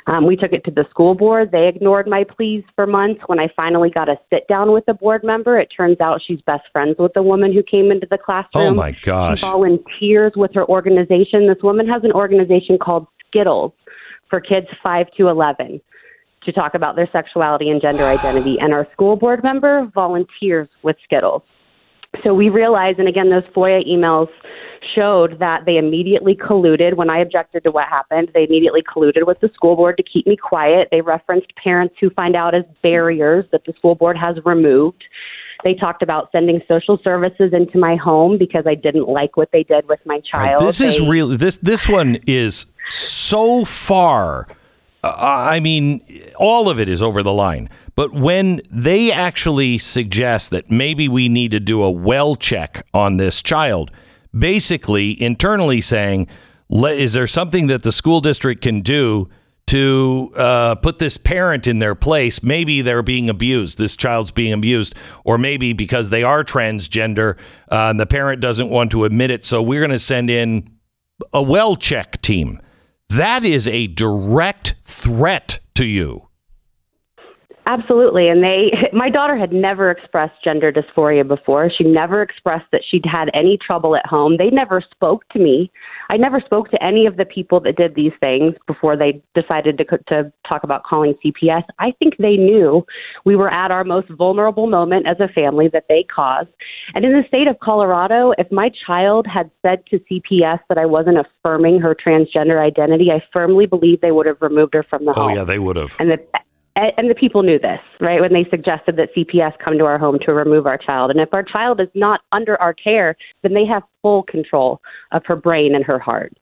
Um, 0.10 0.26
we 0.26 0.36
took 0.36 0.54
it 0.54 0.64
to 0.66 0.72
the 0.72 0.86
school 0.90 1.14
board. 1.14 1.52
They 1.52 1.68
ignored 1.68 2.08
my 2.08 2.24
pleas 2.24 2.64
for 2.76 2.88
months. 2.88 3.22
When 3.28 3.40
I 3.40 3.48
finally 3.56 3.92
got 3.92 4.10
a 4.10 4.16
sit 4.34 4.48
down 4.48 4.72
with 4.72 4.84
a 4.88 4.94
board 4.94 5.24
member, 5.24 5.60
it 5.60 5.68
turns 5.76 6.02
out 6.02 6.20
she's 6.26 6.42
best 6.42 6.64
friends 6.74 6.96
with 6.98 7.14
the 7.14 7.22
woman 7.22 7.54
who 7.54 7.62
came 7.62 7.92
into 7.92 8.08
the 8.10 8.18
classroom. 8.18 8.64
Oh 8.66 8.74
my 8.74 8.98
gosh. 9.04 9.40
She 9.40 9.46
volunteers 9.46 10.34
with 10.36 10.52
her 10.56 10.68
organization. 10.68 11.48
This 11.48 11.62
woman 11.62 11.88
has 11.88 12.04
an 12.04 12.12
organization 12.12 12.80
called 12.80 13.06
Skittles 13.28 13.72
for 14.32 14.42
kids 14.42 14.66
5 14.82 15.12
to 15.18 15.28
11 15.28 15.80
to 16.44 16.52
talk 16.54 16.74
about 16.74 16.96
their 16.96 17.10
sexuality 17.12 17.70
and 17.70 17.80
gender 17.80 18.06
identity. 18.06 18.58
And 18.60 18.74
our 18.74 18.88
school 18.92 19.16
board 19.16 19.44
member 19.44 19.92
volunteers 19.94 20.70
with 20.82 20.96
Skittles. 21.04 21.44
So 22.24 22.34
we 22.34 22.50
realized, 22.50 23.00
and 23.00 23.08
again, 23.08 23.30
those 23.30 23.44
FOIA 23.56 23.88
emails 23.88 24.30
showed 24.96 25.40
that 25.40 25.66
they 25.66 25.78
immediately 25.78 26.36
colluded 26.36 26.96
when 26.96 27.10
I 27.10 27.20
objected 27.20 27.64
to 27.64 27.72
what 27.72 27.88
happened. 27.88 28.32
They 28.34 28.44
immediately 28.44 28.82
colluded 28.82 29.26
with 29.28 29.40
the 29.40 29.50
school 29.54 29.76
board 29.76 29.98
to 29.98 30.04
keep 30.04 30.26
me 30.26 30.36
quiet. 30.36 30.88
They 30.92 31.02
referenced 31.02 31.54
parents 31.56 31.96
who 32.00 32.10
find 32.12 32.36
out 32.36 32.56
as 32.56 32.64
barriers 32.82 33.46
that 33.52 33.64
the 33.66 33.74
school 33.74 33.96
board 33.96 34.18
has 34.18 34.38
removed. 34.46 35.04
They 35.64 35.74
talked 35.74 36.02
about 36.02 36.32
sending 36.32 36.62
social 36.68 36.98
services 37.04 37.52
into 37.54 37.78
my 37.78 37.96
home 37.96 38.38
because 38.38 38.66
I 38.66 38.76
didn't 38.76 39.10
like 39.10 39.36
what 39.36 39.50
they 39.52 39.64
did 39.64 39.88
with 39.90 40.00
my 40.06 40.22
child. 40.22 40.66
This 40.66 40.80
is 40.80 41.02
really 41.02 41.36
this 41.36 41.58
this 41.58 41.90
one 41.90 42.18
is 42.26 42.66
so 42.88 43.66
far. 43.66 44.48
Uh, 45.04 45.16
I 45.18 45.60
mean, 45.60 46.02
all 46.38 46.70
of 46.70 46.80
it 46.80 46.88
is 46.88 47.02
over 47.02 47.22
the 47.24 47.34
line. 47.34 47.70
But 47.96 48.14
when 48.14 48.62
they 48.72 49.12
actually 49.12 49.78
suggest 49.78 50.52
that 50.52 50.70
maybe 50.70 51.08
we 51.08 51.30
need 51.30 51.52
to 51.52 51.60
do 51.60 51.84
a 51.84 51.92
well 51.92 52.36
check 52.36 52.86
on 52.94 53.18
this 53.18 53.42
child, 53.42 53.92
basically 54.38 55.22
internally 55.22 55.82
saying, 55.82 56.28
is 56.70 57.14
there 57.14 57.28
something 57.28 57.68
that 57.68 57.84
the 57.84 57.92
school 57.92 58.22
district 58.22 58.62
can 58.62 58.82
do 58.82 59.30
to 59.68 60.32
uh, 60.36 60.76
put 60.76 61.00
this 61.00 61.18
parent 61.18 61.68
in 61.68 61.80
their 61.80 61.96
place? 61.96 62.44
Maybe 62.44 62.82
they're 62.82 63.04
being 63.04 63.30
abused. 63.30 63.78
This 63.78 63.96
child's 63.96 64.32
being 64.32 64.54
abused, 64.54 64.96
or 65.24 65.38
maybe 65.38 65.74
because 65.74 66.10
they 66.10 66.24
are 66.24 66.44
transgender 66.44 67.38
uh, 67.72 67.90
and 67.90 68.00
the 68.00 68.06
parent 68.06 68.42
doesn't 68.42 68.70
want 68.70 68.92
to 68.92 69.04
admit 69.06 69.32
it. 69.32 69.44
So 69.44 69.62
we're 69.62 69.82
going 69.82 69.92
to 69.92 70.00
send 70.00 70.30
in 70.30 70.70
a 71.34 71.42
well 71.42 71.76
check 71.76 72.22
team. 72.22 72.62
That 73.10 73.44
is 73.44 73.68
a 73.68 73.88
direct 73.88 74.76
threat 74.86 75.60
to 75.76 75.86
you. 75.86 76.29
Absolutely. 77.70 78.30
And 78.30 78.44
they, 78.44 78.72
my 78.94 79.12
daughter 79.12 79.38
had 79.38 79.54
never 79.54 79.92
expressed 79.92 80.44
gender 80.44 80.72
dysphoria 80.72 81.26
before. 81.28 81.70
She 81.70 81.84
never 81.84 82.24
expressed 82.24 82.66
that 82.72 82.82
she'd 82.90 83.06
had 83.06 83.30
any 83.36 83.60
trouble 83.64 83.96
at 83.96 84.06
home. 84.08 84.38
They 84.38 84.50
never 84.50 84.82
spoke 84.82 85.28
to 85.30 85.40
me. 85.40 85.72
I 86.10 86.18
never 86.18 86.42
spoke 86.44 86.72
to 86.72 86.84
any 86.84 87.06
of 87.06 87.18
the 87.18 87.26
people 87.26 87.60
that 87.60 87.76
did 87.78 87.94
these 87.94 88.12
things 88.20 88.56
before 88.66 88.98
they 88.98 89.22
decided 89.40 89.78
to, 89.78 89.86
to 90.08 90.34
talk 90.48 90.64
about 90.64 90.84
calling 90.84 91.14
CPS. 91.24 91.62
I 91.78 91.92
think 92.00 92.18
they 92.18 92.38
knew 92.38 92.84
we 93.24 93.36
were 93.36 93.54
at 93.54 93.70
our 93.70 93.84
most 93.84 94.10
vulnerable 94.18 94.66
moment 94.66 95.06
as 95.08 95.18
a 95.20 95.28
family 95.32 95.68
that 95.72 95.86
they 95.88 96.04
caused. 96.04 96.50
And 96.96 97.06
in 97.06 97.12
the 97.12 97.24
state 97.28 97.48
of 97.48 97.60
Colorado, 97.60 98.34
if 98.40 98.52
my 98.52 98.72
child 98.88 99.28
had 99.32 99.52
said 99.64 99.86
to 99.92 100.00
CPS 100.12 100.60
that 100.70 100.80
I 100.80 100.88
wasn't 100.88 101.18
affirming 101.20 101.80
her 101.82 101.96
transgender 101.96 102.60
identity, 102.66 103.12
I 103.12 103.22
firmly 103.32 103.68
believe 103.68 104.02
they 104.02 104.12
would 104.12 104.26
have 104.26 104.42
removed 104.42 104.74
her 104.74 104.84
from 104.90 105.06
the 105.06 105.12
Oh 105.12 105.14
home 105.14 105.32
Oh, 105.32 105.36
yeah, 105.36 105.44
they 105.44 105.60
would 105.60 105.76
have. 105.76 105.96
and 106.00 106.10
the 106.10 106.18
and 106.98 107.10
the 107.10 107.16
people 107.16 107.44
knew 107.44 107.60
this, 107.60 107.80
right? 108.00 108.22
When 108.22 108.34
they 108.34 108.46
suggested 108.50 108.96
that 108.98 109.10
CPS 109.16 109.54
come 109.64 109.78
to 109.78 109.86
our 109.86 109.98
home 109.98 110.20
to 110.26 110.34
remove 110.34 110.66
our 110.66 110.78
child, 110.78 111.12
and 111.12 111.20
if 111.20 111.34
our 111.34 111.44
child 111.44 111.80
is 111.80 111.88
not 111.96 112.22
under 112.32 112.60
our 112.62 112.74
care, 112.74 113.16
then 113.42 113.54
they 113.54 113.66
have 113.66 113.84
full 114.02 114.24
control 114.24 114.82
of 115.12 115.24
her 115.26 115.36
brain 115.36 115.76
and 115.76 115.84
her 115.84 116.00
heart. 116.00 116.34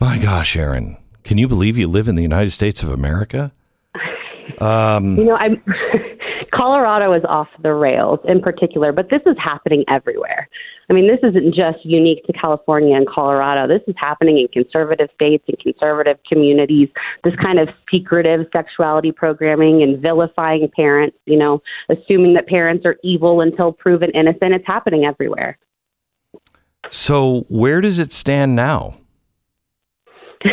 My 0.00 0.18
gosh, 0.18 0.56
Erin, 0.56 0.96
can 1.24 1.38
you 1.38 1.48
believe 1.48 1.76
you 1.76 1.86
live 1.86 2.08
in 2.08 2.14
the 2.14 2.22
United 2.22 2.50
States 2.50 2.82
of 2.82 2.88
America? 2.88 3.52
Um, 4.58 5.16
You 5.16 5.24
know, 5.24 5.36
I'm 5.36 5.62
Colorado 6.54 7.14
is 7.14 7.22
off 7.28 7.48
the 7.62 7.72
rails 7.72 8.18
in 8.24 8.40
particular, 8.40 8.92
but 8.92 9.08
this 9.08 9.22
is 9.26 9.36
happening 9.42 9.84
everywhere. 9.88 10.48
I 10.90 10.92
mean, 10.92 11.08
this 11.08 11.20
isn't 11.22 11.54
just 11.54 11.78
unique 11.84 12.24
to 12.26 12.32
California 12.34 12.94
and 12.94 13.08
Colorado. 13.08 13.66
This 13.66 13.82
is 13.86 13.94
happening 13.98 14.38
in 14.38 14.48
conservative 14.48 15.08
states 15.14 15.44
and 15.48 15.58
conservative 15.58 16.18
communities. 16.28 16.88
This 17.24 17.34
kind 17.42 17.58
of 17.58 17.68
secretive 17.90 18.46
sexuality 18.52 19.12
programming 19.12 19.82
and 19.82 20.00
vilifying 20.02 20.68
parents, 20.76 21.16
you 21.24 21.38
know, 21.38 21.62
assuming 21.88 22.34
that 22.34 22.46
parents 22.46 22.84
are 22.84 22.96
evil 23.02 23.40
until 23.40 23.72
proven 23.72 24.10
innocent. 24.10 24.52
It's 24.52 24.66
happening 24.66 25.04
everywhere. 25.06 25.56
So 26.90 27.46
where 27.48 27.80
does 27.80 27.98
it 27.98 28.12
stand 28.12 28.54
now? 28.54 28.98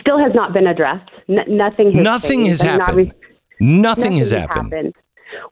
Still 0.00 0.18
has 0.18 0.32
not 0.34 0.52
been 0.52 0.66
addressed. 0.66 1.10
N- 1.28 1.56
nothing 1.56 1.92
has 1.92 2.04
Nothing 2.04 2.44
changed. 2.44 2.62
has 2.62 2.68
I'm 2.68 2.78
not 2.78 2.94
happened. 3.58 3.82
Nothing, 3.82 4.16
has 4.18 4.32
Nothing 4.32 4.48
happened. 4.48 4.94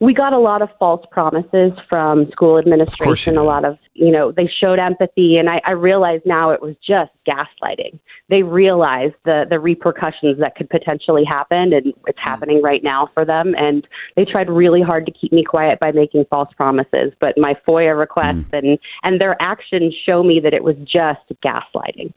We 0.01 0.15
got 0.15 0.33
a 0.33 0.39
lot 0.39 0.63
of 0.63 0.69
false 0.79 1.05
promises 1.11 1.73
from 1.89 2.31
school 2.31 2.59
administration. 2.59 3.37
A 3.37 3.43
lot 3.43 3.65
of, 3.65 3.77
you 3.93 4.11
know, 4.11 4.31
they 4.33 4.49
showed 4.61 4.79
empathy, 4.79 5.37
and 5.37 5.51
I, 5.51 5.61
I 5.67 5.73
realize 5.73 6.21
now 6.25 6.51
it 6.51 6.63
was 6.63 6.75
just 6.77 7.11
gaslighting. 7.29 7.99
They 8.31 8.45
realized 8.45 9.15
the 9.25 9.45
the 9.51 9.59
repercussions 9.59 10.39
that 10.39 10.55
could 10.57 10.71
potentially 10.71 11.25
happen, 11.25 11.73
and 11.73 11.89
it's 12.07 12.19
Hmm. 12.19 12.29
happening 12.31 12.63
right 12.63 12.83
now 12.85 13.11
for 13.15 13.25
them. 13.25 13.55
And 13.59 13.87
they 14.17 14.25
tried 14.25 14.49
really 14.49 14.81
hard 14.81 15.07
to 15.07 15.13
keep 15.13 15.33
me 15.33 15.43
quiet 15.43 15.81
by 15.81 15.91
making 15.93 16.25
false 16.31 16.53
promises. 16.57 17.13
But 17.21 17.37
my 17.37 17.55
FOIA 17.67 17.99
requests 17.99 18.47
Hmm. 18.51 18.57
and 18.57 18.79
and 19.03 19.21
their 19.21 19.37
actions 19.43 19.93
show 20.07 20.23
me 20.23 20.41
that 20.41 20.55
it 20.55 20.63
was 20.65 20.77
just 20.87 21.21
gaslighting. 21.45 22.13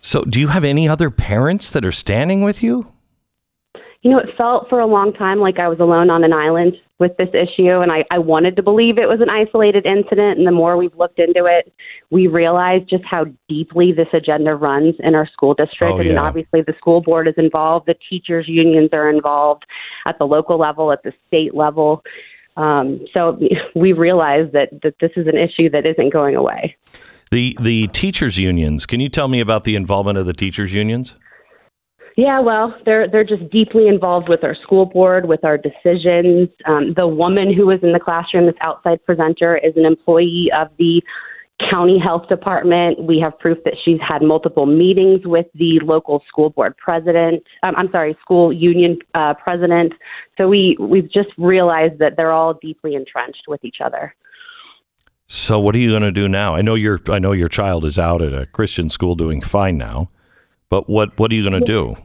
So 0.00 0.24
do 0.24 0.40
you 0.40 0.48
have 0.48 0.64
any 0.64 0.88
other 0.88 1.10
parents 1.10 1.70
that 1.70 1.84
are 1.84 1.92
standing 1.92 2.42
with 2.42 2.62
you? 2.62 2.90
You 4.02 4.10
know, 4.10 4.18
it 4.18 4.30
felt 4.36 4.68
for 4.70 4.80
a 4.80 4.86
long 4.86 5.12
time 5.12 5.40
like 5.40 5.58
I 5.58 5.68
was 5.68 5.78
alone 5.78 6.08
on 6.08 6.24
an 6.24 6.32
island 6.32 6.74
with 6.98 7.16
this 7.18 7.28
issue, 7.34 7.80
and 7.80 7.92
I, 7.92 8.04
I 8.10 8.18
wanted 8.18 8.56
to 8.56 8.62
believe 8.62 8.96
it 8.96 9.08
was 9.08 9.20
an 9.20 9.28
isolated 9.28 9.84
incident. 9.84 10.38
And 10.38 10.46
the 10.46 10.52
more 10.52 10.76
we've 10.76 10.94
looked 10.96 11.18
into 11.18 11.44
it, 11.46 11.72
we 12.10 12.26
realize 12.26 12.82
just 12.88 13.04
how 13.04 13.26
deeply 13.48 13.92
this 13.92 14.08
agenda 14.14 14.54
runs 14.54 14.94
in 15.00 15.14
our 15.14 15.26
school 15.26 15.52
district. 15.52 15.94
Oh, 15.94 16.00
I 16.00 16.04
mean, 16.04 16.18
obviously, 16.18 16.62
the 16.62 16.74
school 16.78 17.02
board 17.02 17.28
is 17.28 17.34
involved, 17.36 17.86
the 17.86 17.96
teachers' 18.08 18.48
unions 18.48 18.90
are 18.92 19.10
involved 19.10 19.64
at 20.06 20.18
the 20.18 20.24
local 20.26 20.58
level, 20.58 20.92
at 20.92 21.02
the 21.02 21.12
state 21.26 21.54
level. 21.54 22.02
Um, 22.56 23.00
so 23.12 23.38
we 23.74 23.92
realize 23.92 24.50
that, 24.52 24.68
that 24.82 24.94
this 25.00 25.12
is 25.16 25.26
an 25.26 25.36
issue 25.36 25.68
that 25.70 25.84
isn't 25.86 26.12
going 26.12 26.36
away. 26.36 26.76
The 27.30 27.56
the 27.60 27.86
teachers 27.88 28.38
unions. 28.38 28.86
Can 28.86 28.98
you 28.98 29.08
tell 29.08 29.28
me 29.28 29.40
about 29.40 29.62
the 29.62 29.76
involvement 29.76 30.18
of 30.18 30.26
the 30.26 30.32
teachers 30.32 30.72
unions? 30.72 31.14
Yeah, 32.20 32.38
well, 32.38 32.74
they're 32.84 33.08
they're 33.08 33.24
just 33.24 33.48
deeply 33.50 33.88
involved 33.88 34.28
with 34.28 34.44
our 34.44 34.54
school 34.54 34.84
board, 34.84 35.26
with 35.26 35.42
our 35.42 35.56
decisions. 35.56 36.50
Um, 36.66 36.92
the 36.94 37.06
woman 37.06 37.50
who 37.50 37.68
was 37.68 37.78
in 37.82 37.94
the 37.94 37.98
classroom, 37.98 38.44
this 38.44 38.54
outside 38.60 39.02
presenter, 39.06 39.56
is 39.56 39.72
an 39.74 39.86
employee 39.86 40.50
of 40.54 40.68
the 40.78 41.00
county 41.70 41.98
health 41.98 42.28
department. 42.28 43.02
We 43.02 43.20
have 43.20 43.38
proof 43.38 43.56
that 43.64 43.72
she's 43.82 44.00
had 44.06 44.20
multiple 44.20 44.66
meetings 44.66 45.22
with 45.24 45.46
the 45.54 45.80
local 45.82 46.22
school 46.28 46.50
board 46.50 46.76
president. 46.76 47.42
Um, 47.62 47.74
I'm 47.74 47.90
sorry, 47.90 48.14
school 48.20 48.52
union 48.52 48.98
uh, 49.14 49.32
president. 49.42 49.94
So 50.36 50.46
we 50.46 50.76
we've 50.78 51.10
just 51.10 51.30
realized 51.38 52.00
that 52.00 52.18
they're 52.18 52.32
all 52.32 52.52
deeply 52.52 52.96
entrenched 52.96 53.44
with 53.48 53.64
each 53.64 53.78
other. 53.82 54.14
So 55.26 55.58
what 55.58 55.74
are 55.74 55.78
you 55.78 55.88
going 55.88 56.02
to 56.02 56.12
do 56.12 56.28
now? 56.28 56.54
I 56.54 56.60
know 56.60 56.74
your 56.74 57.00
I 57.08 57.18
know 57.18 57.32
your 57.32 57.48
child 57.48 57.86
is 57.86 57.98
out 57.98 58.20
at 58.20 58.34
a 58.34 58.44
Christian 58.44 58.90
school 58.90 59.14
doing 59.14 59.40
fine 59.40 59.78
now, 59.78 60.10
but 60.68 60.86
what 60.90 61.18
what 61.18 61.32
are 61.32 61.34
you 61.34 61.48
going 61.48 61.58
to 61.58 61.66
do? 61.66 61.96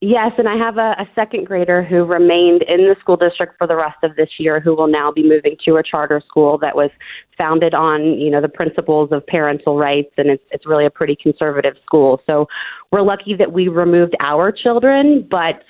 Yes, 0.00 0.32
and 0.36 0.48
I 0.48 0.56
have 0.56 0.76
a, 0.76 0.94
a 0.98 1.08
second 1.14 1.46
grader 1.46 1.82
who 1.82 2.04
remained 2.04 2.62
in 2.62 2.88
the 2.88 2.96
school 3.00 3.16
district 3.16 3.54
for 3.56 3.66
the 3.66 3.76
rest 3.76 3.96
of 4.02 4.16
this 4.16 4.28
year, 4.38 4.60
who 4.60 4.74
will 4.74 4.88
now 4.88 5.10
be 5.10 5.26
moving 5.26 5.56
to 5.64 5.76
a 5.76 5.82
charter 5.82 6.20
school 6.26 6.58
that 6.58 6.76
was 6.76 6.90
founded 7.36 7.74
on, 7.74 8.18
you 8.18 8.30
know, 8.30 8.40
the 8.40 8.48
principles 8.48 9.10
of 9.12 9.26
parental 9.26 9.76
rights, 9.78 10.12
and 10.16 10.30
it's 10.30 10.42
it's 10.50 10.66
really 10.66 10.86
a 10.86 10.90
pretty 10.90 11.16
conservative 11.20 11.74
school. 11.84 12.20
So 12.26 12.46
we're 12.90 13.02
lucky 13.02 13.34
that 13.34 13.52
we 13.52 13.68
removed 13.68 14.14
our 14.20 14.52
children, 14.52 15.26
but 15.30 15.62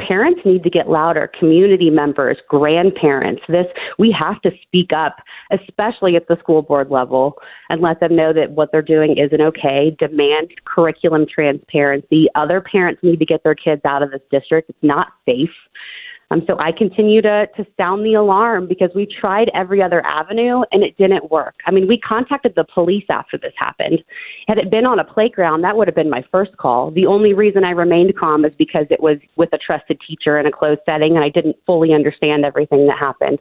parents 0.00 0.40
need 0.44 0.62
to 0.62 0.70
get 0.70 0.88
louder. 0.88 1.30
Community 1.38 1.90
members, 1.90 2.38
grandparents, 2.48 3.42
this 3.48 3.66
we 3.98 4.14
have 4.18 4.40
to 4.42 4.50
speak 4.62 4.90
up, 4.94 5.16
especially 5.50 6.16
at 6.16 6.28
the 6.28 6.36
school 6.38 6.62
board 6.62 6.90
level, 6.90 7.34
and 7.68 7.80
let 7.80 8.00
them 8.00 8.14
know 8.14 8.32
that 8.32 8.52
what 8.52 8.70
they're 8.72 8.82
doing 8.82 9.16
isn't 9.16 9.40
okay. 9.40 9.96
Demand 9.98 10.50
curriculum 10.64 11.26
transparency. 11.32 12.26
Other 12.34 12.60
parents 12.60 13.02
need 13.02 13.18
to 13.18 13.26
get 13.26 13.42
their 13.44 13.54
kids 13.54 13.82
out 13.84 14.02
of 14.02 14.10
this 14.10 14.22
district. 14.30 14.70
It's 14.70 14.78
not 14.82 15.08
safe. 15.26 15.50
Um, 16.30 16.42
so 16.46 16.58
I 16.58 16.72
continue 16.72 17.22
to, 17.22 17.46
to 17.56 17.66
sound 17.76 18.04
the 18.04 18.14
alarm 18.14 18.68
because 18.68 18.90
we 18.94 19.06
tried 19.06 19.50
every 19.54 19.82
other 19.82 20.04
avenue 20.04 20.62
and 20.72 20.82
it 20.82 20.96
didn't 20.98 21.30
work. 21.30 21.54
I 21.66 21.70
mean, 21.70 21.88
we 21.88 21.98
contacted 21.98 22.52
the 22.54 22.64
police 22.72 23.04
after 23.08 23.38
this 23.38 23.52
happened. 23.56 24.02
Had 24.46 24.58
it 24.58 24.70
been 24.70 24.84
on 24.84 24.98
a 24.98 25.04
playground, 25.04 25.62
that 25.62 25.76
would 25.76 25.88
have 25.88 25.94
been 25.94 26.10
my 26.10 26.22
first 26.30 26.56
call. 26.58 26.90
The 26.90 27.06
only 27.06 27.32
reason 27.32 27.64
I 27.64 27.70
remained 27.70 28.14
calm 28.18 28.44
is 28.44 28.52
because 28.58 28.86
it 28.90 29.00
was 29.00 29.16
with 29.36 29.48
a 29.52 29.58
trusted 29.58 29.98
teacher 30.06 30.38
in 30.38 30.46
a 30.46 30.52
closed 30.52 30.80
setting 30.84 31.16
and 31.16 31.24
I 31.24 31.30
didn't 31.30 31.56
fully 31.64 31.94
understand 31.94 32.44
everything 32.44 32.86
that 32.88 32.98
happened. 32.98 33.38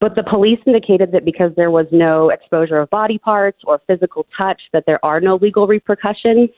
But 0.00 0.14
the 0.14 0.22
police 0.22 0.60
indicated 0.64 1.10
that 1.12 1.24
because 1.24 1.50
there 1.56 1.72
was 1.72 1.86
no 1.90 2.30
exposure 2.30 2.76
of 2.76 2.90
body 2.90 3.18
parts 3.18 3.58
or 3.64 3.80
physical 3.88 4.26
touch, 4.36 4.60
that 4.72 4.84
there 4.86 5.04
are 5.04 5.20
no 5.20 5.36
legal 5.36 5.66
repercussions. 5.66 6.50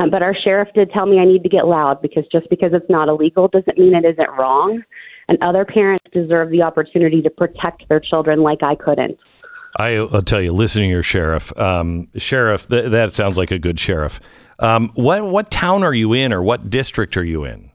Um, 0.00 0.10
but 0.10 0.22
our 0.22 0.34
sheriff 0.34 0.68
did 0.74 0.90
tell 0.90 1.06
me 1.06 1.20
I 1.20 1.24
need 1.24 1.44
to 1.44 1.48
get 1.48 1.66
loud 1.66 2.02
because 2.02 2.24
just 2.32 2.50
because 2.50 2.70
it's 2.72 2.90
not 2.90 3.08
illegal 3.08 3.46
doesn't 3.46 3.78
mean 3.78 3.94
it 3.94 4.04
isn't 4.04 4.30
wrong 4.36 4.82
and 5.30 5.38
other 5.42 5.64
parents 5.64 6.04
deserve 6.12 6.50
the 6.50 6.60
opportunity 6.60 7.22
to 7.22 7.30
protect 7.30 7.88
their 7.88 8.00
children 8.00 8.42
like 8.42 8.62
I 8.62 8.74
couldn't. 8.74 9.16
I, 9.76 10.00
will 10.00 10.22
tell 10.22 10.42
you, 10.42 10.52
listen 10.52 10.82
to 10.82 10.88
your 10.88 11.04
sheriff. 11.04 11.56
Um, 11.56 12.08
sheriff, 12.16 12.68
th- 12.68 12.90
that 12.90 13.14
sounds 13.14 13.38
like 13.38 13.52
a 13.52 13.58
good 13.58 13.78
sheriff. 13.78 14.20
Um, 14.58 14.90
what 14.94 15.24
what 15.24 15.50
town 15.50 15.84
are 15.84 15.94
you 15.94 16.12
in, 16.12 16.32
or 16.32 16.42
what 16.42 16.68
district 16.68 17.16
are 17.16 17.24
you 17.24 17.44
in? 17.44 17.70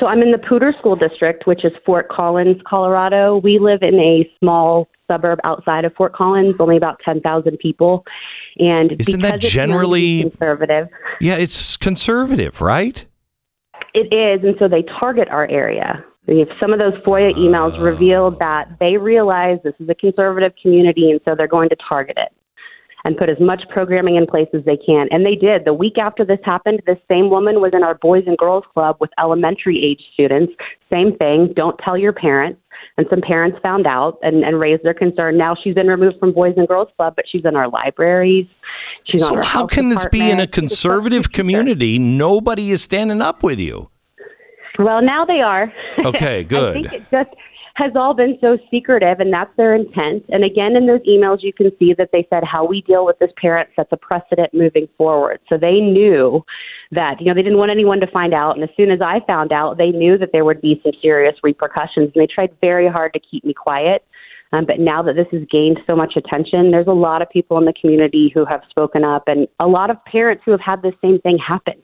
So 0.00 0.06
I'm 0.06 0.20
in 0.22 0.32
the 0.32 0.38
Poudre 0.38 0.76
School 0.78 0.96
District, 0.96 1.46
which 1.46 1.64
is 1.64 1.72
Fort 1.84 2.08
Collins, 2.08 2.60
Colorado. 2.66 3.36
We 3.36 3.58
live 3.58 3.82
in 3.82 3.94
a 3.94 4.28
small 4.40 4.88
suburb 5.06 5.38
outside 5.44 5.84
of 5.84 5.94
Fort 5.94 6.14
Collins, 6.14 6.56
only 6.58 6.78
about 6.78 6.98
ten 7.04 7.20
thousand 7.20 7.58
people. 7.58 8.04
And 8.58 8.98
isn't 8.98 9.20
that 9.20 9.40
generally 9.40 10.22
conservative? 10.22 10.88
Yeah, 11.20 11.36
it's 11.36 11.76
conservative, 11.76 12.62
right? 12.62 13.06
It 13.94 14.12
is, 14.12 14.44
and 14.44 14.56
so 14.58 14.66
they 14.66 14.82
target 14.98 15.28
our 15.28 15.48
area. 15.48 16.04
If 16.26 16.48
some 16.58 16.72
of 16.72 16.78
those 16.78 16.94
FOIA 17.04 17.34
emails 17.34 17.78
uh. 17.78 17.82
revealed 17.82 18.38
that 18.38 18.68
they 18.80 18.96
realize 18.96 19.58
this 19.62 19.74
is 19.80 19.88
a 19.88 19.94
conservative 19.94 20.52
community, 20.60 21.10
and 21.10 21.20
so 21.24 21.34
they're 21.34 21.48
going 21.48 21.68
to 21.70 21.76
target 21.88 22.16
it 22.18 22.32
and 23.06 23.16
put 23.16 23.28
as 23.28 23.38
much 23.38 23.62
programming 23.68 24.16
in 24.16 24.26
place 24.26 24.48
as 24.52 24.64
they 24.64 24.76
can. 24.76 25.06
And 25.12 25.24
they 25.24 25.36
did. 25.36 25.64
The 25.64 25.72
week 25.72 25.96
after 25.96 26.24
this 26.24 26.40
happened, 26.44 26.82
this 26.86 26.98
same 27.08 27.30
woman 27.30 27.60
was 27.60 27.70
in 27.72 27.84
our 27.84 27.94
Boys 27.94 28.24
and 28.26 28.36
Girls 28.36 28.64
Club 28.74 28.96
with 28.98 29.10
elementary 29.16 29.80
age 29.80 30.02
students. 30.12 30.52
Same 30.90 31.16
thing. 31.16 31.52
Don't 31.54 31.78
tell 31.78 31.96
your 31.96 32.12
parents. 32.12 32.60
And 32.98 33.06
some 33.08 33.20
parents 33.20 33.58
found 33.62 33.86
out 33.86 34.18
and, 34.22 34.42
and 34.42 34.58
raised 34.58 34.82
their 34.82 34.92
concern. 34.92 35.38
Now 35.38 35.54
she's 35.54 35.74
been 35.74 35.86
removed 35.86 36.18
from 36.18 36.32
Boys 36.32 36.54
and 36.56 36.66
Girls 36.66 36.88
Club, 36.96 37.14
but 37.14 37.26
she's 37.30 37.44
in 37.44 37.54
our 37.54 37.68
libraries. 37.68 38.46
She's 39.04 39.20
so 39.20 39.40
how 39.40 39.66
can 39.66 39.88
this 39.90 40.04
be 40.10 40.28
in 40.28 40.40
a 40.40 40.46
conservative 40.48 41.30
community? 41.30 42.00
Nobody 42.00 42.72
is 42.72 42.82
standing 42.82 43.22
up 43.22 43.44
with 43.44 43.60
you. 43.60 43.88
Well, 44.78 45.02
now 45.02 45.24
they 45.24 45.40
are. 45.40 45.72
Okay, 46.04 46.44
good. 46.44 46.76
I 46.76 46.82
think 46.82 46.92
it 46.92 47.06
just 47.10 47.30
has 47.76 47.92
all 47.94 48.14
been 48.14 48.38
so 48.40 48.58
secretive, 48.70 49.20
and 49.20 49.32
that's 49.32 49.54
their 49.56 49.74
intent. 49.74 50.24
And 50.28 50.44
again, 50.44 50.76
in 50.76 50.86
those 50.86 51.00
emails, 51.00 51.42
you 51.42 51.52
can 51.52 51.70
see 51.78 51.94
that 51.94 52.10
they 52.12 52.26
said 52.30 52.42
how 52.44 52.64
we 52.64 52.80
deal 52.82 53.04
with 53.04 53.18
this 53.18 53.30
parent 53.36 53.68
sets 53.76 53.88
a 53.92 53.96
precedent 53.96 54.54
moving 54.54 54.88
forward. 54.96 55.40
So 55.48 55.58
they 55.58 55.80
knew 55.80 56.44
that, 56.92 57.20
you 57.20 57.26
know, 57.26 57.34
they 57.34 57.42
didn't 57.42 57.58
want 57.58 57.70
anyone 57.70 58.00
to 58.00 58.06
find 58.06 58.32
out. 58.32 58.54
And 58.54 58.64
as 58.64 58.70
soon 58.76 58.90
as 58.90 59.00
I 59.02 59.20
found 59.26 59.52
out, 59.52 59.76
they 59.76 59.90
knew 59.90 60.16
that 60.16 60.30
there 60.32 60.44
would 60.44 60.60
be 60.60 60.80
some 60.82 60.92
serious 61.02 61.36
repercussions, 61.42 62.12
and 62.14 62.22
they 62.22 62.26
tried 62.26 62.50
very 62.60 62.88
hard 62.88 63.12
to 63.12 63.20
keep 63.20 63.44
me 63.44 63.52
quiet. 63.52 64.04
Um, 64.52 64.64
but 64.64 64.78
now 64.78 65.02
that 65.02 65.14
this 65.16 65.26
has 65.32 65.42
gained 65.50 65.80
so 65.86 65.96
much 65.96 66.14
attention, 66.16 66.70
there's 66.70 66.86
a 66.86 66.92
lot 66.92 67.20
of 67.20 67.28
people 67.30 67.58
in 67.58 67.64
the 67.64 67.72
community 67.72 68.30
who 68.32 68.44
have 68.44 68.62
spoken 68.70 69.04
up, 69.04 69.24
and 69.26 69.48
a 69.58 69.66
lot 69.66 69.90
of 69.90 70.02
parents 70.04 70.42
who 70.44 70.52
have 70.52 70.60
had 70.60 70.82
the 70.82 70.92
same 71.02 71.20
thing 71.20 71.38
happen. 71.38 71.74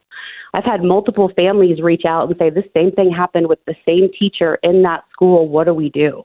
I've 0.55 0.65
had 0.65 0.83
multiple 0.83 1.33
families 1.35 1.81
reach 1.83 2.05
out 2.07 2.29
and 2.29 2.37
say 2.39 2.51
the 2.51 2.65
same 2.75 2.93
thing 2.93 3.11
happened 3.11 3.49
with 3.49 3.59
the 3.67 3.75
same 3.87 4.11
teacher 4.17 4.59
in 4.63 4.83
that 4.83 5.03
school. 5.13 5.49
What 5.49 5.65
do 5.65 5.75
we 5.75 5.89
do? 5.89 6.23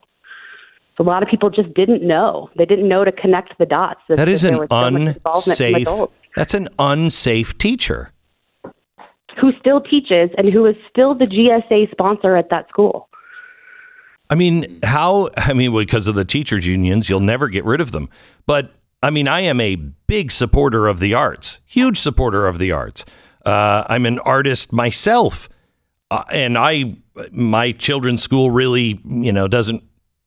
So 0.97 1.03
a 1.03 1.05
lot 1.05 1.23
of 1.23 1.29
people 1.29 1.49
just 1.49 1.73
didn't 1.73 2.05
know. 2.05 2.49
They 2.57 2.65
didn't 2.65 2.89
know 2.89 3.05
to 3.05 3.11
connect 3.11 3.57
the 3.57 3.65
dots. 3.65 4.01
That 4.09 4.27
is 4.27 4.43
an 4.43 4.67
unsafe. 4.71 5.87
That's 6.35 6.53
an 6.53 6.67
unsafe 6.77 7.57
teacher 7.57 8.11
who 9.39 9.51
still 9.59 9.81
teaches 9.81 10.29
and 10.37 10.51
who 10.51 10.65
is 10.65 10.75
still 10.89 11.13
the 11.13 11.25
GSA 11.25 11.91
sponsor 11.91 12.35
at 12.35 12.49
that 12.49 12.67
school. 12.69 13.06
I 14.29 14.35
mean, 14.35 14.79
how? 14.83 15.29
I 15.37 15.53
mean, 15.53 15.73
because 15.73 16.07
of 16.07 16.15
the 16.15 16.25
teachers' 16.25 16.67
unions, 16.67 17.09
you'll 17.09 17.19
never 17.19 17.47
get 17.47 17.65
rid 17.65 17.81
of 17.81 17.91
them. 17.91 18.09
But 18.45 18.73
I 19.01 19.09
mean, 19.09 19.27
I 19.27 19.41
am 19.41 19.61
a 19.61 19.75
big 19.75 20.31
supporter 20.31 20.87
of 20.87 20.99
the 20.99 21.13
arts, 21.13 21.61
huge 21.65 21.97
supporter 21.97 22.47
of 22.47 22.59
the 22.59 22.71
arts. 22.71 23.05
Uh, 23.45 23.85
I'm 23.87 24.05
an 24.05 24.19
artist 24.19 24.73
myself, 24.73 25.47
uh, 26.11 26.23
and 26.31 26.57
I 26.57 26.97
my 27.31 27.71
children's 27.71 28.21
school 28.21 28.51
really 28.51 29.01
you 29.05 29.31
know 29.31 29.47
doesn't 29.47 29.83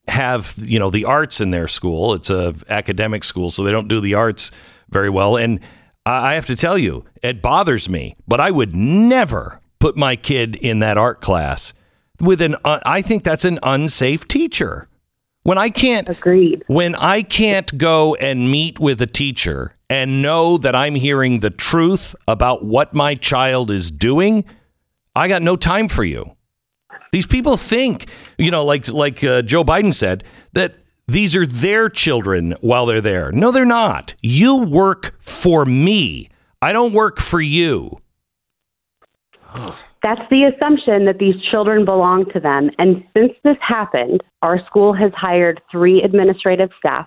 have 0.08 0.54
you 0.58 0.78
know 0.78 0.90
the 0.90 1.04
arts 1.04 1.40
in 1.40 1.50
their 1.50 1.68
school. 1.68 2.14
It's 2.14 2.30
a 2.30 2.54
academic 2.68 3.24
school, 3.24 3.50
so 3.50 3.64
they 3.64 3.72
don't 3.72 3.88
do 3.88 4.00
the 4.00 4.14
arts 4.14 4.50
very 4.88 5.10
well. 5.10 5.36
And 5.36 5.60
I 6.06 6.34
have 6.34 6.46
to 6.46 6.56
tell 6.56 6.78
you, 6.78 7.04
it 7.22 7.42
bothers 7.42 7.88
me, 7.88 8.16
but 8.26 8.40
I 8.40 8.50
would 8.50 8.74
never 8.74 9.60
put 9.78 9.96
my 9.96 10.16
kid 10.16 10.54
in 10.56 10.78
that 10.80 10.96
art 10.96 11.20
class 11.20 11.74
with 12.20 12.40
an. 12.40 12.56
Uh, 12.64 12.80
I 12.84 13.02
think 13.02 13.24
that's 13.24 13.44
an 13.44 13.58
unsafe 13.62 14.28
teacher. 14.28 14.88
When 15.42 15.56
I 15.56 15.70
can't 15.70 16.08
agreed. 16.08 16.64
When 16.66 16.94
I 16.94 17.22
can't 17.22 17.76
go 17.78 18.14
and 18.16 18.50
meet 18.50 18.78
with 18.78 19.00
a 19.00 19.06
teacher 19.06 19.74
and 19.88 20.22
know 20.22 20.58
that 20.58 20.74
I'm 20.74 20.94
hearing 20.94 21.38
the 21.38 21.50
truth 21.50 22.14
about 22.28 22.64
what 22.64 22.92
my 22.92 23.14
child 23.14 23.70
is 23.70 23.90
doing, 23.90 24.44
I 25.16 25.28
got 25.28 25.42
no 25.42 25.56
time 25.56 25.88
for 25.88 26.04
you. 26.04 26.36
These 27.12 27.26
people 27.26 27.56
think, 27.56 28.06
you 28.38 28.50
know, 28.50 28.64
like 28.64 28.88
like 28.88 29.24
uh, 29.24 29.42
Joe 29.42 29.64
Biden 29.64 29.94
said 29.94 30.24
that 30.52 30.76
these 31.08 31.34
are 31.34 31.46
their 31.46 31.88
children 31.88 32.54
while 32.60 32.86
they're 32.86 33.00
there. 33.00 33.32
No, 33.32 33.50
they're 33.50 33.64
not. 33.64 34.14
You 34.20 34.64
work 34.64 35.16
for 35.20 35.64
me. 35.64 36.28
I 36.62 36.72
don't 36.72 36.92
work 36.92 37.18
for 37.18 37.40
you. 37.40 38.00
That's 40.02 40.22
the 40.30 40.44
assumption 40.44 41.04
that 41.04 41.18
these 41.18 41.34
children 41.50 41.84
belong 41.84 42.24
to 42.32 42.40
them. 42.40 42.70
And 42.78 43.04
since 43.14 43.32
this 43.44 43.56
happened, 43.60 44.22
our 44.40 44.64
school 44.64 44.94
has 44.94 45.12
hired 45.14 45.60
three 45.70 46.02
administrative 46.02 46.70
staff, 46.78 47.06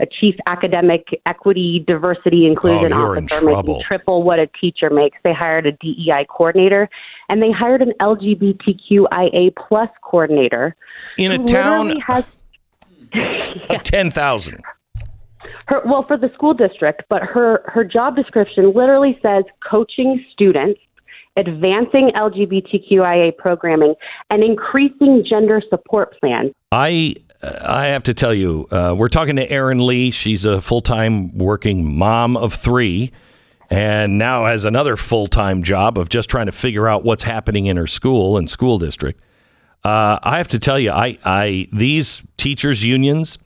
a 0.00 0.06
chief 0.06 0.34
academic 0.46 1.06
equity 1.24 1.84
diversity 1.86 2.46
inclusion 2.46 2.92
oh, 2.92 3.12
officer 3.12 3.44
making 3.44 3.82
triple 3.86 4.24
what 4.24 4.40
a 4.40 4.48
teacher 4.60 4.90
makes. 4.90 5.18
They 5.22 5.32
hired 5.32 5.66
a 5.66 5.72
DEI 5.72 6.26
coordinator 6.28 6.88
and 7.28 7.40
they 7.40 7.52
hired 7.52 7.80
an 7.80 7.92
LGBTQIA 8.00 9.54
plus 9.56 9.90
coordinator. 10.02 10.74
In 11.18 11.30
a 11.30 11.44
town 11.44 12.00
has, 12.00 12.24
of 13.70 13.84
10,000. 13.84 14.60
Her, 15.66 15.82
well, 15.86 16.04
for 16.08 16.16
the 16.16 16.30
school 16.34 16.54
district, 16.54 17.04
but 17.08 17.22
her, 17.22 17.62
her 17.66 17.84
job 17.84 18.16
description 18.16 18.72
literally 18.74 19.18
says 19.22 19.44
coaching 19.68 20.24
students 20.32 20.80
advancing 21.36 22.10
LGBTQIA 22.14 23.36
programming, 23.36 23.94
and 24.30 24.42
increasing 24.42 25.24
gender 25.28 25.62
support 25.68 26.18
plans. 26.20 26.52
I 26.70 27.16
I 27.64 27.86
have 27.86 28.04
to 28.04 28.14
tell 28.14 28.32
you, 28.32 28.68
uh, 28.70 28.94
we're 28.96 29.08
talking 29.08 29.36
to 29.36 29.50
Erin 29.50 29.84
Lee. 29.84 30.10
She's 30.10 30.44
a 30.44 30.60
full 30.60 30.80
time 30.80 31.36
working 31.36 31.96
mom 31.96 32.36
of 32.36 32.54
three, 32.54 33.12
and 33.70 34.18
now 34.18 34.44
has 34.44 34.64
another 34.64 34.96
full 34.96 35.26
time 35.26 35.62
job 35.62 35.98
of 35.98 36.08
just 36.08 36.30
trying 36.30 36.46
to 36.46 36.52
figure 36.52 36.88
out 36.88 37.04
what's 37.04 37.24
happening 37.24 37.66
in 37.66 37.76
her 37.76 37.86
school 37.86 38.36
and 38.36 38.48
school 38.48 38.78
district. 38.78 39.20
Uh, 39.84 40.18
I 40.22 40.38
have 40.38 40.48
to 40.48 40.60
tell 40.60 40.78
you, 40.78 40.92
I, 40.92 41.18
I 41.24 41.66
these 41.72 42.22
teachers 42.36 42.84
unions. 42.84 43.38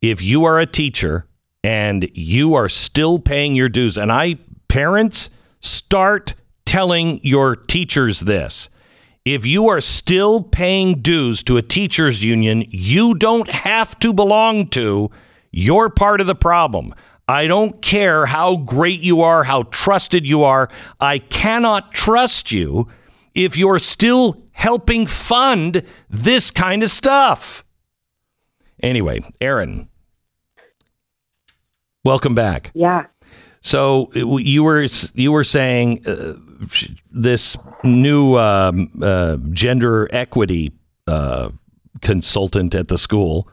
If 0.00 0.20
you 0.20 0.44
are 0.44 0.58
a 0.58 0.66
teacher 0.66 1.26
and 1.64 2.08
you 2.14 2.54
are 2.54 2.68
still 2.68 3.18
paying 3.18 3.54
your 3.54 3.68
dues, 3.68 3.96
and 3.96 4.12
I 4.12 4.36
parents 4.68 5.30
start 5.60 6.34
telling 6.72 7.20
your 7.22 7.54
teachers 7.54 8.20
this. 8.20 8.70
If 9.26 9.44
you 9.44 9.68
are 9.68 9.82
still 9.82 10.42
paying 10.42 11.02
dues 11.02 11.42
to 11.42 11.58
a 11.58 11.62
teachers 11.62 12.24
union 12.24 12.64
you 12.70 13.14
don't 13.14 13.50
have 13.50 13.98
to 13.98 14.10
belong 14.14 14.68
to, 14.68 15.10
you're 15.50 15.90
part 15.90 16.22
of 16.22 16.26
the 16.26 16.34
problem. 16.34 16.94
I 17.28 17.46
don't 17.46 17.82
care 17.82 18.24
how 18.24 18.56
great 18.56 19.00
you 19.00 19.20
are, 19.20 19.44
how 19.44 19.64
trusted 19.64 20.26
you 20.26 20.44
are. 20.44 20.70
I 20.98 21.18
cannot 21.18 21.92
trust 21.92 22.52
you 22.52 22.88
if 23.34 23.54
you're 23.54 23.78
still 23.78 24.42
helping 24.52 25.06
fund 25.06 25.82
this 26.08 26.50
kind 26.50 26.82
of 26.82 26.90
stuff. 26.90 27.66
Anyway, 28.82 29.20
Erin, 29.42 29.90
welcome 32.02 32.34
back. 32.34 32.70
Yeah. 32.72 33.08
So 33.60 34.10
you 34.14 34.64
were 34.64 34.86
you 35.14 35.32
were 35.32 35.44
saying 35.44 36.04
uh, 36.06 36.32
this 37.10 37.56
new 37.84 38.38
um, 38.38 38.90
uh, 39.02 39.36
gender 39.52 40.08
equity 40.12 40.72
uh, 41.06 41.50
consultant 42.00 42.74
at 42.74 42.88
the 42.88 42.98
school 42.98 43.48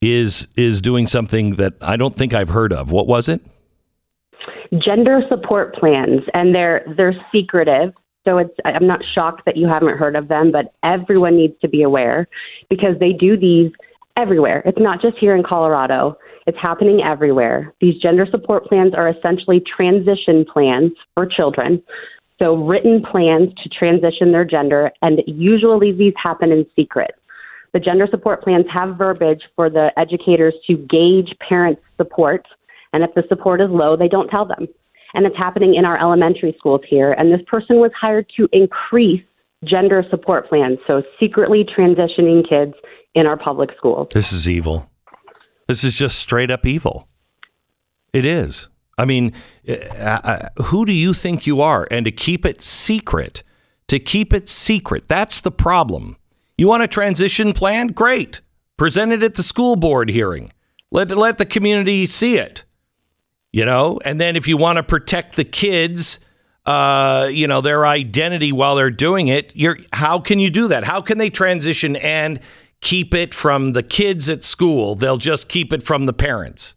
is 0.00 0.48
is 0.56 0.80
doing 0.82 1.06
something 1.06 1.56
that 1.56 1.74
I 1.80 1.96
don't 1.96 2.14
think 2.14 2.34
I've 2.34 2.50
heard 2.50 2.72
of. 2.72 2.90
What 2.90 3.06
was 3.06 3.28
it? 3.28 3.40
Gender 4.78 5.22
support 5.28 5.74
plans, 5.74 6.22
and 6.34 6.54
they're 6.54 6.84
they're 6.96 7.14
secretive. 7.32 7.94
So 8.24 8.38
it's 8.38 8.54
I'm 8.64 8.86
not 8.86 9.00
shocked 9.04 9.42
that 9.46 9.56
you 9.56 9.68
haven't 9.68 9.96
heard 9.96 10.16
of 10.16 10.28
them, 10.28 10.50
but 10.50 10.74
everyone 10.82 11.36
needs 11.36 11.54
to 11.60 11.68
be 11.68 11.82
aware 11.82 12.26
because 12.68 12.98
they 12.98 13.12
do 13.12 13.36
these 13.36 13.70
everywhere. 14.16 14.62
It's 14.64 14.78
not 14.78 15.00
just 15.00 15.18
here 15.18 15.34
in 15.34 15.42
Colorado. 15.42 16.16
It's 16.46 16.58
happening 16.60 17.02
everywhere. 17.02 17.74
These 17.80 18.00
gender 18.00 18.26
support 18.30 18.66
plans 18.66 18.94
are 18.94 19.08
essentially 19.08 19.60
transition 19.60 20.44
plans 20.44 20.92
for 21.14 21.26
children. 21.26 21.82
So 22.38 22.56
written 22.56 23.02
plans 23.02 23.52
to 23.62 23.68
transition 23.68 24.32
their 24.32 24.44
gender 24.44 24.90
and 25.02 25.22
usually 25.26 25.92
these 25.92 26.14
happen 26.22 26.50
in 26.50 26.66
secret. 26.74 27.14
The 27.72 27.80
gender 27.80 28.06
support 28.08 28.42
plans 28.42 28.66
have 28.72 28.96
verbiage 28.96 29.42
for 29.56 29.68
the 29.68 29.90
educators 29.96 30.54
to 30.68 30.76
gauge 30.76 31.34
parents' 31.46 31.82
support, 31.96 32.46
and 32.92 33.02
if 33.02 33.12
the 33.14 33.24
support 33.28 33.60
is 33.60 33.68
low, 33.68 33.96
they 33.96 34.06
don't 34.06 34.28
tell 34.28 34.44
them. 34.44 34.68
And 35.12 35.26
it's 35.26 35.36
happening 35.36 35.74
in 35.74 35.84
our 35.84 36.00
elementary 36.00 36.54
schools 36.56 36.82
here. 36.88 37.12
And 37.12 37.32
this 37.32 37.40
person 37.48 37.76
was 37.76 37.90
hired 38.00 38.30
to 38.36 38.48
increase 38.52 39.22
gender 39.64 40.04
support 40.08 40.48
plans, 40.48 40.78
so 40.86 41.02
secretly 41.18 41.64
transitioning 41.64 42.48
kids 42.48 42.74
in 43.14 43.26
our 43.26 43.36
public 43.36 43.70
schools. 43.76 44.08
This 44.14 44.32
is 44.32 44.48
evil. 44.48 44.88
This 45.66 45.82
is 45.82 45.98
just 45.98 46.18
straight 46.18 46.50
up 46.52 46.64
evil. 46.64 47.08
It 48.12 48.24
is. 48.24 48.68
I 48.96 49.04
mean, 49.04 49.32
uh, 49.68 49.72
uh, 49.72 50.48
who 50.64 50.84
do 50.84 50.92
you 50.92 51.12
think 51.12 51.46
you 51.46 51.60
are? 51.60 51.86
And 51.90 52.04
to 52.04 52.12
keep 52.12 52.44
it 52.46 52.62
secret, 52.62 53.42
to 53.88 53.98
keep 53.98 54.32
it 54.32 54.48
secret, 54.48 55.08
that's 55.08 55.40
the 55.40 55.50
problem. 55.50 56.16
You 56.56 56.68
want 56.68 56.82
a 56.82 56.88
transition 56.88 57.52
plan? 57.52 57.88
Great. 57.88 58.40
Present 58.76 59.12
it 59.12 59.22
at 59.22 59.34
the 59.34 59.42
school 59.42 59.76
board 59.76 60.08
hearing. 60.10 60.52
Let, 60.90 61.10
let 61.10 61.38
the 61.38 61.46
community 61.46 62.06
see 62.06 62.38
it. 62.38 62.64
You 63.52 63.64
know, 63.64 64.00
and 64.04 64.20
then 64.20 64.34
if 64.34 64.48
you 64.48 64.56
want 64.56 64.78
to 64.78 64.82
protect 64.82 65.36
the 65.36 65.44
kids, 65.44 66.18
uh, 66.66 67.28
you 67.30 67.46
know, 67.46 67.60
their 67.60 67.86
identity 67.86 68.50
while 68.50 68.74
they're 68.74 68.90
doing 68.90 69.28
it, 69.28 69.52
you're 69.54 69.78
how 69.92 70.18
can 70.18 70.40
you 70.40 70.50
do 70.50 70.66
that? 70.68 70.82
How 70.82 71.00
can 71.00 71.18
they 71.18 71.30
transition 71.30 71.94
and 71.94 72.40
keep 72.80 73.14
it 73.14 73.32
from 73.32 73.72
the 73.72 73.84
kids 73.84 74.28
at 74.28 74.42
school? 74.42 74.96
They'll 74.96 75.18
just 75.18 75.48
keep 75.48 75.72
it 75.72 75.84
from 75.84 76.06
the 76.06 76.12
parents. 76.12 76.74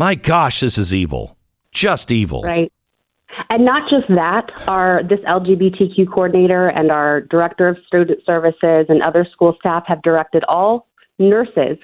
My 0.00 0.14
gosh, 0.14 0.60
this 0.60 0.78
is 0.78 0.94
evil. 0.94 1.36
Just 1.72 2.10
evil. 2.10 2.40
Right. 2.40 2.72
And 3.50 3.66
not 3.66 3.82
just 3.90 4.08
that, 4.08 4.50
our 4.66 5.02
this 5.06 5.20
LGBTQ 5.28 6.08
coordinator 6.10 6.68
and 6.68 6.90
our 6.90 7.20
director 7.20 7.68
of 7.68 7.76
student 7.86 8.20
services 8.24 8.86
and 8.88 9.02
other 9.02 9.26
school 9.30 9.54
staff 9.60 9.84
have 9.88 10.00
directed 10.00 10.42
all 10.44 10.86
nurses 11.18 11.76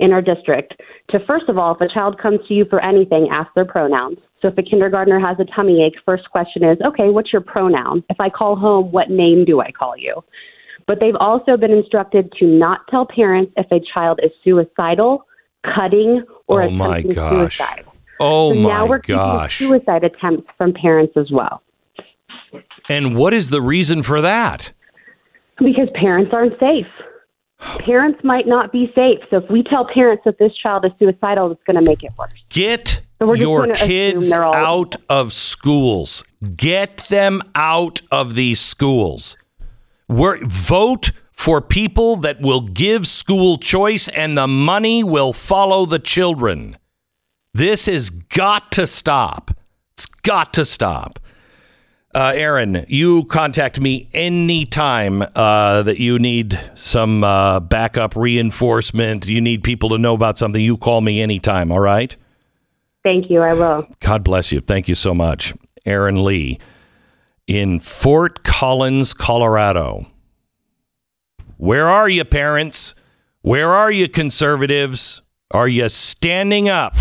in 0.00 0.12
our 0.12 0.20
district 0.20 0.74
to 1.12 1.18
first 1.26 1.48
of 1.48 1.56
all, 1.56 1.74
if 1.74 1.80
a 1.80 1.88
child 1.88 2.20
comes 2.20 2.40
to 2.46 2.52
you 2.52 2.66
for 2.68 2.84
anything, 2.84 3.30
ask 3.32 3.48
their 3.54 3.64
pronouns. 3.64 4.18
So 4.42 4.48
if 4.48 4.58
a 4.58 4.62
kindergartner 4.62 5.18
has 5.18 5.38
a 5.40 5.46
tummy 5.56 5.82
ache, 5.82 5.96
first 6.04 6.30
question 6.30 6.62
is, 6.62 6.76
okay, 6.86 7.08
what's 7.08 7.32
your 7.32 7.40
pronoun? 7.40 8.04
If 8.10 8.20
I 8.20 8.28
call 8.28 8.54
home, 8.54 8.92
what 8.92 9.08
name 9.08 9.46
do 9.46 9.62
I 9.62 9.70
call 9.70 9.96
you? 9.96 10.22
But 10.86 11.00
they've 11.00 11.16
also 11.18 11.56
been 11.56 11.72
instructed 11.72 12.34
to 12.38 12.44
not 12.44 12.80
tell 12.90 13.06
parents 13.06 13.50
if 13.56 13.66
a 13.72 13.80
child 13.94 14.20
is 14.22 14.30
suicidal, 14.44 15.24
cutting, 15.64 16.22
or 16.46 16.62
Oh, 16.62 16.70
my 16.70 17.02
gosh. 17.02 17.56
suicide. 17.58 17.84
Oh 18.20 18.52
So 18.52 18.58
now 18.60 18.68
my 18.68 18.84
we're 18.84 18.98
gosh. 18.98 19.58
suicide 19.58 20.04
attempts 20.04 20.48
from 20.56 20.72
parents 20.72 21.14
as 21.16 21.30
well. 21.30 21.62
And 22.88 23.16
what 23.16 23.32
is 23.34 23.50
the 23.50 23.60
reason 23.60 24.02
for 24.02 24.20
that? 24.20 24.72
Because 25.58 25.88
parents 25.94 26.30
aren't 26.32 26.58
safe. 26.60 26.86
Parents 27.78 28.18
might 28.24 28.46
not 28.46 28.72
be 28.72 28.90
safe. 28.94 29.20
So 29.30 29.36
if 29.36 29.48
we 29.50 29.62
tell 29.62 29.86
parents 29.86 30.22
that 30.24 30.38
this 30.38 30.52
child 30.54 30.84
is 30.84 30.90
suicidal, 30.98 31.52
it's 31.52 31.62
going 31.64 31.82
to 31.82 31.88
make 31.88 32.02
it 32.02 32.10
worse. 32.18 32.32
Get 32.48 33.00
So 33.20 33.34
your 33.34 33.68
kids 33.72 34.32
out 34.32 34.96
of 35.08 35.32
schools. 35.32 36.24
Get 36.56 36.98
them 37.08 37.40
out 37.54 38.02
of 38.10 38.34
these 38.34 38.60
schools. 38.60 39.36
We're, 40.08 40.44
vote 40.44 41.12
for 41.42 41.60
people 41.60 42.14
that 42.14 42.40
will 42.40 42.60
give 42.60 43.04
school 43.04 43.58
choice 43.58 44.06
and 44.06 44.38
the 44.38 44.46
money 44.46 45.02
will 45.02 45.32
follow 45.32 45.84
the 45.84 45.98
children. 45.98 46.76
This 47.52 47.86
has 47.86 48.10
got 48.10 48.70
to 48.72 48.86
stop. 48.86 49.50
It's 49.90 50.06
got 50.06 50.54
to 50.54 50.64
stop. 50.64 51.18
Uh, 52.14 52.32
Erin, 52.36 52.86
you 52.86 53.24
contact 53.24 53.80
me 53.80 54.08
anytime 54.14 55.24
uh, 55.34 55.82
that 55.82 55.98
you 55.98 56.20
need 56.20 56.60
some 56.76 57.24
uh, 57.24 57.58
backup 57.58 58.14
reinforcement. 58.14 59.26
You 59.26 59.40
need 59.40 59.64
people 59.64 59.88
to 59.88 59.98
know 59.98 60.14
about 60.14 60.38
something. 60.38 60.62
You 60.62 60.76
call 60.76 61.00
me 61.00 61.20
anytime, 61.20 61.72
all 61.72 61.80
right? 61.80 62.14
Thank 63.02 63.30
you. 63.30 63.40
I 63.40 63.54
will. 63.54 63.88
God 63.98 64.22
bless 64.22 64.52
you. 64.52 64.60
Thank 64.60 64.86
you 64.86 64.94
so 64.94 65.12
much. 65.12 65.54
Erin 65.84 66.22
Lee 66.22 66.60
in 67.48 67.80
Fort 67.80 68.44
Collins, 68.44 69.12
Colorado. 69.12 70.06
Where 71.56 71.88
are 71.88 72.08
you, 72.08 72.24
parents? 72.24 72.94
Where 73.42 73.72
are 73.72 73.90
you, 73.90 74.08
conservatives? 74.08 75.20
Are 75.50 75.68
you 75.68 75.88
standing 75.88 76.68
up? 76.68 76.94